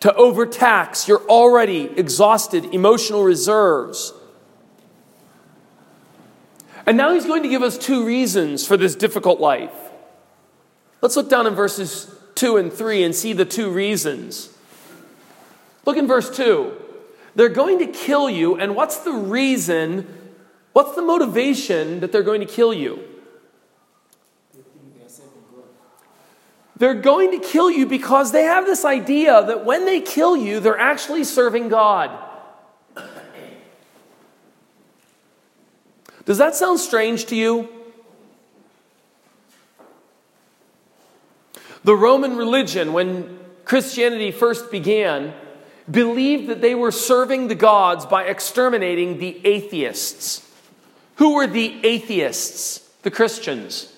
to 0.00 0.14
overtax 0.14 1.08
your 1.08 1.20
already 1.28 1.90
exhausted 1.98 2.66
emotional 2.74 3.22
reserves. 3.22 4.12
And 6.86 6.96
now 6.96 7.12
he's 7.12 7.26
going 7.26 7.42
to 7.42 7.48
give 7.48 7.62
us 7.62 7.78
two 7.78 8.04
reasons 8.04 8.66
for 8.66 8.76
this 8.76 8.94
difficult 8.94 9.40
life. 9.40 9.72
Let's 11.00 11.16
look 11.16 11.28
down 11.30 11.46
in 11.46 11.54
verses 11.54 12.14
2 12.34 12.56
and 12.56 12.72
3 12.72 13.04
and 13.04 13.14
see 13.14 13.32
the 13.32 13.44
two 13.44 13.70
reasons. 13.70 14.56
Look 15.84 15.96
in 15.96 16.06
verse 16.06 16.34
2. 16.34 16.76
They're 17.34 17.48
going 17.48 17.78
to 17.78 17.86
kill 17.86 18.28
you, 18.28 18.56
and 18.56 18.74
what's 18.74 18.98
the 18.98 19.12
reason? 19.12 20.06
What's 20.72 20.94
the 20.94 21.02
motivation 21.02 22.00
that 22.00 22.12
they're 22.12 22.22
going 22.22 22.40
to 22.40 22.46
kill 22.46 22.74
you? 22.74 23.04
They're 26.76 26.94
going 26.94 27.38
to 27.38 27.46
kill 27.46 27.70
you 27.70 27.84
because 27.84 28.32
they 28.32 28.44
have 28.44 28.64
this 28.64 28.86
idea 28.86 29.44
that 29.44 29.66
when 29.66 29.84
they 29.84 30.00
kill 30.00 30.34
you, 30.34 30.60
they're 30.60 30.78
actually 30.78 31.24
serving 31.24 31.68
God. 31.68 32.10
Does 36.30 36.38
that 36.38 36.54
sound 36.54 36.78
strange 36.78 37.24
to 37.26 37.34
you? 37.34 37.68
The 41.82 41.96
Roman 41.96 42.36
religion, 42.36 42.92
when 42.92 43.40
Christianity 43.64 44.30
first 44.30 44.70
began, 44.70 45.34
believed 45.90 46.48
that 46.48 46.60
they 46.60 46.76
were 46.76 46.92
serving 46.92 47.48
the 47.48 47.56
gods 47.56 48.06
by 48.06 48.26
exterminating 48.26 49.18
the 49.18 49.44
atheists. 49.44 50.48
Who 51.16 51.34
were 51.34 51.48
the 51.48 51.84
atheists? 51.84 52.88
The 53.02 53.10
Christians. 53.10 53.92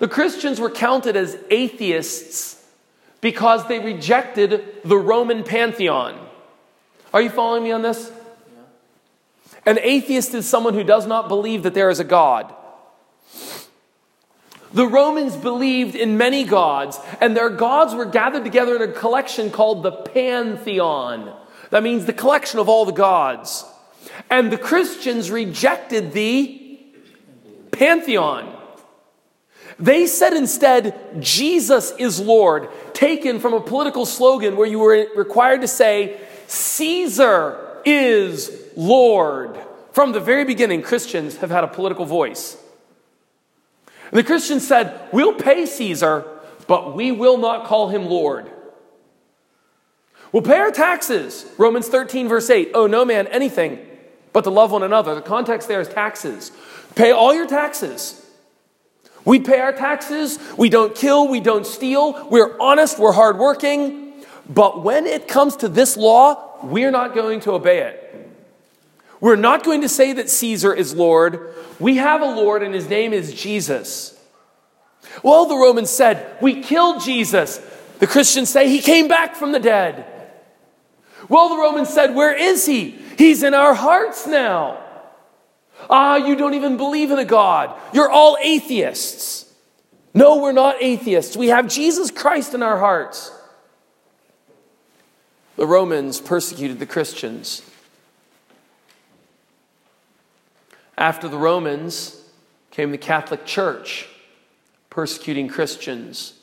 The 0.00 0.08
Christians 0.08 0.60
were 0.60 0.68
counted 0.68 1.16
as 1.16 1.38
atheists 1.48 2.62
because 3.22 3.66
they 3.66 3.78
rejected 3.78 4.82
the 4.84 4.98
Roman 4.98 5.42
pantheon. 5.42 6.18
Are 7.14 7.22
you 7.22 7.30
following 7.30 7.64
me 7.64 7.72
on 7.72 7.80
this? 7.80 8.12
An 9.68 9.78
atheist 9.82 10.32
is 10.32 10.48
someone 10.48 10.72
who 10.72 10.82
does 10.82 11.06
not 11.06 11.28
believe 11.28 11.64
that 11.64 11.74
there 11.74 11.90
is 11.90 12.00
a 12.00 12.04
God. 12.04 12.54
The 14.72 14.86
Romans 14.86 15.36
believed 15.36 15.94
in 15.94 16.16
many 16.16 16.44
gods, 16.44 16.98
and 17.20 17.36
their 17.36 17.50
gods 17.50 17.94
were 17.94 18.06
gathered 18.06 18.44
together 18.44 18.76
in 18.76 18.88
a 18.88 18.92
collection 18.94 19.50
called 19.50 19.82
the 19.82 19.92
Pantheon. 19.92 21.36
That 21.68 21.82
means 21.82 22.06
the 22.06 22.14
collection 22.14 22.60
of 22.60 22.70
all 22.70 22.86
the 22.86 22.92
gods. 22.92 23.66
And 24.30 24.50
the 24.50 24.56
Christians 24.56 25.30
rejected 25.30 26.12
the 26.12 26.80
Pantheon. 27.70 28.56
They 29.78 30.06
said 30.06 30.32
instead, 30.32 31.20
Jesus 31.20 31.92
is 31.98 32.18
Lord, 32.20 32.70
taken 32.94 33.38
from 33.38 33.52
a 33.52 33.60
political 33.60 34.06
slogan 34.06 34.56
where 34.56 34.66
you 34.66 34.78
were 34.78 35.08
required 35.14 35.60
to 35.60 35.68
say, 35.68 36.18
Caesar 36.46 37.82
is 37.84 38.64
Lord. 38.78 39.58
From 39.90 40.12
the 40.12 40.20
very 40.20 40.44
beginning, 40.44 40.82
Christians 40.82 41.38
have 41.38 41.50
had 41.50 41.64
a 41.64 41.68
political 41.68 42.06
voice. 42.06 42.56
And 44.10 44.18
the 44.18 44.22
Christians 44.22 44.66
said, 44.66 44.98
We'll 45.12 45.34
pay 45.34 45.66
Caesar, 45.66 46.24
but 46.68 46.94
we 46.94 47.10
will 47.10 47.36
not 47.36 47.66
call 47.66 47.88
him 47.88 48.06
Lord. 48.06 48.48
We'll 50.30 50.44
pay 50.44 50.58
our 50.58 50.70
taxes. 50.70 51.44
Romans 51.58 51.88
13, 51.88 52.28
verse 52.28 52.48
8. 52.48 52.70
Oh, 52.74 52.86
no 52.86 53.04
man 53.04 53.26
anything 53.26 53.84
but 54.32 54.44
to 54.44 54.50
love 54.50 54.70
one 54.70 54.84
another. 54.84 55.16
The 55.16 55.22
context 55.22 55.66
there 55.66 55.80
is 55.80 55.88
taxes. 55.88 56.52
Pay 56.94 57.10
all 57.10 57.34
your 57.34 57.48
taxes. 57.48 58.24
We 59.24 59.40
pay 59.40 59.58
our 59.58 59.72
taxes. 59.72 60.38
We 60.56 60.68
don't 60.68 60.94
kill. 60.94 61.26
We 61.26 61.40
don't 61.40 61.66
steal. 61.66 62.28
We're 62.30 62.56
honest. 62.60 62.98
We're 62.98 63.12
hardworking. 63.12 64.12
But 64.48 64.84
when 64.84 65.06
it 65.06 65.26
comes 65.26 65.56
to 65.56 65.68
this 65.68 65.96
law, 65.96 66.58
we're 66.62 66.92
not 66.92 67.14
going 67.14 67.40
to 67.40 67.52
obey 67.52 67.80
it. 67.80 68.07
We're 69.20 69.36
not 69.36 69.64
going 69.64 69.82
to 69.82 69.88
say 69.88 70.12
that 70.14 70.30
Caesar 70.30 70.72
is 70.72 70.94
Lord. 70.94 71.52
We 71.80 71.96
have 71.96 72.22
a 72.22 72.26
Lord, 72.26 72.62
and 72.62 72.74
his 72.74 72.88
name 72.88 73.12
is 73.12 73.34
Jesus. 73.34 74.18
Well, 75.22 75.46
the 75.46 75.56
Romans 75.56 75.90
said, 75.90 76.36
We 76.40 76.62
killed 76.62 77.02
Jesus. 77.02 77.60
The 77.98 78.06
Christians 78.06 78.48
say 78.48 78.68
he 78.68 78.80
came 78.80 79.08
back 79.08 79.34
from 79.34 79.52
the 79.52 79.58
dead. 79.58 80.04
Well, 81.28 81.48
the 81.48 81.58
Romans 81.58 81.88
said, 81.88 82.14
Where 82.14 82.34
is 82.34 82.66
he? 82.66 82.90
He's 83.16 83.42
in 83.42 83.54
our 83.54 83.74
hearts 83.74 84.26
now. 84.26 84.84
Ah, 85.90 86.16
you 86.16 86.36
don't 86.36 86.54
even 86.54 86.76
believe 86.76 87.10
in 87.10 87.18
a 87.18 87.24
God. 87.24 87.78
You're 87.92 88.10
all 88.10 88.36
atheists. 88.40 89.52
No, 90.14 90.40
we're 90.40 90.52
not 90.52 90.76
atheists. 90.80 91.36
We 91.36 91.48
have 91.48 91.68
Jesus 91.68 92.10
Christ 92.10 92.54
in 92.54 92.62
our 92.62 92.78
hearts. 92.78 93.32
The 95.56 95.66
Romans 95.66 96.20
persecuted 96.20 96.78
the 96.78 96.86
Christians. 96.86 97.62
After 100.98 101.28
the 101.28 101.38
Romans 101.38 102.20
came 102.72 102.90
the 102.90 102.98
Catholic 102.98 103.46
Church, 103.46 104.08
persecuting 104.90 105.46
Christians. 105.46 106.34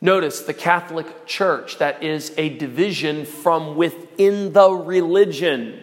Notice 0.00 0.40
the 0.40 0.54
Catholic 0.54 1.26
Church, 1.26 1.76
that 1.76 2.02
is 2.02 2.32
a 2.38 2.48
division 2.48 3.26
from 3.26 3.76
within 3.76 4.54
the 4.54 4.70
religion. 4.70 5.82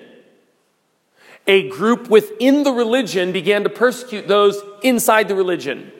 A 1.45 1.69
group 1.69 2.10
within 2.10 2.63
the 2.63 2.71
religion 2.71 3.31
began 3.31 3.63
to 3.65 3.69
persecute 3.69 4.27
those 4.27 4.60
inside 4.81 5.27
the 5.27 5.36
religion. 5.36 5.91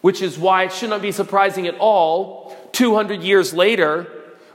Which 0.00 0.22
is 0.22 0.38
why 0.38 0.64
it 0.64 0.72
should 0.72 0.90
not 0.90 1.02
be 1.02 1.10
surprising 1.10 1.66
at 1.66 1.76
all, 1.80 2.56
200 2.70 3.20
years 3.22 3.52
later, 3.52 4.13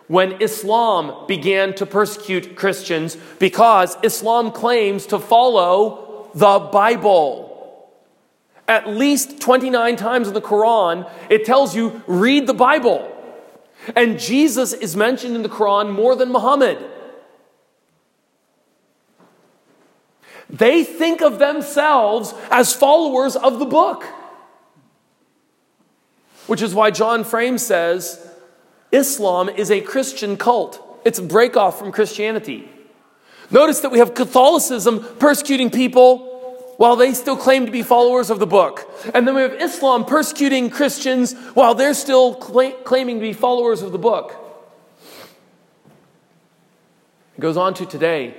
when 0.09 0.41
Islam 0.41 1.27
began 1.27 1.71
to 1.75 1.85
persecute 1.85 2.55
Christians 2.55 3.15
because 3.37 3.95
Islam 4.01 4.51
claims 4.51 5.05
to 5.05 5.19
follow 5.19 6.29
the 6.33 6.57
Bible. 6.71 7.91
At 8.67 8.89
least 8.89 9.39
29 9.39 9.95
times 9.97 10.27
in 10.27 10.33
the 10.33 10.41
Quran, 10.41 11.07
it 11.29 11.45
tells 11.45 11.75
you, 11.75 12.01
read 12.07 12.47
the 12.47 12.55
Bible. 12.55 13.15
And 13.95 14.19
Jesus 14.19 14.73
is 14.73 14.95
mentioned 14.95 15.35
in 15.35 15.43
the 15.43 15.49
Quran 15.49 15.93
more 15.93 16.15
than 16.15 16.31
Muhammad. 16.31 16.79
They 20.49 20.83
think 20.83 21.21
of 21.21 21.37
themselves 21.37 22.33
as 22.49 22.73
followers 22.73 23.35
of 23.35 23.59
the 23.59 23.65
book. 23.65 24.05
Which 26.47 26.63
is 26.63 26.73
why 26.73 26.89
John 26.89 27.23
Frame 27.23 27.59
says 27.59 28.25
Islam 28.91 29.49
is 29.49 29.69
a 29.71 29.81
Christian 29.81 30.37
cult, 30.37 31.01
it's 31.05 31.19
a 31.19 31.23
breakoff 31.23 31.75
from 31.75 31.91
Christianity. 31.91 32.69
Notice 33.51 33.79
that 33.79 33.91
we 33.91 33.99
have 33.99 34.13
Catholicism 34.13 35.03
persecuting 35.17 35.71
people 35.71 36.27
while 36.77 36.95
they 36.95 37.13
still 37.13 37.35
claim 37.35 37.65
to 37.65 37.71
be 37.71 37.83
followers 37.83 38.29
of 38.29 38.39
the 38.39 38.47
book. 38.47 38.89
And 39.13 39.27
then 39.27 39.35
we 39.35 39.41
have 39.41 39.53
Islam 39.53 40.05
persecuting 40.05 40.69
Christians 40.69 41.33
while 41.53 41.75
they're 41.75 41.93
still 41.93 42.35
cla- 42.35 42.77
claiming 42.83 43.17
to 43.17 43.21
be 43.21 43.33
followers 43.33 43.81
of 43.81 43.91
the 43.91 43.97
book. 43.97 44.35
It 47.37 47.41
goes 47.41 47.57
on 47.57 47.73
to 47.75 47.85
today. 47.85 48.35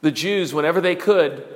The 0.00 0.10
Jews, 0.10 0.52
whenever 0.52 0.80
they 0.80 0.96
could, 0.96 1.46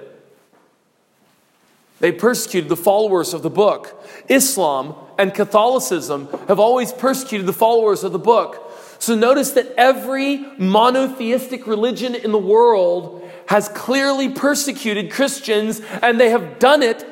They 1.98 2.12
persecuted 2.12 2.68
the 2.68 2.76
followers 2.76 3.32
of 3.32 3.42
the 3.42 3.50
book. 3.50 4.04
Islam 4.28 4.94
and 5.18 5.32
Catholicism 5.34 6.28
have 6.48 6.58
always 6.58 6.92
persecuted 6.92 7.46
the 7.46 7.52
followers 7.52 8.04
of 8.04 8.12
the 8.12 8.18
book. 8.18 8.62
So 8.98 9.14
notice 9.14 9.52
that 9.52 9.74
every 9.76 10.38
monotheistic 10.58 11.66
religion 11.66 12.14
in 12.14 12.32
the 12.32 12.38
world 12.38 13.28
has 13.48 13.68
clearly 13.68 14.28
persecuted 14.28 15.12
Christians, 15.12 15.80
and 16.02 16.18
they 16.18 16.30
have 16.30 16.58
done 16.58 16.82
it 16.82 17.04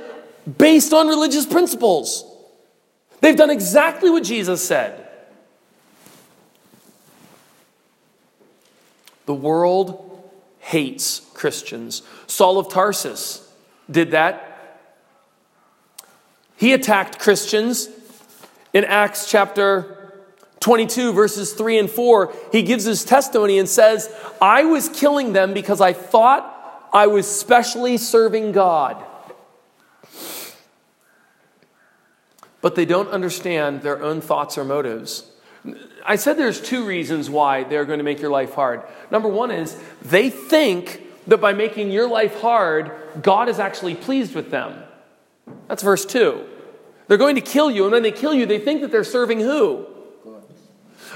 based 0.58 0.92
on 0.92 1.08
religious 1.08 1.46
principles. 1.46 2.24
They've 3.20 3.36
done 3.36 3.50
exactly 3.50 4.10
what 4.10 4.24
Jesus 4.24 4.66
said. 4.66 5.08
The 9.26 9.34
world 9.34 10.22
hates 10.58 11.20
Christians. 11.32 12.02
Saul 12.26 12.58
of 12.58 12.68
Tarsus 12.68 13.50
did 13.90 14.10
that. 14.10 14.50
He 16.56 16.72
attacked 16.72 17.18
Christians 17.18 17.88
in 18.74 18.84
Acts 18.84 19.30
chapter 19.30 20.12
22, 20.60 21.12
verses 21.12 21.52
3 21.52 21.78
and 21.78 21.90
4. 21.90 22.34
He 22.52 22.62
gives 22.62 22.84
his 22.84 23.04
testimony 23.04 23.58
and 23.58 23.68
says, 23.68 24.14
I 24.42 24.64
was 24.64 24.88
killing 24.88 25.32
them 25.32 25.54
because 25.54 25.80
I 25.80 25.92
thought 25.92 26.88
I 26.92 27.06
was 27.06 27.26
specially 27.26 27.96
serving 27.96 28.52
God. 28.52 29.02
But 32.60 32.74
they 32.74 32.84
don't 32.84 33.08
understand 33.10 33.82
their 33.82 34.02
own 34.02 34.20
thoughts 34.20 34.58
or 34.58 34.64
motives. 34.64 35.30
I 36.04 36.16
said 36.16 36.36
there's 36.36 36.60
two 36.60 36.84
reasons 36.84 37.30
why 37.30 37.64
they're 37.64 37.84
going 37.84 37.98
to 37.98 38.04
make 38.04 38.20
your 38.20 38.30
life 38.30 38.54
hard. 38.54 38.82
Number 39.10 39.28
one 39.28 39.50
is 39.50 39.78
they 40.02 40.30
think 40.30 41.02
that 41.26 41.38
by 41.38 41.52
making 41.52 41.90
your 41.90 42.08
life 42.08 42.40
hard, 42.40 42.90
God 43.22 43.48
is 43.48 43.58
actually 43.58 43.94
pleased 43.94 44.34
with 44.34 44.50
them. 44.50 44.82
That's 45.68 45.82
verse 45.82 46.04
2. 46.04 46.44
They're 47.06 47.18
going 47.18 47.34
to 47.34 47.40
kill 47.40 47.70
you, 47.70 47.84
and 47.84 47.92
when 47.92 48.02
they 48.02 48.12
kill 48.12 48.34
you, 48.34 48.46
they 48.46 48.58
think 48.58 48.80
that 48.80 48.90
they're 48.90 49.04
serving 49.04 49.40
who? 49.40 49.86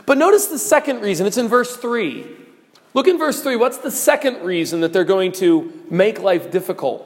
But 0.07 0.19
notice 0.19 0.47
the 0.47 0.59
second 0.59 1.01
reason. 1.01 1.27
It's 1.27 1.37
in 1.37 1.49
verse 1.49 1.77
3. 1.77 2.27
Look 2.95 3.09
in 3.09 3.19
verse 3.19 3.43
3. 3.43 3.57
What's 3.57 3.79
the 3.79 3.91
second 3.91 4.43
reason 4.45 4.81
that 4.81 4.93
they're 4.93 5.05
going 5.05 5.33
to 5.33 5.73
make 5.91 6.21
life 6.21 6.51
difficult? 6.51 7.05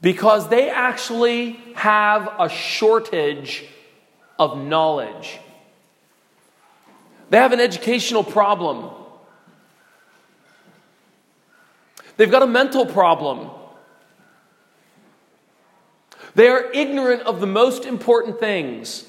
Because 0.00 0.48
they 0.48 0.68
actually 0.68 1.52
have 1.74 2.28
a 2.38 2.48
shortage 2.48 3.64
of 4.38 4.58
knowledge. 4.58 5.38
They 7.30 7.38
have 7.38 7.52
an 7.52 7.60
educational 7.60 8.24
problem. 8.24 8.90
They've 12.16 12.30
got 12.30 12.42
a 12.42 12.46
mental 12.46 12.84
problem. 12.84 13.50
They 16.34 16.48
are 16.48 16.70
ignorant 16.72 17.22
of 17.22 17.40
the 17.40 17.46
most 17.46 17.84
important 17.84 18.40
things. 18.40 19.06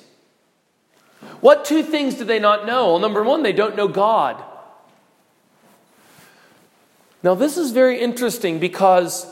What 1.39 1.65
two 1.65 1.83
things 1.83 2.15
do 2.15 2.25
they 2.25 2.39
not 2.39 2.65
know? 2.65 2.91
Well, 2.91 2.99
number 2.99 3.23
one, 3.23 3.43
they 3.43 3.53
don't 3.53 3.75
know 3.75 3.87
God. 3.87 4.43
Now, 7.21 7.35
this 7.35 7.57
is 7.57 7.71
very 7.71 8.01
interesting 8.01 8.59
because 8.59 9.25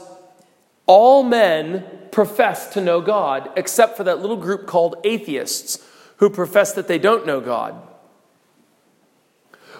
all 0.85 1.23
men 1.23 1.85
profess 2.11 2.73
to 2.73 2.81
know 2.81 3.01
God, 3.01 3.49
except 3.57 3.97
for 3.97 4.03
that 4.05 4.19
little 4.19 4.37
group 4.37 4.65
called 4.65 4.95
atheists 5.03 5.85
who 6.17 6.29
profess 6.29 6.73
that 6.73 6.87
they 6.87 6.99
don't 6.99 7.25
know 7.25 7.41
God. 7.41 7.75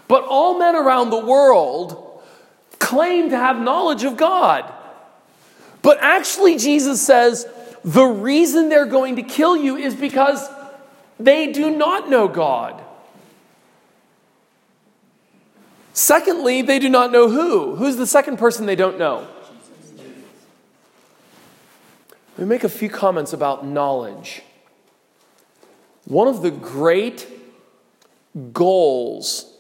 But 0.08 0.24
all 0.24 0.60
men 0.60 0.76
around 0.76 1.10
the 1.10 1.26
world 1.26 2.22
claim 2.80 3.30
to 3.30 3.38
have 3.38 3.62
knowledge 3.62 4.04
of 4.04 4.18
God. 4.18 4.72
But 5.82 6.00
actually, 6.02 6.58
Jesus 6.58 7.02
says, 7.02 7.48
the 7.84 8.06
reason 8.06 8.70
they're 8.70 8.86
going 8.86 9.16
to 9.16 9.24
kill 9.24 9.58
you 9.58 9.76
is 9.76 9.96
because 9.96 10.48
they 11.20 11.52
do 11.52 11.76
not 11.76 12.10
know 12.10 12.28
God. 12.28 12.82
Secondly, 15.94 16.62
they 16.62 16.80
do 16.80 16.90
not 16.90 17.12
know 17.12 17.30
who. 17.30 17.76
Who's 17.76 17.98
the 17.98 18.08
second 18.08 18.38
person 18.38 18.66
they 18.66 18.76
don't 18.76 18.98
know? 18.98 19.28
Let 22.38 22.40
me 22.40 22.46
make 22.46 22.64
a 22.64 22.70
few 22.70 22.90
comments 22.90 23.34
about 23.34 23.66
knowledge. 23.66 24.42
One 26.06 26.28
of 26.28 26.42
the 26.42 26.52
great 26.52 27.28
goals 28.54 29.52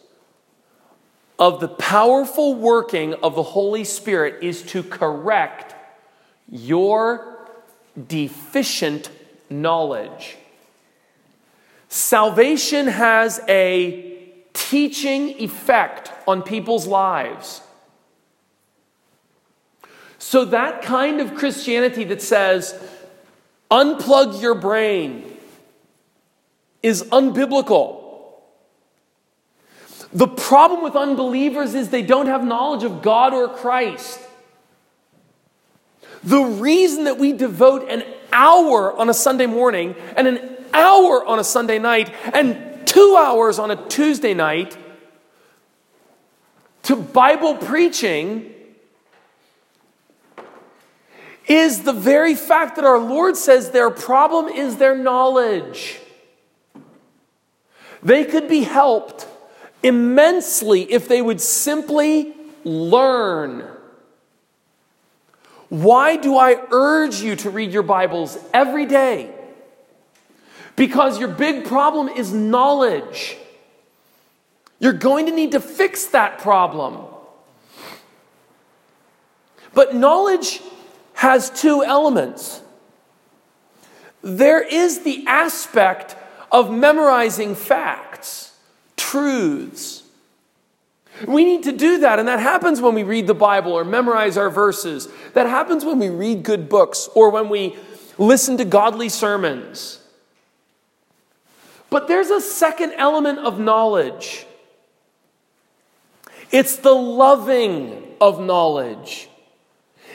of 1.37 1.59
the 1.59 1.67
powerful 1.67 2.55
working 2.55 3.13
of 3.15 3.35
the 3.35 3.43
Holy 3.43 3.83
Spirit 3.83 4.43
is 4.43 4.61
to 4.63 4.83
correct 4.83 5.75
your 6.49 7.30
deficient 8.07 9.09
knowledge. 9.49 10.37
Salvation 11.89 12.87
has 12.87 13.41
a 13.49 14.17
teaching 14.53 15.41
effect 15.41 16.11
on 16.27 16.41
people's 16.41 16.87
lives. 16.87 17.61
So, 20.17 20.45
that 20.45 20.83
kind 20.83 21.19
of 21.19 21.35
Christianity 21.35 22.03
that 22.05 22.21
says, 22.21 22.79
unplug 23.69 24.41
your 24.41 24.55
brain, 24.55 25.37
is 26.83 27.03
unbiblical. 27.03 28.01
The 30.13 30.27
problem 30.27 30.83
with 30.83 30.95
unbelievers 30.95 31.73
is 31.73 31.89
they 31.89 32.01
don't 32.01 32.27
have 32.27 32.45
knowledge 32.45 32.83
of 32.83 33.01
God 33.01 33.33
or 33.33 33.49
Christ. 33.49 34.19
The 36.23 36.41
reason 36.41 37.05
that 37.05 37.17
we 37.17 37.33
devote 37.33 37.89
an 37.89 38.03
hour 38.31 38.93
on 38.93 39.09
a 39.09 39.13
Sunday 39.13 39.47
morning 39.47 39.95
and 40.15 40.27
an 40.27 40.57
hour 40.73 41.25
on 41.25 41.39
a 41.39 41.43
Sunday 41.43 41.79
night 41.79 42.13
and 42.33 42.85
two 42.85 43.15
hours 43.17 43.59
on 43.59 43.71
a 43.71 43.87
Tuesday 43.87 44.33
night 44.33 44.77
to 46.83 46.95
Bible 46.95 47.55
preaching 47.55 48.53
is 51.47 51.83
the 51.83 51.93
very 51.93 52.35
fact 52.35 52.75
that 52.75 52.85
our 52.85 52.99
Lord 52.99 53.35
says 53.35 53.71
their 53.71 53.89
problem 53.89 54.47
is 54.47 54.77
their 54.77 54.95
knowledge. 54.95 55.99
They 58.03 58.25
could 58.25 58.47
be 58.47 58.61
helped 58.61 59.27
immensely 59.83 60.91
if 60.91 61.07
they 61.07 61.21
would 61.21 61.41
simply 61.41 62.35
learn. 62.63 63.70
Why 65.71 66.17
do 66.17 66.35
I 66.35 66.61
urge 66.69 67.21
you 67.21 67.37
to 67.37 67.49
read 67.49 67.71
your 67.71 67.81
Bibles 67.81 68.37
every 68.53 68.85
day? 68.85 69.33
Because 70.75 71.17
your 71.17 71.29
big 71.29 71.63
problem 71.63 72.09
is 72.09 72.33
knowledge. 72.33 73.37
You're 74.79 74.91
going 74.91 75.27
to 75.27 75.31
need 75.31 75.53
to 75.53 75.61
fix 75.61 76.07
that 76.07 76.39
problem. 76.39 77.05
But 79.73 79.95
knowledge 79.95 80.59
has 81.13 81.49
two 81.49 81.85
elements. 81.85 82.61
There 84.21 84.61
is 84.61 85.03
the 85.03 85.23
aspect 85.25 86.17
of 86.51 86.69
memorizing 86.69 87.55
facts, 87.55 88.57
truths. 88.97 90.00
We 91.27 91.43
need 91.45 91.63
to 91.63 91.71
do 91.71 91.99
that, 91.99 92.19
and 92.19 92.27
that 92.27 92.39
happens 92.39 92.81
when 92.81 92.95
we 92.95 93.03
read 93.03 93.27
the 93.27 93.33
Bible 93.33 93.73
or 93.73 93.83
memorize 93.83 94.37
our 94.37 94.49
verses. 94.49 95.07
That 95.33 95.47
happens 95.47 95.85
when 95.85 95.99
we 95.99 96.09
read 96.09 96.43
good 96.43 96.69
books 96.69 97.09
or 97.13 97.29
when 97.29 97.49
we 97.49 97.75
listen 98.17 98.57
to 98.57 98.65
godly 98.65 99.09
sermons. 99.09 99.99
But 101.89 102.07
there's 102.07 102.29
a 102.29 102.41
second 102.41 102.93
element 102.93 103.39
of 103.39 103.59
knowledge 103.59 104.45
it's 106.51 106.75
the 106.77 106.93
loving 106.93 108.15
of 108.19 108.41
knowledge, 108.41 109.29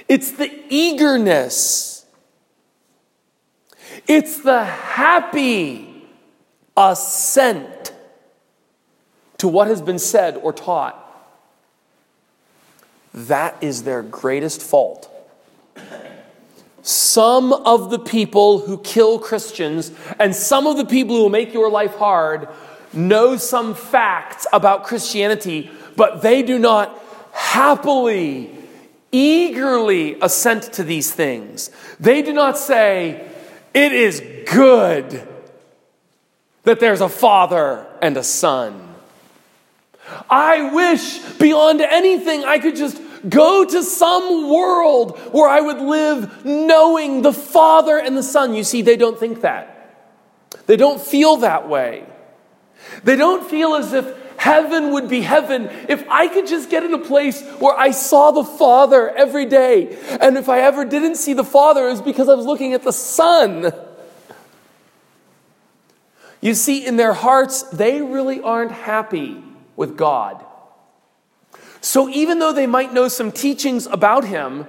it's 0.06 0.32
the 0.32 0.50
eagerness, 0.68 2.04
it's 4.06 4.40
the 4.40 4.64
happy 4.64 6.06
assent 6.76 7.94
to 9.38 9.48
what 9.48 9.68
has 9.68 9.80
been 9.80 9.98
said 9.98 10.36
or 10.36 10.52
taught. 10.52 11.02
That 13.16 13.56
is 13.62 13.84
their 13.84 14.02
greatest 14.02 14.62
fault. 14.62 15.10
Some 16.82 17.52
of 17.52 17.90
the 17.90 17.98
people 17.98 18.60
who 18.60 18.78
kill 18.78 19.18
Christians 19.18 19.90
and 20.20 20.36
some 20.36 20.66
of 20.66 20.76
the 20.76 20.84
people 20.84 21.16
who 21.16 21.30
make 21.30 21.52
your 21.52 21.70
life 21.70 21.96
hard 21.96 22.46
know 22.92 23.38
some 23.38 23.74
facts 23.74 24.46
about 24.52 24.84
Christianity, 24.84 25.70
but 25.96 26.22
they 26.22 26.42
do 26.42 26.58
not 26.58 27.02
happily, 27.32 28.54
eagerly 29.10 30.18
assent 30.20 30.74
to 30.74 30.84
these 30.84 31.12
things. 31.12 31.70
They 31.98 32.22
do 32.22 32.34
not 32.34 32.58
say, 32.58 33.28
It 33.72 33.92
is 33.92 34.22
good 34.52 35.26
that 36.64 36.80
there's 36.80 37.00
a 37.00 37.08
father 37.08 37.86
and 38.02 38.16
a 38.16 38.22
son. 38.22 38.94
I 40.30 40.72
wish 40.72 41.18
beyond 41.38 41.80
anything 41.80 42.44
I 42.44 42.58
could 42.58 42.76
just 42.76 43.00
go 43.28 43.64
to 43.64 43.82
some 43.82 44.50
world 44.50 45.18
where 45.32 45.48
I 45.48 45.60
would 45.60 45.80
live 45.80 46.44
knowing 46.44 47.22
the 47.22 47.32
Father 47.32 47.98
and 47.98 48.16
the 48.16 48.22
Son. 48.22 48.54
You 48.54 48.64
see, 48.64 48.82
they 48.82 48.96
don't 48.96 49.18
think 49.18 49.40
that. 49.40 49.72
They 50.66 50.76
don't 50.76 51.00
feel 51.00 51.36
that 51.38 51.68
way. 51.68 52.04
They 53.04 53.16
don't 53.16 53.48
feel 53.48 53.74
as 53.74 53.92
if 53.92 54.06
heaven 54.38 54.92
would 54.92 55.08
be 55.08 55.22
heaven 55.22 55.68
if 55.88 56.08
I 56.08 56.28
could 56.28 56.46
just 56.46 56.70
get 56.70 56.84
in 56.84 56.94
a 56.94 56.98
place 56.98 57.42
where 57.58 57.76
I 57.76 57.90
saw 57.90 58.30
the 58.30 58.44
Father 58.44 59.10
every 59.10 59.46
day. 59.46 59.98
And 60.20 60.36
if 60.36 60.48
I 60.48 60.60
ever 60.60 60.84
didn't 60.84 61.16
see 61.16 61.32
the 61.32 61.44
Father, 61.44 61.86
it 61.88 61.90
was 61.90 62.02
because 62.02 62.28
I 62.28 62.34
was 62.34 62.46
looking 62.46 62.72
at 62.72 62.82
the 62.82 62.92
Son. 62.92 63.72
You 66.40 66.54
see, 66.54 66.86
in 66.86 66.96
their 66.96 67.12
hearts, 67.12 67.62
they 67.64 68.00
really 68.00 68.40
aren't 68.40 68.70
happy 68.70 69.42
with 69.74 69.96
God. 69.96 70.45
So 71.86 72.08
even 72.08 72.40
though 72.40 72.52
they 72.52 72.66
might 72.66 72.92
know 72.92 73.06
some 73.06 73.30
teachings 73.30 73.86
about 73.86 74.24
Him, 74.24 74.66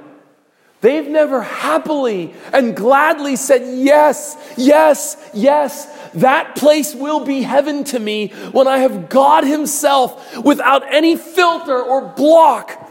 they've 0.82 1.08
never 1.08 1.42
happily 1.42 2.32
and 2.54 2.76
gladly 2.76 3.36
said, 3.36 3.64
Yes, 3.84 4.38
yes, 4.56 5.18
yes, 5.34 5.88
that 6.14 6.56
place 6.56 6.94
will 6.94 7.26
be 7.26 7.42
heaven 7.42 7.84
to 7.86 8.00
me 8.00 8.28
when 8.52 8.68
I 8.68 8.78
have 8.78 9.10
God 9.10 9.46
Himself 9.46 10.38
without 10.38 10.84
any 10.94 11.18
filter 11.18 11.82
or 11.82 12.08
block. 12.08 12.87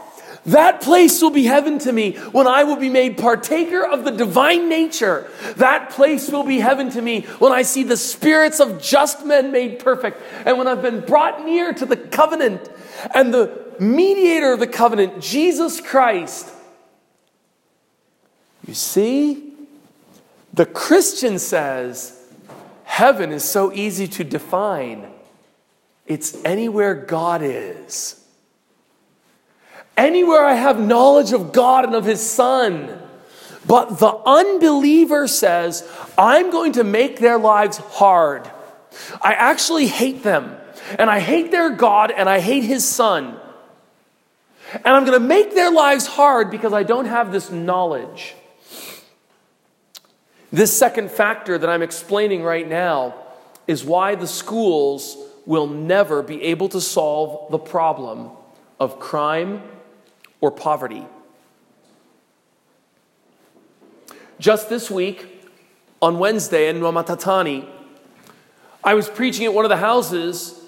That 0.46 0.80
place 0.80 1.20
will 1.20 1.30
be 1.30 1.44
heaven 1.44 1.78
to 1.80 1.92
me 1.92 2.12
when 2.30 2.46
I 2.46 2.62
will 2.62 2.76
be 2.76 2.88
made 2.88 3.18
partaker 3.18 3.84
of 3.84 4.04
the 4.04 4.12
divine 4.12 4.68
nature. 4.68 5.28
That 5.56 5.90
place 5.90 6.30
will 6.30 6.44
be 6.44 6.60
heaven 6.60 6.88
to 6.90 7.02
me 7.02 7.22
when 7.40 7.52
I 7.52 7.62
see 7.62 7.82
the 7.82 7.96
spirits 7.96 8.60
of 8.60 8.80
just 8.80 9.26
men 9.26 9.50
made 9.50 9.80
perfect 9.80 10.22
and 10.44 10.56
when 10.56 10.68
I've 10.68 10.82
been 10.82 11.00
brought 11.00 11.44
near 11.44 11.72
to 11.72 11.84
the 11.84 11.96
covenant 11.96 12.70
and 13.12 13.34
the 13.34 13.74
mediator 13.80 14.52
of 14.52 14.60
the 14.60 14.68
covenant, 14.68 15.20
Jesus 15.20 15.80
Christ. 15.80 16.52
You 18.68 18.74
see, 18.74 19.52
the 20.54 20.66
Christian 20.66 21.40
says 21.40 22.24
heaven 22.84 23.32
is 23.32 23.44
so 23.44 23.72
easy 23.72 24.06
to 24.08 24.22
define. 24.22 25.08
It's 26.06 26.42
anywhere 26.44 26.94
God 26.94 27.42
is. 27.42 28.15
Anywhere 29.96 30.44
I 30.44 30.54
have 30.54 30.78
knowledge 30.78 31.32
of 31.32 31.52
God 31.52 31.84
and 31.84 31.94
of 31.94 32.04
His 32.04 32.20
Son. 32.20 33.02
But 33.66 33.98
the 33.98 34.14
unbeliever 34.14 35.26
says, 35.26 35.88
I'm 36.16 36.50
going 36.50 36.72
to 36.72 36.84
make 36.84 37.18
their 37.18 37.38
lives 37.38 37.78
hard. 37.78 38.50
I 39.20 39.32
actually 39.32 39.86
hate 39.86 40.22
them. 40.22 40.56
And 40.98 41.10
I 41.10 41.18
hate 41.18 41.50
their 41.50 41.70
God 41.70 42.12
and 42.12 42.28
I 42.28 42.40
hate 42.40 42.64
His 42.64 42.86
Son. 42.86 43.38
And 44.72 44.86
I'm 44.86 45.04
going 45.04 45.20
to 45.20 45.26
make 45.26 45.54
their 45.54 45.70
lives 45.70 46.06
hard 46.06 46.50
because 46.50 46.72
I 46.72 46.82
don't 46.82 47.06
have 47.06 47.32
this 47.32 47.50
knowledge. 47.50 48.34
This 50.52 50.76
second 50.76 51.10
factor 51.10 51.58
that 51.58 51.68
I'm 51.68 51.82
explaining 51.82 52.42
right 52.42 52.68
now 52.68 53.14
is 53.66 53.84
why 53.84 54.14
the 54.14 54.26
schools 54.26 55.16
will 55.44 55.66
never 55.66 56.22
be 56.22 56.42
able 56.42 56.68
to 56.68 56.80
solve 56.80 57.50
the 57.50 57.58
problem 57.58 58.30
of 58.78 58.98
crime 59.00 59.62
or 60.40 60.50
poverty. 60.50 61.06
Just 64.38 64.68
this 64.68 64.90
week, 64.90 65.48
on 66.02 66.18
Wednesday 66.18 66.68
in 66.68 66.80
Wamatatani, 66.80 67.68
I 68.84 68.94
was 68.94 69.08
preaching 69.08 69.46
at 69.46 69.54
one 69.54 69.64
of 69.64 69.70
the 69.70 69.78
houses, 69.78 70.60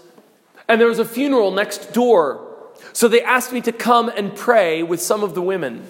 and 0.69 0.81
there 0.81 0.89
was 0.89 0.99
a 0.99 1.05
funeral 1.05 1.51
next 1.51 1.93
door. 1.93 2.45
So 2.93 3.09
they 3.09 3.23
asked 3.23 3.53
me 3.53 3.61
to 3.63 3.73
come 3.73 4.09
and 4.09 4.35
pray 4.35 4.83
with 4.83 5.01
some 5.01 5.23
of 5.23 5.35
the 5.35 5.43
women. 5.43 5.87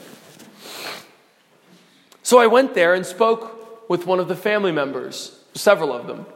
So 2.22 2.38
I 2.38 2.46
went 2.46 2.74
there 2.74 2.94
and 2.94 3.06
spoke 3.06 3.88
with 3.88 4.06
one 4.06 4.20
of 4.20 4.28
the 4.28 4.36
family 4.36 4.72
members, 4.72 5.42
several 5.54 5.92
of 5.92 6.06
them. 6.06 6.26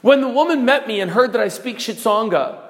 When 0.00 0.22
the 0.22 0.28
woman 0.28 0.64
met 0.64 0.88
me 0.88 1.00
and 1.00 1.10
heard 1.10 1.32
that 1.34 1.40
I 1.42 1.48
speak 1.48 1.78
Xitsonga, 1.78 2.69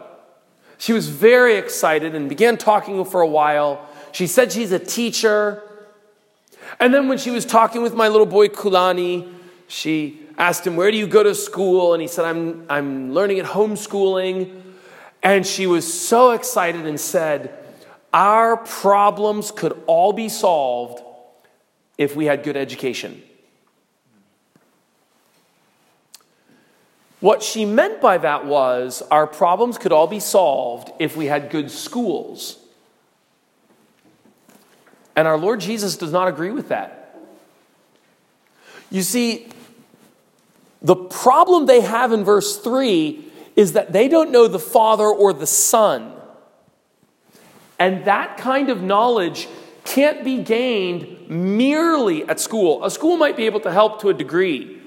she 0.80 0.94
was 0.94 1.10
very 1.10 1.56
excited 1.56 2.14
and 2.14 2.26
began 2.26 2.56
talking 2.56 3.04
for 3.04 3.20
a 3.20 3.26
while. 3.26 3.86
She 4.12 4.26
said 4.26 4.50
she's 4.50 4.72
a 4.72 4.78
teacher. 4.78 5.62
And 6.80 6.94
then 6.94 7.06
when 7.06 7.18
she 7.18 7.30
was 7.30 7.44
talking 7.44 7.82
with 7.82 7.92
my 7.92 8.08
little 8.08 8.24
boy 8.24 8.48
Kulani, 8.48 9.30
she 9.68 10.26
asked 10.38 10.66
him, 10.66 10.76
Where 10.76 10.90
do 10.90 10.96
you 10.96 11.06
go 11.06 11.22
to 11.22 11.34
school? 11.34 11.92
And 11.92 12.00
he 12.00 12.08
said, 12.08 12.24
I'm, 12.24 12.64
I'm 12.70 13.12
learning 13.12 13.40
at 13.40 13.44
homeschooling. 13.44 14.58
And 15.22 15.46
she 15.46 15.66
was 15.66 15.84
so 15.92 16.30
excited 16.30 16.86
and 16.86 16.98
said, 16.98 17.62
Our 18.14 18.56
problems 18.56 19.50
could 19.50 19.78
all 19.86 20.14
be 20.14 20.30
solved 20.30 21.02
if 21.98 22.16
we 22.16 22.24
had 22.24 22.42
good 22.42 22.56
education. 22.56 23.22
What 27.20 27.42
she 27.42 27.66
meant 27.66 28.00
by 28.00 28.18
that 28.18 28.46
was 28.46 29.02
our 29.10 29.26
problems 29.26 29.76
could 29.76 29.92
all 29.92 30.06
be 30.06 30.20
solved 30.20 30.90
if 30.98 31.16
we 31.16 31.26
had 31.26 31.50
good 31.50 31.70
schools. 31.70 32.58
And 35.14 35.28
our 35.28 35.36
Lord 35.36 35.60
Jesus 35.60 35.98
does 35.98 36.12
not 36.12 36.28
agree 36.28 36.50
with 36.50 36.68
that. 36.68 37.18
You 38.90 39.02
see, 39.02 39.48
the 40.80 40.96
problem 40.96 41.66
they 41.66 41.82
have 41.82 42.12
in 42.12 42.24
verse 42.24 42.56
3 42.56 43.24
is 43.54 43.74
that 43.74 43.92
they 43.92 44.08
don't 44.08 44.30
know 44.30 44.48
the 44.48 44.58
Father 44.58 45.04
or 45.04 45.34
the 45.34 45.46
Son. 45.46 46.12
And 47.78 48.06
that 48.06 48.38
kind 48.38 48.70
of 48.70 48.82
knowledge 48.82 49.46
can't 49.84 50.24
be 50.24 50.42
gained 50.42 51.28
merely 51.28 52.26
at 52.28 52.40
school. 52.40 52.82
A 52.84 52.90
school 52.90 53.18
might 53.18 53.36
be 53.36 53.44
able 53.44 53.60
to 53.60 53.70
help 53.72 54.00
to 54.00 54.08
a 54.08 54.14
degree. 54.14 54.79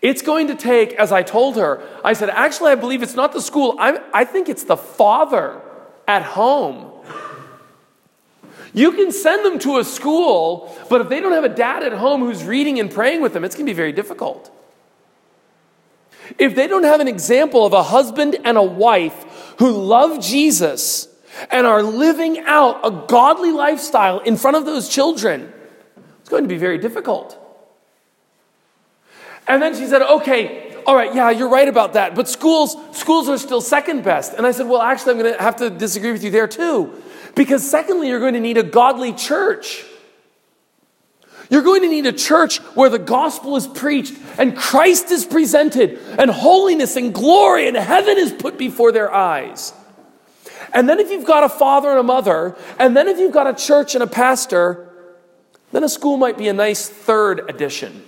It's 0.00 0.22
going 0.22 0.46
to 0.48 0.54
take, 0.54 0.92
as 0.94 1.10
I 1.10 1.22
told 1.22 1.56
her, 1.56 1.82
I 2.04 2.12
said, 2.12 2.30
actually, 2.30 2.70
I 2.70 2.76
believe 2.76 3.02
it's 3.02 3.16
not 3.16 3.32
the 3.32 3.40
school. 3.40 3.76
i 3.78 4.00
I 4.14 4.24
think 4.24 4.48
it's 4.48 4.64
the 4.64 4.76
father 4.76 5.60
at 6.06 6.22
home. 6.22 6.92
You 8.72 8.92
can 8.92 9.10
send 9.10 9.44
them 9.44 9.58
to 9.60 9.78
a 9.78 9.84
school, 9.84 10.76
but 10.88 11.00
if 11.00 11.08
they 11.08 11.20
don't 11.20 11.32
have 11.32 11.44
a 11.44 11.48
dad 11.48 11.82
at 11.82 11.92
home 11.92 12.20
who's 12.20 12.44
reading 12.44 12.78
and 12.78 12.90
praying 12.90 13.22
with 13.22 13.32
them, 13.32 13.44
it's 13.44 13.56
going 13.56 13.66
to 13.66 13.70
be 13.70 13.76
very 13.76 13.92
difficult. 13.92 14.52
If 16.38 16.54
they 16.54 16.66
don't 16.66 16.84
have 16.84 17.00
an 17.00 17.08
example 17.08 17.64
of 17.64 17.72
a 17.72 17.82
husband 17.82 18.36
and 18.44 18.58
a 18.58 18.62
wife 18.62 19.54
who 19.58 19.70
love 19.70 20.22
Jesus 20.22 21.08
and 21.50 21.66
are 21.66 21.82
living 21.82 22.40
out 22.40 22.80
a 22.84 23.06
godly 23.08 23.50
lifestyle 23.50 24.20
in 24.20 24.36
front 24.36 24.56
of 24.56 24.66
those 24.66 24.88
children, 24.88 25.52
it's 26.20 26.28
going 26.28 26.44
to 26.44 26.48
be 26.48 26.58
very 26.58 26.78
difficult. 26.78 27.47
And 29.48 29.62
then 29.62 29.74
she 29.74 29.86
said, 29.86 30.02
okay, 30.02 30.76
all 30.86 30.94
right, 30.94 31.14
yeah, 31.14 31.30
you're 31.30 31.48
right 31.48 31.68
about 31.68 31.94
that. 31.94 32.14
But 32.14 32.28
schools, 32.28 32.76
schools 32.92 33.28
are 33.28 33.38
still 33.38 33.60
second 33.60 34.04
best. 34.04 34.34
And 34.34 34.46
I 34.46 34.52
said, 34.52 34.68
well, 34.68 34.82
actually, 34.82 35.12
I'm 35.12 35.18
going 35.18 35.34
to 35.34 35.42
have 35.42 35.56
to 35.56 35.70
disagree 35.70 36.12
with 36.12 36.22
you 36.22 36.30
there 36.30 36.46
too. 36.46 37.02
Because 37.34 37.68
secondly, 37.68 38.08
you're 38.08 38.20
going 38.20 38.34
to 38.34 38.40
need 38.40 38.58
a 38.58 38.62
godly 38.62 39.12
church. 39.12 39.84
You're 41.50 41.62
going 41.62 41.82
to 41.82 41.88
need 41.88 42.06
a 42.06 42.12
church 42.12 42.58
where 42.74 42.90
the 42.90 42.98
gospel 42.98 43.56
is 43.56 43.66
preached 43.66 44.14
and 44.38 44.56
Christ 44.56 45.10
is 45.10 45.24
presented 45.24 45.98
and 46.18 46.30
holiness 46.30 46.96
and 46.96 47.14
glory 47.14 47.68
and 47.68 47.76
heaven 47.76 48.18
is 48.18 48.32
put 48.32 48.58
before 48.58 48.92
their 48.92 49.12
eyes. 49.12 49.72
And 50.74 50.88
then 50.88 51.00
if 51.00 51.10
you've 51.10 51.24
got 51.24 51.44
a 51.44 51.48
father 51.48 51.88
and 51.88 51.98
a 51.98 52.02
mother, 52.02 52.54
and 52.78 52.94
then 52.94 53.08
if 53.08 53.18
you've 53.18 53.32
got 53.32 53.46
a 53.46 53.54
church 53.54 53.94
and 53.94 54.02
a 54.02 54.06
pastor, 54.06 54.90
then 55.72 55.84
a 55.84 55.88
school 55.88 56.18
might 56.18 56.36
be 56.36 56.48
a 56.48 56.52
nice 56.52 56.86
third 56.86 57.48
addition. 57.48 58.04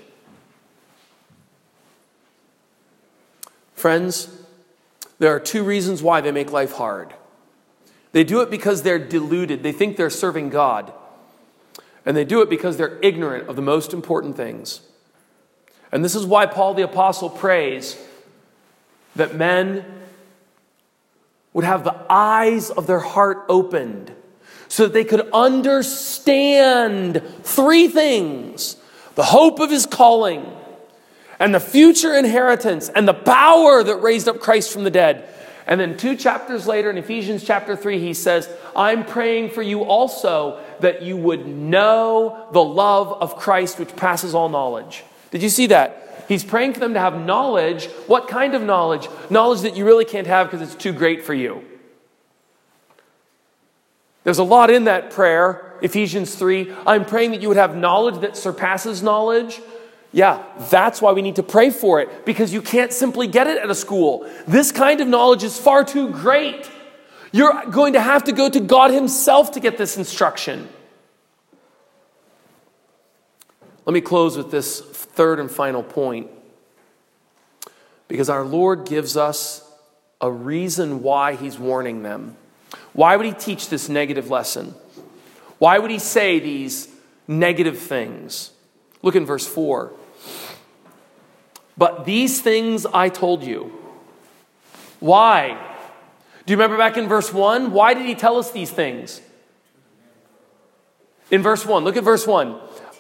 Friends, 3.81 4.29
there 5.21 5.35
are 5.35 5.41
two 5.41 5.65
reasons 5.65 6.03
why 6.03 6.21
they 6.21 6.33
make 6.33 6.53
life 6.53 6.73
hard. 6.73 7.15
They 8.13 8.25
do 8.25 8.43
it 8.43 8.51
because 8.51 8.83
they're 8.83 8.99
deluded, 8.99 9.63
they 9.63 9.73
think 9.73 9.97
they're 9.97 10.11
serving 10.11 10.51
God. 10.51 10.93
And 12.05 12.15
they 12.15 12.27
do 12.27 12.43
it 12.43 12.51
because 12.51 12.77
they're 12.77 12.99
ignorant 13.01 13.49
of 13.49 13.57
the 13.57 13.63
most 13.63 13.95
important 13.95 14.37
things. 14.37 14.83
And 15.91 16.05
this 16.05 16.15
is 16.15 16.27
why 16.27 16.45
Paul 16.45 16.75
the 16.75 16.83
Apostle 16.83 17.31
prays 17.31 17.97
that 19.17 19.35
men 19.35 19.87
would 21.55 21.65
have 21.65 21.83
the 21.83 22.05
eyes 22.11 22.69
of 22.69 22.87
their 22.87 23.01
heart 23.01 23.47
opened 23.49 24.13
so 24.69 24.83
that 24.83 24.93
they 24.93 25.05
could 25.05 25.27
understand 25.33 27.23
three 27.45 27.89
things 27.89 28.77
the 29.15 29.25
hope 29.25 29.59
of 29.59 29.71
his 29.71 29.87
calling 29.87 30.45
and 31.41 31.55
the 31.55 31.61
future 31.61 32.15
inheritance 32.15 32.91
and 32.91 33.09
the 33.09 33.15
power 33.15 33.83
that 33.83 33.97
raised 33.97 34.29
up 34.29 34.39
Christ 34.39 34.73
from 34.73 34.85
the 34.85 34.91
dead. 34.91 35.27
And 35.67 35.81
then 35.81 35.97
two 35.97 36.17
chapters 36.17 36.67
later 36.67 36.91
in 36.91 36.99
Ephesians 36.99 37.45
chapter 37.45 37.77
3, 37.77 37.99
he 37.99 38.15
says, 38.15 38.49
I'm 38.77 39.05
praying 39.05 39.51
for 39.51 39.63
you 39.63 39.83
also 39.83 40.63
that 40.81 41.03
you 41.03 41.17
would 41.17 41.47
know 41.47 42.47
the 42.53 42.63
love 42.63 43.13
of 43.23 43.37
Christ 43.37 43.79
which 43.79 43.95
passes 43.97 44.35
all 44.35 44.49
knowledge. 44.49 45.05
Did 45.31 45.43
you 45.43 45.49
see 45.49 45.67
that? 45.69 46.25
He's 46.29 46.45
praying 46.45 46.75
for 46.75 46.81
them 46.81 46.95
to 46.95 47.01
have 47.01 47.19
knowledge. 47.21 47.87
What 48.07 48.29
kind 48.29 48.55
of 48.55 48.63
knowledge? 48.63 49.09
Knowledge 49.31 49.63
that 49.63 49.77
you 49.77 49.85
really 49.85 50.05
can't 50.05 50.27
have 50.27 50.51
because 50.51 50.63
it's 50.63 50.81
too 50.81 50.93
great 50.93 51.25
for 51.25 51.35
you. 51.35 51.65
There's 54.25 54.39
a 54.39 54.45
lot 54.45 54.71
in 54.71 54.85
that 54.85 55.11
prayer, 55.11 55.79
Ephesians 55.83 56.35
3. 56.35 56.73
I'm 56.87 57.05
praying 57.05 57.31
that 57.31 57.41
you 57.41 57.49
would 57.49 57.57
have 57.57 57.75
knowledge 57.75 58.21
that 58.21 58.37
surpasses 58.37 59.03
knowledge. 59.03 59.61
Yeah, 60.13 60.43
that's 60.71 61.01
why 61.01 61.13
we 61.13 61.23
need 61.23 61.37
to 61.37 61.43
pray 61.43 61.71
for 61.71 62.01
it, 62.01 62.27
because 62.27 62.53
you 62.53 62.63
can't 62.63 62.93
simply 62.93 63.29
get 63.29 63.47
it 63.47 63.59
at 63.59 63.71
a 63.71 63.75
school. 63.75 64.29
This 64.47 64.73
kind 64.73 65.01
of 65.01 65.07
knowledge 65.07 65.45
is 65.45 65.59
far 65.59 65.85
too 65.85 66.11
great. 66.11 66.69
You're 67.33 67.65
going 67.67 67.93
to 67.93 68.01
have 68.01 68.25
to 68.25 68.33
go 68.33 68.49
to 68.49 68.59
God 68.59 68.91
Himself 68.91 69.53
to 69.53 69.61
get 69.61 69.79
this 69.79 69.97
instruction. 69.97 70.69
Let 73.87 73.95
me 73.95 74.01
close 74.01 74.37
with 74.37 74.51
this 74.51 74.81
third 74.81 75.39
and 75.39 75.51
final 75.51 75.83
point. 75.83 76.29
Because 78.09 78.29
our 78.29 78.45
Lord 78.45 78.87
gives 78.87 79.17
us 79.17 79.65
a 80.21 80.31
reason 80.31 81.03
why 81.03 81.37
He's 81.37 81.57
warning 81.57 82.03
them. 82.03 82.37
Why 82.93 83.15
would 83.15 83.27
He 83.27 83.33
teach 83.33 83.69
this 83.69 83.89
negative 83.89 84.29
lesson? 84.29 84.75
Why 85.59 85.79
would 85.79 85.93
He 85.93 86.01
say 86.01 86.41
these 86.41 86.89
negative 87.29 87.79
things? 87.79 88.51
Look 89.03 89.15
in 89.15 89.25
verse 89.25 89.47
4. 89.47 89.93
But 91.77 92.05
these 92.05 92.41
things 92.41 92.87
I 92.87 93.09
told 93.09 93.43
you. 93.43 93.73
Why? 94.99 95.59
Do 96.45 96.53
you 96.53 96.57
remember 96.57 96.77
back 96.77 96.97
in 96.97 97.09
verse 97.09 97.33
1? 97.33 97.73
Why 97.73 97.95
did 97.95 98.07
he 98.07 98.15
tell 98.15 98.37
us 98.37 98.51
these 98.51 98.71
things? 98.71 99.21
In 101.31 101.43
verse 101.43 101.65
1, 101.65 101.85
look 101.85 101.97
at 101.97 102.05
verse 102.05 102.27
1. 102.27 102.59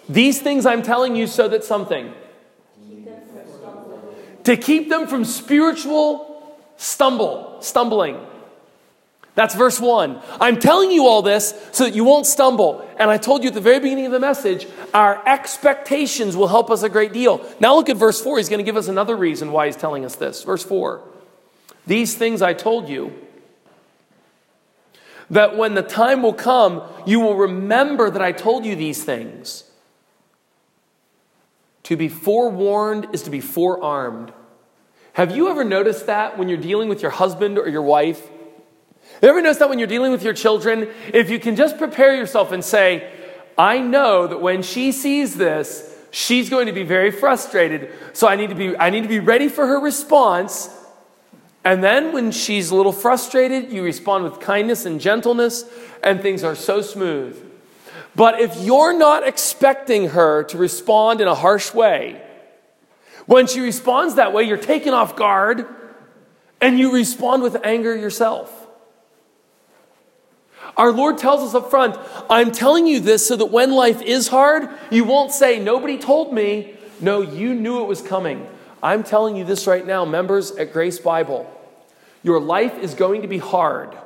These 0.08 0.40
things 0.40 0.66
I'm 0.66 0.82
telling 0.82 1.16
you 1.16 1.26
so 1.26 1.48
that 1.48 1.64
something. 1.64 2.12
To 4.44 4.56
keep 4.56 4.88
them 4.88 5.06
from 5.06 5.24
spiritual 5.24 6.30
stumble, 6.76 7.58
stumbling. 7.60 8.18
That's 9.40 9.54
verse 9.54 9.80
1. 9.80 10.20
I'm 10.38 10.60
telling 10.60 10.90
you 10.90 11.06
all 11.06 11.22
this 11.22 11.54
so 11.72 11.84
that 11.84 11.94
you 11.94 12.04
won't 12.04 12.26
stumble. 12.26 12.86
And 12.98 13.08
I 13.08 13.16
told 13.16 13.42
you 13.42 13.48
at 13.48 13.54
the 13.54 13.60
very 13.62 13.80
beginning 13.80 14.04
of 14.04 14.12
the 14.12 14.20
message, 14.20 14.66
our 14.92 15.26
expectations 15.26 16.36
will 16.36 16.48
help 16.48 16.70
us 16.70 16.82
a 16.82 16.90
great 16.90 17.14
deal. 17.14 17.42
Now 17.58 17.74
look 17.74 17.88
at 17.88 17.96
verse 17.96 18.20
4. 18.20 18.36
He's 18.36 18.50
going 18.50 18.58
to 18.58 18.64
give 18.64 18.76
us 18.76 18.86
another 18.86 19.16
reason 19.16 19.50
why 19.50 19.64
he's 19.64 19.76
telling 19.76 20.04
us 20.04 20.14
this. 20.14 20.42
Verse 20.42 20.62
4. 20.62 21.00
These 21.86 22.16
things 22.16 22.42
I 22.42 22.52
told 22.52 22.90
you, 22.90 23.14
that 25.30 25.56
when 25.56 25.72
the 25.72 25.80
time 25.84 26.22
will 26.22 26.34
come, 26.34 26.82
you 27.06 27.20
will 27.20 27.36
remember 27.36 28.10
that 28.10 28.20
I 28.20 28.32
told 28.32 28.66
you 28.66 28.76
these 28.76 29.02
things. 29.04 29.64
To 31.84 31.96
be 31.96 32.10
forewarned 32.10 33.08
is 33.14 33.22
to 33.22 33.30
be 33.30 33.40
forearmed. 33.40 34.34
Have 35.14 35.34
you 35.34 35.48
ever 35.48 35.64
noticed 35.64 36.04
that 36.08 36.36
when 36.36 36.50
you're 36.50 36.58
dealing 36.58 36.90
with 36.90 37.00
your 37.00 37.12
husband 37.12 37.56
or 37.56 37.70
your 37.70 37.80
wife? 37.80 38.28
You 39.22 39.28
ever 39.28 39.42
notice 39.42 39.58
that 39.58 39.68
when 39.68 39.78
you're 39.78 39.88
dealing 39.88 40.12
with 40.12 40.22
your 40.22 40.32
children? 40.32 40.88
If 41.12 41.28
you 41.28 41.38
can 41.38 41.56
just 41.56 41.76
prepare 41.76 42.14
yourself 42.14 42.52
and 42.52 42.64
say, 42.64 43.10
I 43.58 43.78
know 43.78 44.26
that 44.26 44.40
when 44.40 44.62
she 44.62 44.92
sees 44.92 45.34
this, 45.34 45.94
she's 46.10 46.48
going 46.48 46.66
to 46.66 46.72
be 46.72 46.84
very 46.84 47.10
frustrated. 47.10 47.90
So 48.14 48.26
I 48.26 48.36
need 48.36 48.48
to 48.48 48.54
be, 48.54 48.76
I 48.76 48.88
need 48.88 49.02
to 49.02 49.08
be 49.08 49.18
ready 49.18 49.48
for 49.48 49.66
her 49.66 49.78
response. 49.78 50.74
And 51.62 51.84
then 51.84 52.12
when 52.14 52.30
she's 52.30 52.70
a 52.70 52.74
little 52.74 52.92
frustrated, 52.92 53.70
you 53.70 53.82
respond 53.82 54.24
with 54.24 54.40
kindness 54.40 54.86
and 54.86 54.98
gentleness, 54.98 55.64
and 56.02 56.22
things 56.22 56.42
are 56.42 56.54
so 56.54 56.80
smooth. 56.80 57.38
But 58.16 58.40
if 58.40 58.56
you're 58.58 58.96
not 58.96 59.28
expecting 59.28 60.08
her 60.10 60.44
to 60.44 60.56
respond 60.56 61.20
in 61.20 61.28
a 61.28 61.34
harsh 61.34 61.74
way, 61.74 62.22
when 63.26 63.46
she 63.46 63.60
responds 63.60 64.14
that 64.14 64.32
way, 64.32 64.44
you're 64.44 64.56
taken 64.56 64.94
off 64.94 65.14
guard 65.14 65.66
and 66.60 66.78
you 66.78 66.92
respond 66.92 67.42
with 67.42 67.58
anger 67.62 67.94
yourself. 67.94 68.59
Our 70.76 70.92
Lord 70.92 71.18
tells 71.18 71.42
us 71.42 71.54
up 71.54 71.70
front, 71.70 71.96
I'm 72.28 72.52
telling 72.52 72.86
you 72.86 73.00
this 73.00 73.26
so 73.26 73.36
that 73.36 73.46
when 73.46 73.72
life 73.72 74.02
is 74.02 74.28
hard, 74.28 74.68
you 74.90 75.04
won't 75.04 75.32
say, 75.32 75.58
Nobody 75.58 75.98
told 75.98 76.32
me. 76.32 76.74
No, 77.00 77.22
you 77.22 77.54
knew 77.54 77.80
it 77.80 77.88
was 77.88 78.02
coming. 78.02 78.46
I'm 78.82 79.02
telling 79.02 79.36
you 79.36 79.44
this 79.44 79.66
right 79.66 79.86
now, 79.86 80.04
members 80.04 80.52
at 80.52 80.72
Grace 80.72 80.98
Bible. 80.98 81.50
Your 82.22 82.40
life 82.40 82.78
is 82.78 82.94
going 82.94 83.22
to 83.22 83.28
be 83.28 83.38
hard. 83.38 83.96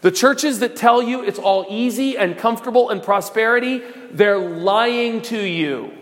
The 0.00 0.10
churches 0.10 0.58
that 0.60 0.74
tell 0.74 1.02
you 1.02 1.22
it's 1.22 1.38
all 1.38 1.66
easy 1.68 2.16
and 2.16 2.36
comfortable 2.36 2.90
and 2.90 3.02
prosperity, 3.02 3.82
they're 4.10 4.38
lying 4.38 5.22
to 5.22 5.38
you. 5.38 5.92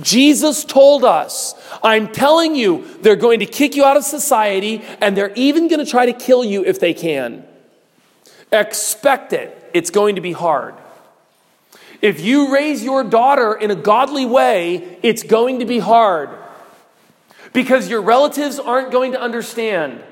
Jesus 0.00 0.64
told 0.64 1.04
us, 1.04 1.54
I'm 1.82 2.12
telling 2.12 2.54
you, 2.54 2.86
they're 3.00 3.16
going 3.16 3.40
to 3.40 3.46
kick 3.46 3.74
you 3.74 3.84
out 3.84 3.96
of 3.96 4.04
society 4.04 4.84
and 5.00 5.16
they're 5.16 5.32
even 5.34 5.66
going 5.66 5.84
to 5.84 5.90
try 5.90 6.06
to 6.06 6.12
kill 6.12 6.44
you 6.44 6.64
if 6.64 6.78
they 6.78 6.94
can. 6.94 7.47
Expect 8.52 9.32
it. 9.32 9.70
It's 9.74 9.90
going 9.90 10.14
to 10.16 10.20
be 10.20 10.32
hard. 10.32 10.74
If 12.00 12.20
you 12.20 12.52
raise 12.52 12.82
your 12.82 13.02
daughter 13.04 13.54
in 13.54 13.70
a 13.70 13.74
godly 13.74 14.24
way, 14.24 14.98
it's 15.02 15.22
going 15.22 15.58
to 15.58 15.64
be 15.64 15.78
hard 15.78 16.30
because 17.52 17.88
your 17.88 18.02
relatives 18.02 18.58
aren't 18.58 18.92
going 18.92 19.12
to 19.12 19.20
understand. 19.20 20.02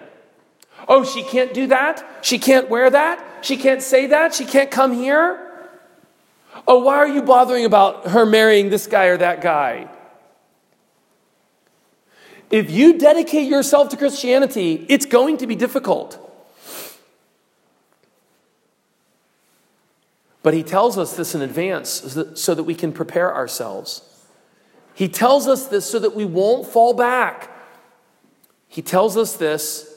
Oh, 0.89 1.05
she 1.05 1.23
can't 1.23 1.55
do 1.55 1.69
that. 1.69 2.05
She 2.23 2.39
can't 2.39 2.69
wear 2.69 2.91
that. 2.91 3.45
She 3.45 3.57
can't 3.57 3.83
say 3.83 4.09
that. 4.09 4.35
She 4.35 4.45
can't 4.45 4.71
come 4.71 4.93
here. 4.93 5.43
Oh, 6.67 6.81
why 6.81 6.97
are 6.97 7.09
you 7.09 7.23
bothering 7.23 7.65
about 7.65 8.09
her 8.09 8.27
marrying 8.27 8.71
this 8.71 8.87
guy 8.87 9.07
or 9.07 9.17
that 9.19 9.41
guy? 9.41 9.89
If 12.51 12.71
you 12.71 12.99
dedicate 12.99 13.49
yourself 13.49 13.89
to 13.91 13.97
Christianity, 13.97 14.87
it's 14.89 15.07
going 15.07 15.39
to 15.39 15.47
be 15.47 15.57
difficult. 15.57 16.23
But 20.47 20.55
he 20.55 20.63
tells 20.63 20.97
us 20.97 21.17
this 21.17 21.35
in 21.35 21.43
advance 21.43 22.17
so 22.37 22.55
that 22.55 22.63
we 22.63 22.77
can 22.77 22.93
prepare 22.93 23.35
ourselves. 23.35 24.03
He 24.95 25.09
tells 25.09 25.49
us 25.49 25.67
this 25.67 25.91
so 25.91 25.99
that 25.99 26.15
we 26.15 26.25
won't 26.25 26.69
fall 26.69 26.95
back. 26.95 27.51
He 28.69 28.81
tells 28.81 29.17
us 29.17 29.37
this 29.37 29.93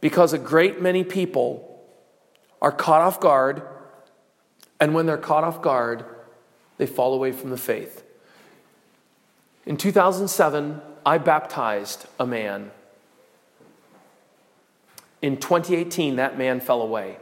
because 0.00 0.32
a 0.32 0.38
great 0.38 0.80
many 0.80 1.02
people 1.02 1.84
are 2.62 2.70
caught 2.70 3.02
off 3.02 3.18
guard, 3.18 3.62
and 4.78 4.94
when 4.94 5.06
they're 5.06 5.18
caught 5.18 5.42
off 5.42 5.60
guard, 5.60 6.04
they 6.78 6.86
fall 6.86 7.12
away 7.12 7.32
from 7.32 7.50
the 7.50 7.56
faith. 7.56 8.04
In 9.64 9.76
2007, 9.76 10.80
I 11.04 11.18
baptized 11.18 12.06
a 12.20 12.26
man. 12.28 12.70
In 15.20 15.36
2018, 15.36 16.14
that 16.14 16.38
man 16.38 16.60
fell 16.60 16.80
away 16.80 17.16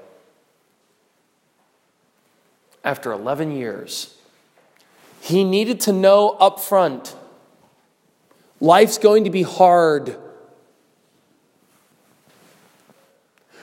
after 2.84 3.10
11 3.10 3.50
years. 3.50 4.14
He 5.20 5.42
needed 5.42 5.80
to 5.80 5.92
know 5.92 6.30
up 6.30 6.60
front 6.60 7.16
life's 8.60 8.98
going 8.98 9.24
to 9.24 9.30
be 9.30 9.42
hard. 9.42 10.16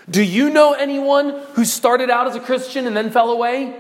Do 0.10 0.24
you 0.24 0.50
know 0.50 0.74
anyone 0.74 1.42
who 1.54 1.66
started 1.66 2.10
out 2.10 2.28
as 2.28 2.36
a 2.36 2.40
Christian 2.40 2.86
and 2.88 2.96
then 2.96 3.12
fell 3.12 3.30
away? 3.30 3.80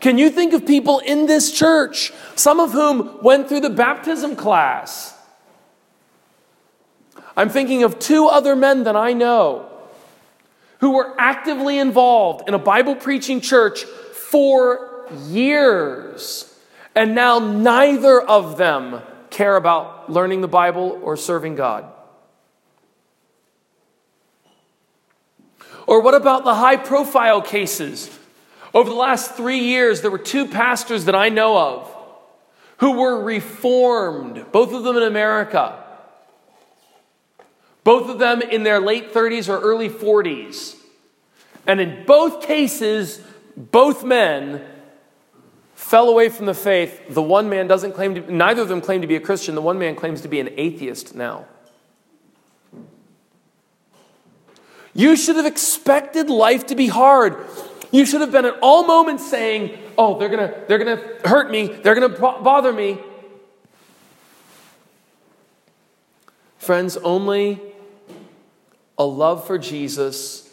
Can 0.00 0.18
you 0.18 0.30
think 0.30 0.52
of 0.52 0.66
people 0.66 1.00
in 1.00 1.26
this 1.26 1.50
church, 1.50 2.12
some 2.36 2.60
of 2.60 2.72
whom 2.72 3.18
went 3.22 3.48
through 3.48 3.60
the 3.60 3.70
baptism 3.70 4.36
class? 4.36 5.16
I'm 7.36 7.48
thinking 7.48 7.82
of 7.82 7.98
two 7.98 8.26
other 8.26 8.54
men 8.54 8.84
that 8.84 8.96
I 8.96 9.12
know 9.12 9.70
who 10.80 10.90
were 10.90 11.14
actively 11.18 11.78
involved 11.78 12.48
in 12.48 12.54
a 12.54 12.58
Bible 12.58 12.94
preaching 12.94 13.40
church 13.40 13.84
for 14.30 15.06
years. 15.26 16.54
And 16.94 17.14
now 17.14 17.38
neither 17.38 18.20
of 18.20 18.58
them 18.58 19.00
care 19.30 19.56
about 19.56 20.10
learning 20.10 20.40
the 20.40 20.48
Bible 20.48 20.98
or 21.02 21.16
serving 21.16 21.54
God. 21.54 21.84
Or 25.86 26.02
what 26.02 26.14
about 26.14 26.44
the 26.44 26.54
high 26.54 26.76
profile 26.76 27.40
cases? 27.40 28.10
Over 28.74 28.90
the 28.90 28.96
last 28.96 29.34
three 29.34 29.60
years, 29.60 30.02
there 30.02 30.10
were 30.10 30.18
two 30.18 30.46
pastors 30.46 31.06
that 31.06 31.14
I 31.14 31.30
know 31.30 31.56
of 31.56 31.94
who 32.78 32.98
were 32.98 33.22
reformed, 33.22 34.44
both 34.52 34.72
of 34.74 34.84
them 34.84 34.96
in 34.96 35.02
America. 35.02 35.82
Both 37.82 38.10
of 38.10 38.18
them 38.18 38.42
in 38.42 38.64
their 38.64 38.80
late 38.80 39.14
30s 39.14 39.48
or 39.48 39.58
early 39.58 39.88
40s. 39.88 40.76
And 41.66 41.80
in 41.80 42.04
both 42.04 42.46
cases, 42.46 43.22
both 43.58 44.04
men 44.04 44.64
fell 45.74 46.08
away 46.08 46.28
from 46.28 46.46
the 46.46 46.54
faith. 46.54 47.12
The 47.12 47.22
one 47.22 47.48
man 47.48 47.66
doesn't 47.66 47.92
claim 47.92 48.14
to, 48.14 48.32
neither 48.32 48.62
of 48.62 48.68
them 48.68 48.80
claim 48.80 49.00
to 49.00 49.08
be 49.08 49.16
a 49.16 49.20
Christian. 49.20 49.56
The 49.56 49.62
one 49.62 49.78
man 49.78 49.96
claims 49.96 50.20
to 50.20 50.28
be 50.28 50.38
an 50.38 50.50
atheist 50.56 51.16
now. 51.16 51.46
You 54.94 55.16
should 55.16 55.36
have 55.36 55.46
expected 55.46 56.30
life 56.30 56.66
to 56.66 56.76
be 56.76 56.86
hard. 56.86 57.36
You 57.90 58.06
should 58.06 58.20
have 58.20 58.32
been 58.32 58.44
at 58.44 58.58
all 58.62 58.84
moments 58.84 59.28
saying, 59.28 59.76
Oh, 59.96 60.18
they're 60.18 60.28
going 60.28 60.48
to 60.48 60.64
they're 60.68 60.78
going 60.78 60.96
to 60.96 61.28
hurt 61.28 61.50
me. 61.50 61.66
They're 61.66 61.94
going 61.96 62.12
to 62.12 62.18
bother 62.18 62.72
me. 62.72 62.98
Friends, 66.58 66.96
only 66.98 67.60
a 68.96 69.04
love 69.04 69.46
for 69.46 69.58
Jesus 69.58 70.47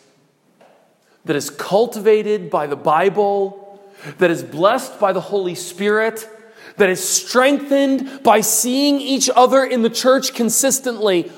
that 1.26 1.36
is 1.36 1.50
cultivated 1.50 2.50
by 2.50 2.68
the 2.68 2.76
Bible, 2.76 3.80
that 4.18 4.32
is 4.32 4.44
blessed 4.44 5.00
by 5.00 5.14
the 5.14 5.22
Holy 5.22 5.56
Spirit, 5.56 6.30
that 6.78 6.90
is 6.90 7.08
strengthened 7.08 8.24
by 8.24 8.42
seeing 8.42 9.00
each 9.00 9.30
other 9.36 9.64
in 9.64 9.82
the 9.82 9.90
church 9.90 10.34
consistently, 10.34 11.32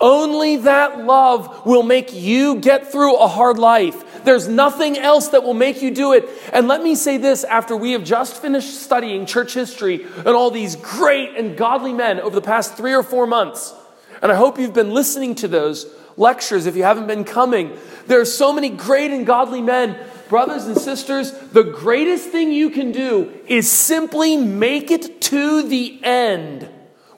only 0.00 0.56
that 0.56 1.04
love 1.04 1.66
will 1.66 1.82
make 1.82 2.12
you 2.12 2.60
get 2.60 2.90
through 2.90 3.16
a 3.16 3.28
hard 3.28 3.58
life. 3.58 4.24
There's 4.24 4.48
nothing 4.48 4.96
else 4.96 5.28
that 5.28 5.42
will 5.42 5.54
make 5.54 5.82
you 5.82 5.90
do 5.90 6.12
it. 6.12 6.28
And 6.52 6.66
let 6.66 6.82
me 6.82 6.94
say 6.94 7.18
this 7.18 7.44
after 7.44 7.76
we 7.76 7.92
have 7.92 8.04
just 8.04 8.40
finished 8.40 8.82
studying 8.82 9.26
church 9.26 9.54
history 9.54 10.04
and 10.16 10.28
all 10.28 10.50
these 10.50 10.76
great 10.76 11.36
and 11.36 11.56
godly 11.56 11.92
men 11.92 12.20
over 12.20 12.34
the 12.34 12.46
past 12.46 12.74
three 12.74 12.94
or 12.94 13.02
four 13.02 13.26
months. 13.26 13.74
And 14.22 14.32
I 14.32 14.34
hope 14.34 14.58
you've 14.58 14.72
been 14.72 14.94
listening 14.94 15.34
to 15.36 15.48
those 15.48 15.86
lectures 16.16 16.66
if 16.66 16.76
you 16.76 16.82
haven't 16.82 17.06
been 17.06 17.24
coming. 17.24 17.76
There 18.06 18.20
are 18.20 18.24
so 18.24 18.52
many 18.52 18.68
great 18.68 19.10
and 19.10 19.26
godly 19.26 19.62
men. 19.62 19.98
Brothers 20.28 20.66
and 20.66 20.76
sisters, 20.76 21.32
the 21.32 21.62
greatest 21.62 22.28
thing 22.30 22.50
you 22.50 22.70
can 22.70 22.92
do 22.92 23.32
is 23.46 23.70
simply 23.70 24.36
make 24.36 24.90
it 24.90 25.20
to 25.22 25.62
the 25.62 26.00
end 26.02 26.68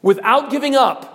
without 0.03 0.51
giving 0.51 0.75
up. 0.75 1.15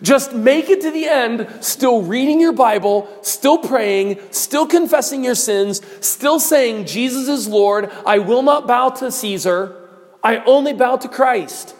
Just 0.00 0.32
make 0.32 0.70
it 0.70 0.80
to 0.82 0.90
the 0.90 1.06
end, 1.06 1.48
still 1.60 2.02
reading 2.02 2.40
your 2.40 2.52
Bible, 2.52 3.08
still 3.20 3.58
praying, 3.58 4.20
still 4.30 4.66
confessing 4.66 5.22
your 5.22 5.34
sins, 5.34 5.82
still 6.00 6.40
saying, 6.40 6.86
Jesus 6.86 7.28
is 7.28 7.46
Lord. 7.46 7.90
I 8.06 8.18
will 8.18 8.42
not 8.42 8.66
bow 8.66 8.88
to 8.88 9.12
Caesar. 9.12 9.76
I 10.22 10.38
only 10.38 10.72
bow 10.72 10.96
to 10.96 11.08
Christ. 11.08 11.76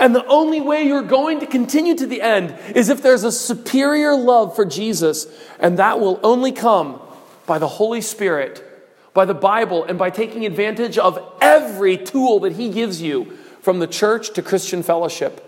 And 0.00 0.14
the 0.14 0.24
only 0.26 0.62
way 0.62 0.84
you're 0.84 1.02
going 1.02 1.40
to 1.40 1.46
continue 1.46 1.94
to 1.94 2.06
the 2.06 2.22
end 2.22 2.56
is 2.74 2.88
if 2.88 3.02
there's 3.02 3.22
a 3.22 3.30
superior 3.30 4.16
love 4.16 4.56
for 4.56 4.64
Jesus, 4.64 5.26
and 5.58 5.78
that 5.78 6.00
will 6.00 6.18
only 6.22 6.52
come 6.52 6.98
by 7.46 7.58
the 7.58 7.68
Holy 7.68 8.00
Spirit, 8.00 8.64
by 9.12 9.26
the 9.26 9.34
Bible, 9.34 9.84
and 9.84 9.98
by 9.98 10.08
taking 10.08 10.46
advantage 10.46 10.96
of 10.96 11.22
every 11.42 11.98
tool 11.98 12.40
that 12.40 12.52
He 12.52 12.70
gives 12.70 13.02
you 13.02 13.36
from 13.60 13.78
the 13.78 13.86
church 13.86 14.32
to 14.32 14.42
Christian 14.42 14.82
fellowship. 14.82 15.46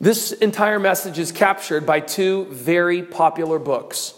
This 0.00 0.30
entire 0.30 0.78
message 0.78 1.18
is 1.18 1.32
captured 1.32 1.84
by 1.84 1.98
two 1.98 2.44
very 2.50 3.02
popular 3.02 3.58
books. 3.58 4.14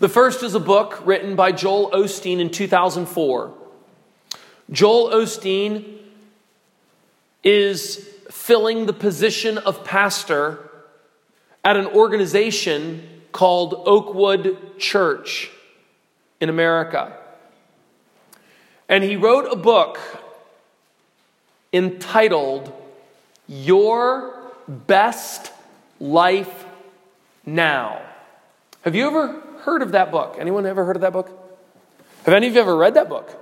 The 0.00 0.08
first 0.08 0.44
is 0.44 0.54
a 0.54 0.60
book 0.60 1.02
written 1.04 1.34
by 1.34 1.50
Joel 1.50 1.90
Osteen 1.90 2.38
in 2.38 2.50
2004. 2.50 3.52
Joel 4.70 5.10
Osteen 5.10 5.98
is 7.42 8.08
filling 8.30 8.86
the 8.86 8.92
position 8.92 9.58
of 9.58 9.82
pastor 9.82 10.70
at 11.64 11.76
an 11.76 11.86
organization 11.86 13.08
called 13.32 13.88
Lakewood 13.88 14.78
Church 14.78 15.50
in 16.40 16.48
America. 16.48 17.16
And 18.88 19.02
he 19.02 19.16
wrote 19.16 19.52
a 19.52 19.56
book 19.56 19.98
entitled 21.72 22.72
Your 23.48 24.32
Best 24.68 25.50
Life 25.98 26.66
Now. 27.44 28.00
Have 28.82 28.94
you 28.94 29.08
ever 29.08 29.42
heard 29.68 29.82
of 29.82 29.92
that 29.92 30.10
book? 30.10 30.36
Anyone 30.38 30.64
ever 30.64 30.84
heard 30.84 30.96
of 30.96 31.02
that 31.02 31.12
book? 31.12 31.28
Have 32.24 32.34
any 32.34 32.46
of 32.46 32.54
you 32.54 32.60
ever 32.60 32.74
read 32.74 32.94
that 32.94 33.08
book? 33.08 33.38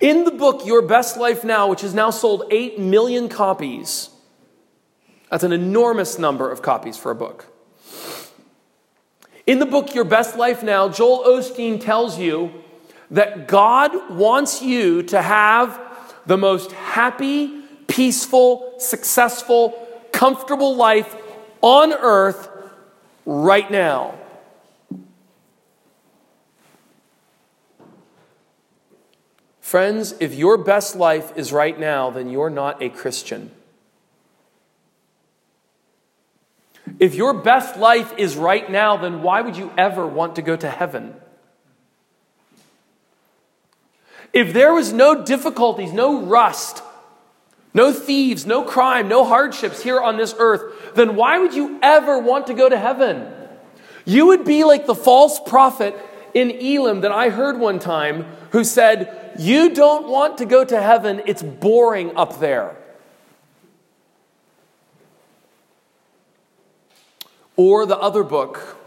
In 0.00 0.24
the 0.24 0.30
book, 0.30 0.64
Your 0.64 0.80
Best 0.80 1.18
Life 1.18 1.44
Now, 1.44 1.68
which 1.68 1.82
has 1.82 1.92
now 1.92 2.08
sold 2.08 2.44
8 2.50 2.78
million 2.78 3.28
copies, 3.28 4.08
that's 5.30 5.44
an 5.44 5.52
enormous 5.52 6.18
number 6.18 6.50
of 6.50 6.62
copies 6.62 6.96
for 6.96 7.10
a 7.10 7.14
book. 7.14 7.46
In 9.46 9.58
the 9.58 9.66
book, 9.66 9.94
Your 9.94 10.04
Best 10.04 10.36
Life 10.36 10.62
Now, 10.62 10.88
Joel 10.88 11.24
Osteen 11.24 11.78
tells 11.78 12.18
you 12.18 12.50
that 13.10 13.48
God 13.48 14.16
wants 14.16 14.62
you 14.62 15.02
to 15.02 15.20
have 15.20 15.78
the 16.24 16.38
most 16.38 16.72
happy, 16.72 17.60
peaceful, 17.86 18.76
successful, 18.78 19.86
comfortable 20.12 20.74
life 20.76 21.14
on 21.60 21.92
earth 21.92 22.48
right 23.26 23.70
now. 23.70 24.14
Friends, 29.60 30.14
if 30.18 30.34
your 30.34 30.58
best 30.58 30.96
life 30.96 31.32
is 31.36 31.52
right 31.52 31.78
now, 31.78 32.10
then 32.10 32.28
you're 32.28 32.50
not 32.50 32.82
a 32.82 32.88
Christian. 32.88 33.52
If 36.98 37.14
your 37.14 37.32
best 37.32 37.76
life 37.76 38.12
is 38.18 38.36
right 38.36 38.68
now, 38.68 38.96
then 38.96 39.22
why 39.22 39.40
would 39.40 39.56
you 39.56 39.72
ever 39.78 40.06
want 40.06 40.36
to 40.36 40.42
go 40.42 40.56
to 40.56 40.68
heaven? 40.68 41.14
If 44.32 44.52
there 44.52 44.72
was 44.72 44.92
no 44.92 45.24
difficulties, 45.24 45.92
no 45.92 46.20
rust, 46.20 46.82
no 47.72 47.92
thieves, 47.92 48.46
no 48.46 48.62
crime, 48.62 49.08
no 49.08 49.24
hardships 49.24 49.82
here 49.82 50.00
on 50.00 50.16
this 50.16 50.34
earth, 50.38 50.62
then 50.94 51.16
why 51.16 51.38
would 51.38 51.54
you 51.54 51.78
ever 51.82 52.18
want 52.18 52.46
to 52.48 52.54
go 52.54 52.68
to 52.68 52.78
heaven? 52.78 53.32
You 54.04 54.26
would 54.26 54.44
be 54.44 54.64
like 54.64 54.86
the 54.86 54.94
false 54.94 55.40
prophet 55.40 55.96
in 56.34 56.50
Elam 56.60 57.02
that 57.02 57.12
I 57.12 57.30
heard 57.30 57.58
one 57.58 57.78
time 57.78 58.24
who 58.50 58.64
said, 58.64 59.34
You 59.38 59.74
don't 59.74 60.08
want 60.08 60.38
to 60.38 60.46
go 60.46 60.64
to 60.64 60.80
heaven, 60.80 61.22
it's 61.26 61.42
boring 61.42 62.16
up 62.16 62.40
there. 62.40 62.76
Or 67.56 67.84
the 67.84 67.98
other 67.98 68.22
book 68.22 68.78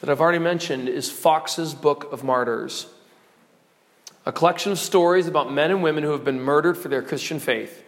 that 0.00 0.10
I've 0.10 0.20
already 0.20 0.40
mentioned 0.40 0.88
is 0.88 1.10
Foxe's 1.10 1.74
Book 1.74 2.12
of 2.12 2.24
Martyrs, 2.24 2.86
a 4.26 4.32
collection 4.32 4.72
of 4.72 4.78
stories 4.80 5.28
about 5.28 5.52
men 5.52 5.70
and 5.70 5.82
women 5.82 6.02
who 6.02 6.10
have 6.10 6.24
been 6.24 6.40
murdered 6.40 6.76
for 6.76 6.88
their 6.88 7.02
Christian 7.02 7.38
faith. 7.38 7.81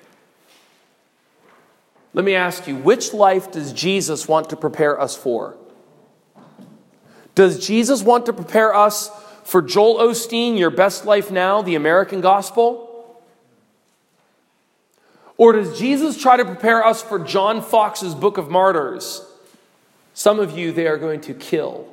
Let 2.14 2.24
me 2.24 2.36
ask 2.36 2.68
you, 2.68 2.76
which 2.76 3.12
life 3.12 3.50
does 3.50 3.72
Jesus 3.72 4.28
want 4.28 4.50
to 4.50 4.56
prepare 4.56 4.98
us 4.98 5.16
for? 5.16 5.56
Does 7.34 7.66
Jesus 7.66 8.04
want 8.04 8.26
to 8.26 8.32
prepare 8.32 8.72
us 8.72 9.10
for 9.42 9.60
Joel 9.60 9.96
Osteen, 9.96 10.56
Your 10.56 10.70
Best 10.70 11.04
Life 11.04 11.32
Now, 11.32 11.60
the 11.60 11.74
American 11.74 12.20
Gospel? 12.20 12.90
Or 15.36 15.52
does 15.52 15.76
Jesus 15.76 16.16
try 16.22 16.36
to 16.36 16.44
prepare 16.44 16.84
us 16.84 17.02
for 17.02 17.18
John 17.18 17.60
Foxe's 17.60 18.14
Book 18.14 18.38
of 18.38 18.48
Martyrs? 18.48 19.26
Some 20.14 20.38
of 20.38 20.56
you 20.56 20.70
they 20.70 20.86
are 20.86 20.96
going 20.96 21.20
to 21.22 21.34
kill. 21.34 21.92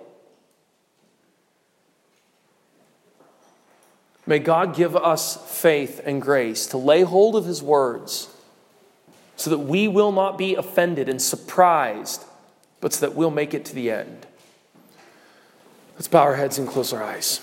May 4.28 4.38
God 4.38 4.76
give 4.76 4.96
us 4.96 5.36
faith 5.60 6.00
and 6.06 6.22
grace 6.22 6.68
to 6.68 6.78
lay 6.78 7.02
hold 7.02 7.36
of 7.36 7.46
His 7.46 7.64
words 7.64 8.28
so 9.36 9.50
that 9.50 9.60
we 9.60 9.88
will 9.88 10.12
not 10.12 10.38
be 10.38 10.56
offended 10.56 11.10
and 11.10 11.22
surprised, 11.22 12.24
but 12.80 12.94
so 12.94 13.06
that 13.06 13.16
we'll 13.16 13.32
make 13.32 13.54
it 13.54 13.66
to 13.66 13.76
the 13.76 13.92
end. 13.92 14.28
Let's 15.96 16.08
bow 16.08 16.24
our 16.24 16.36
heads 16.36 16.58
and 16.58 16.68
close 16.68 16.94
our 16.94 17.04
eyes. 17.04 17.42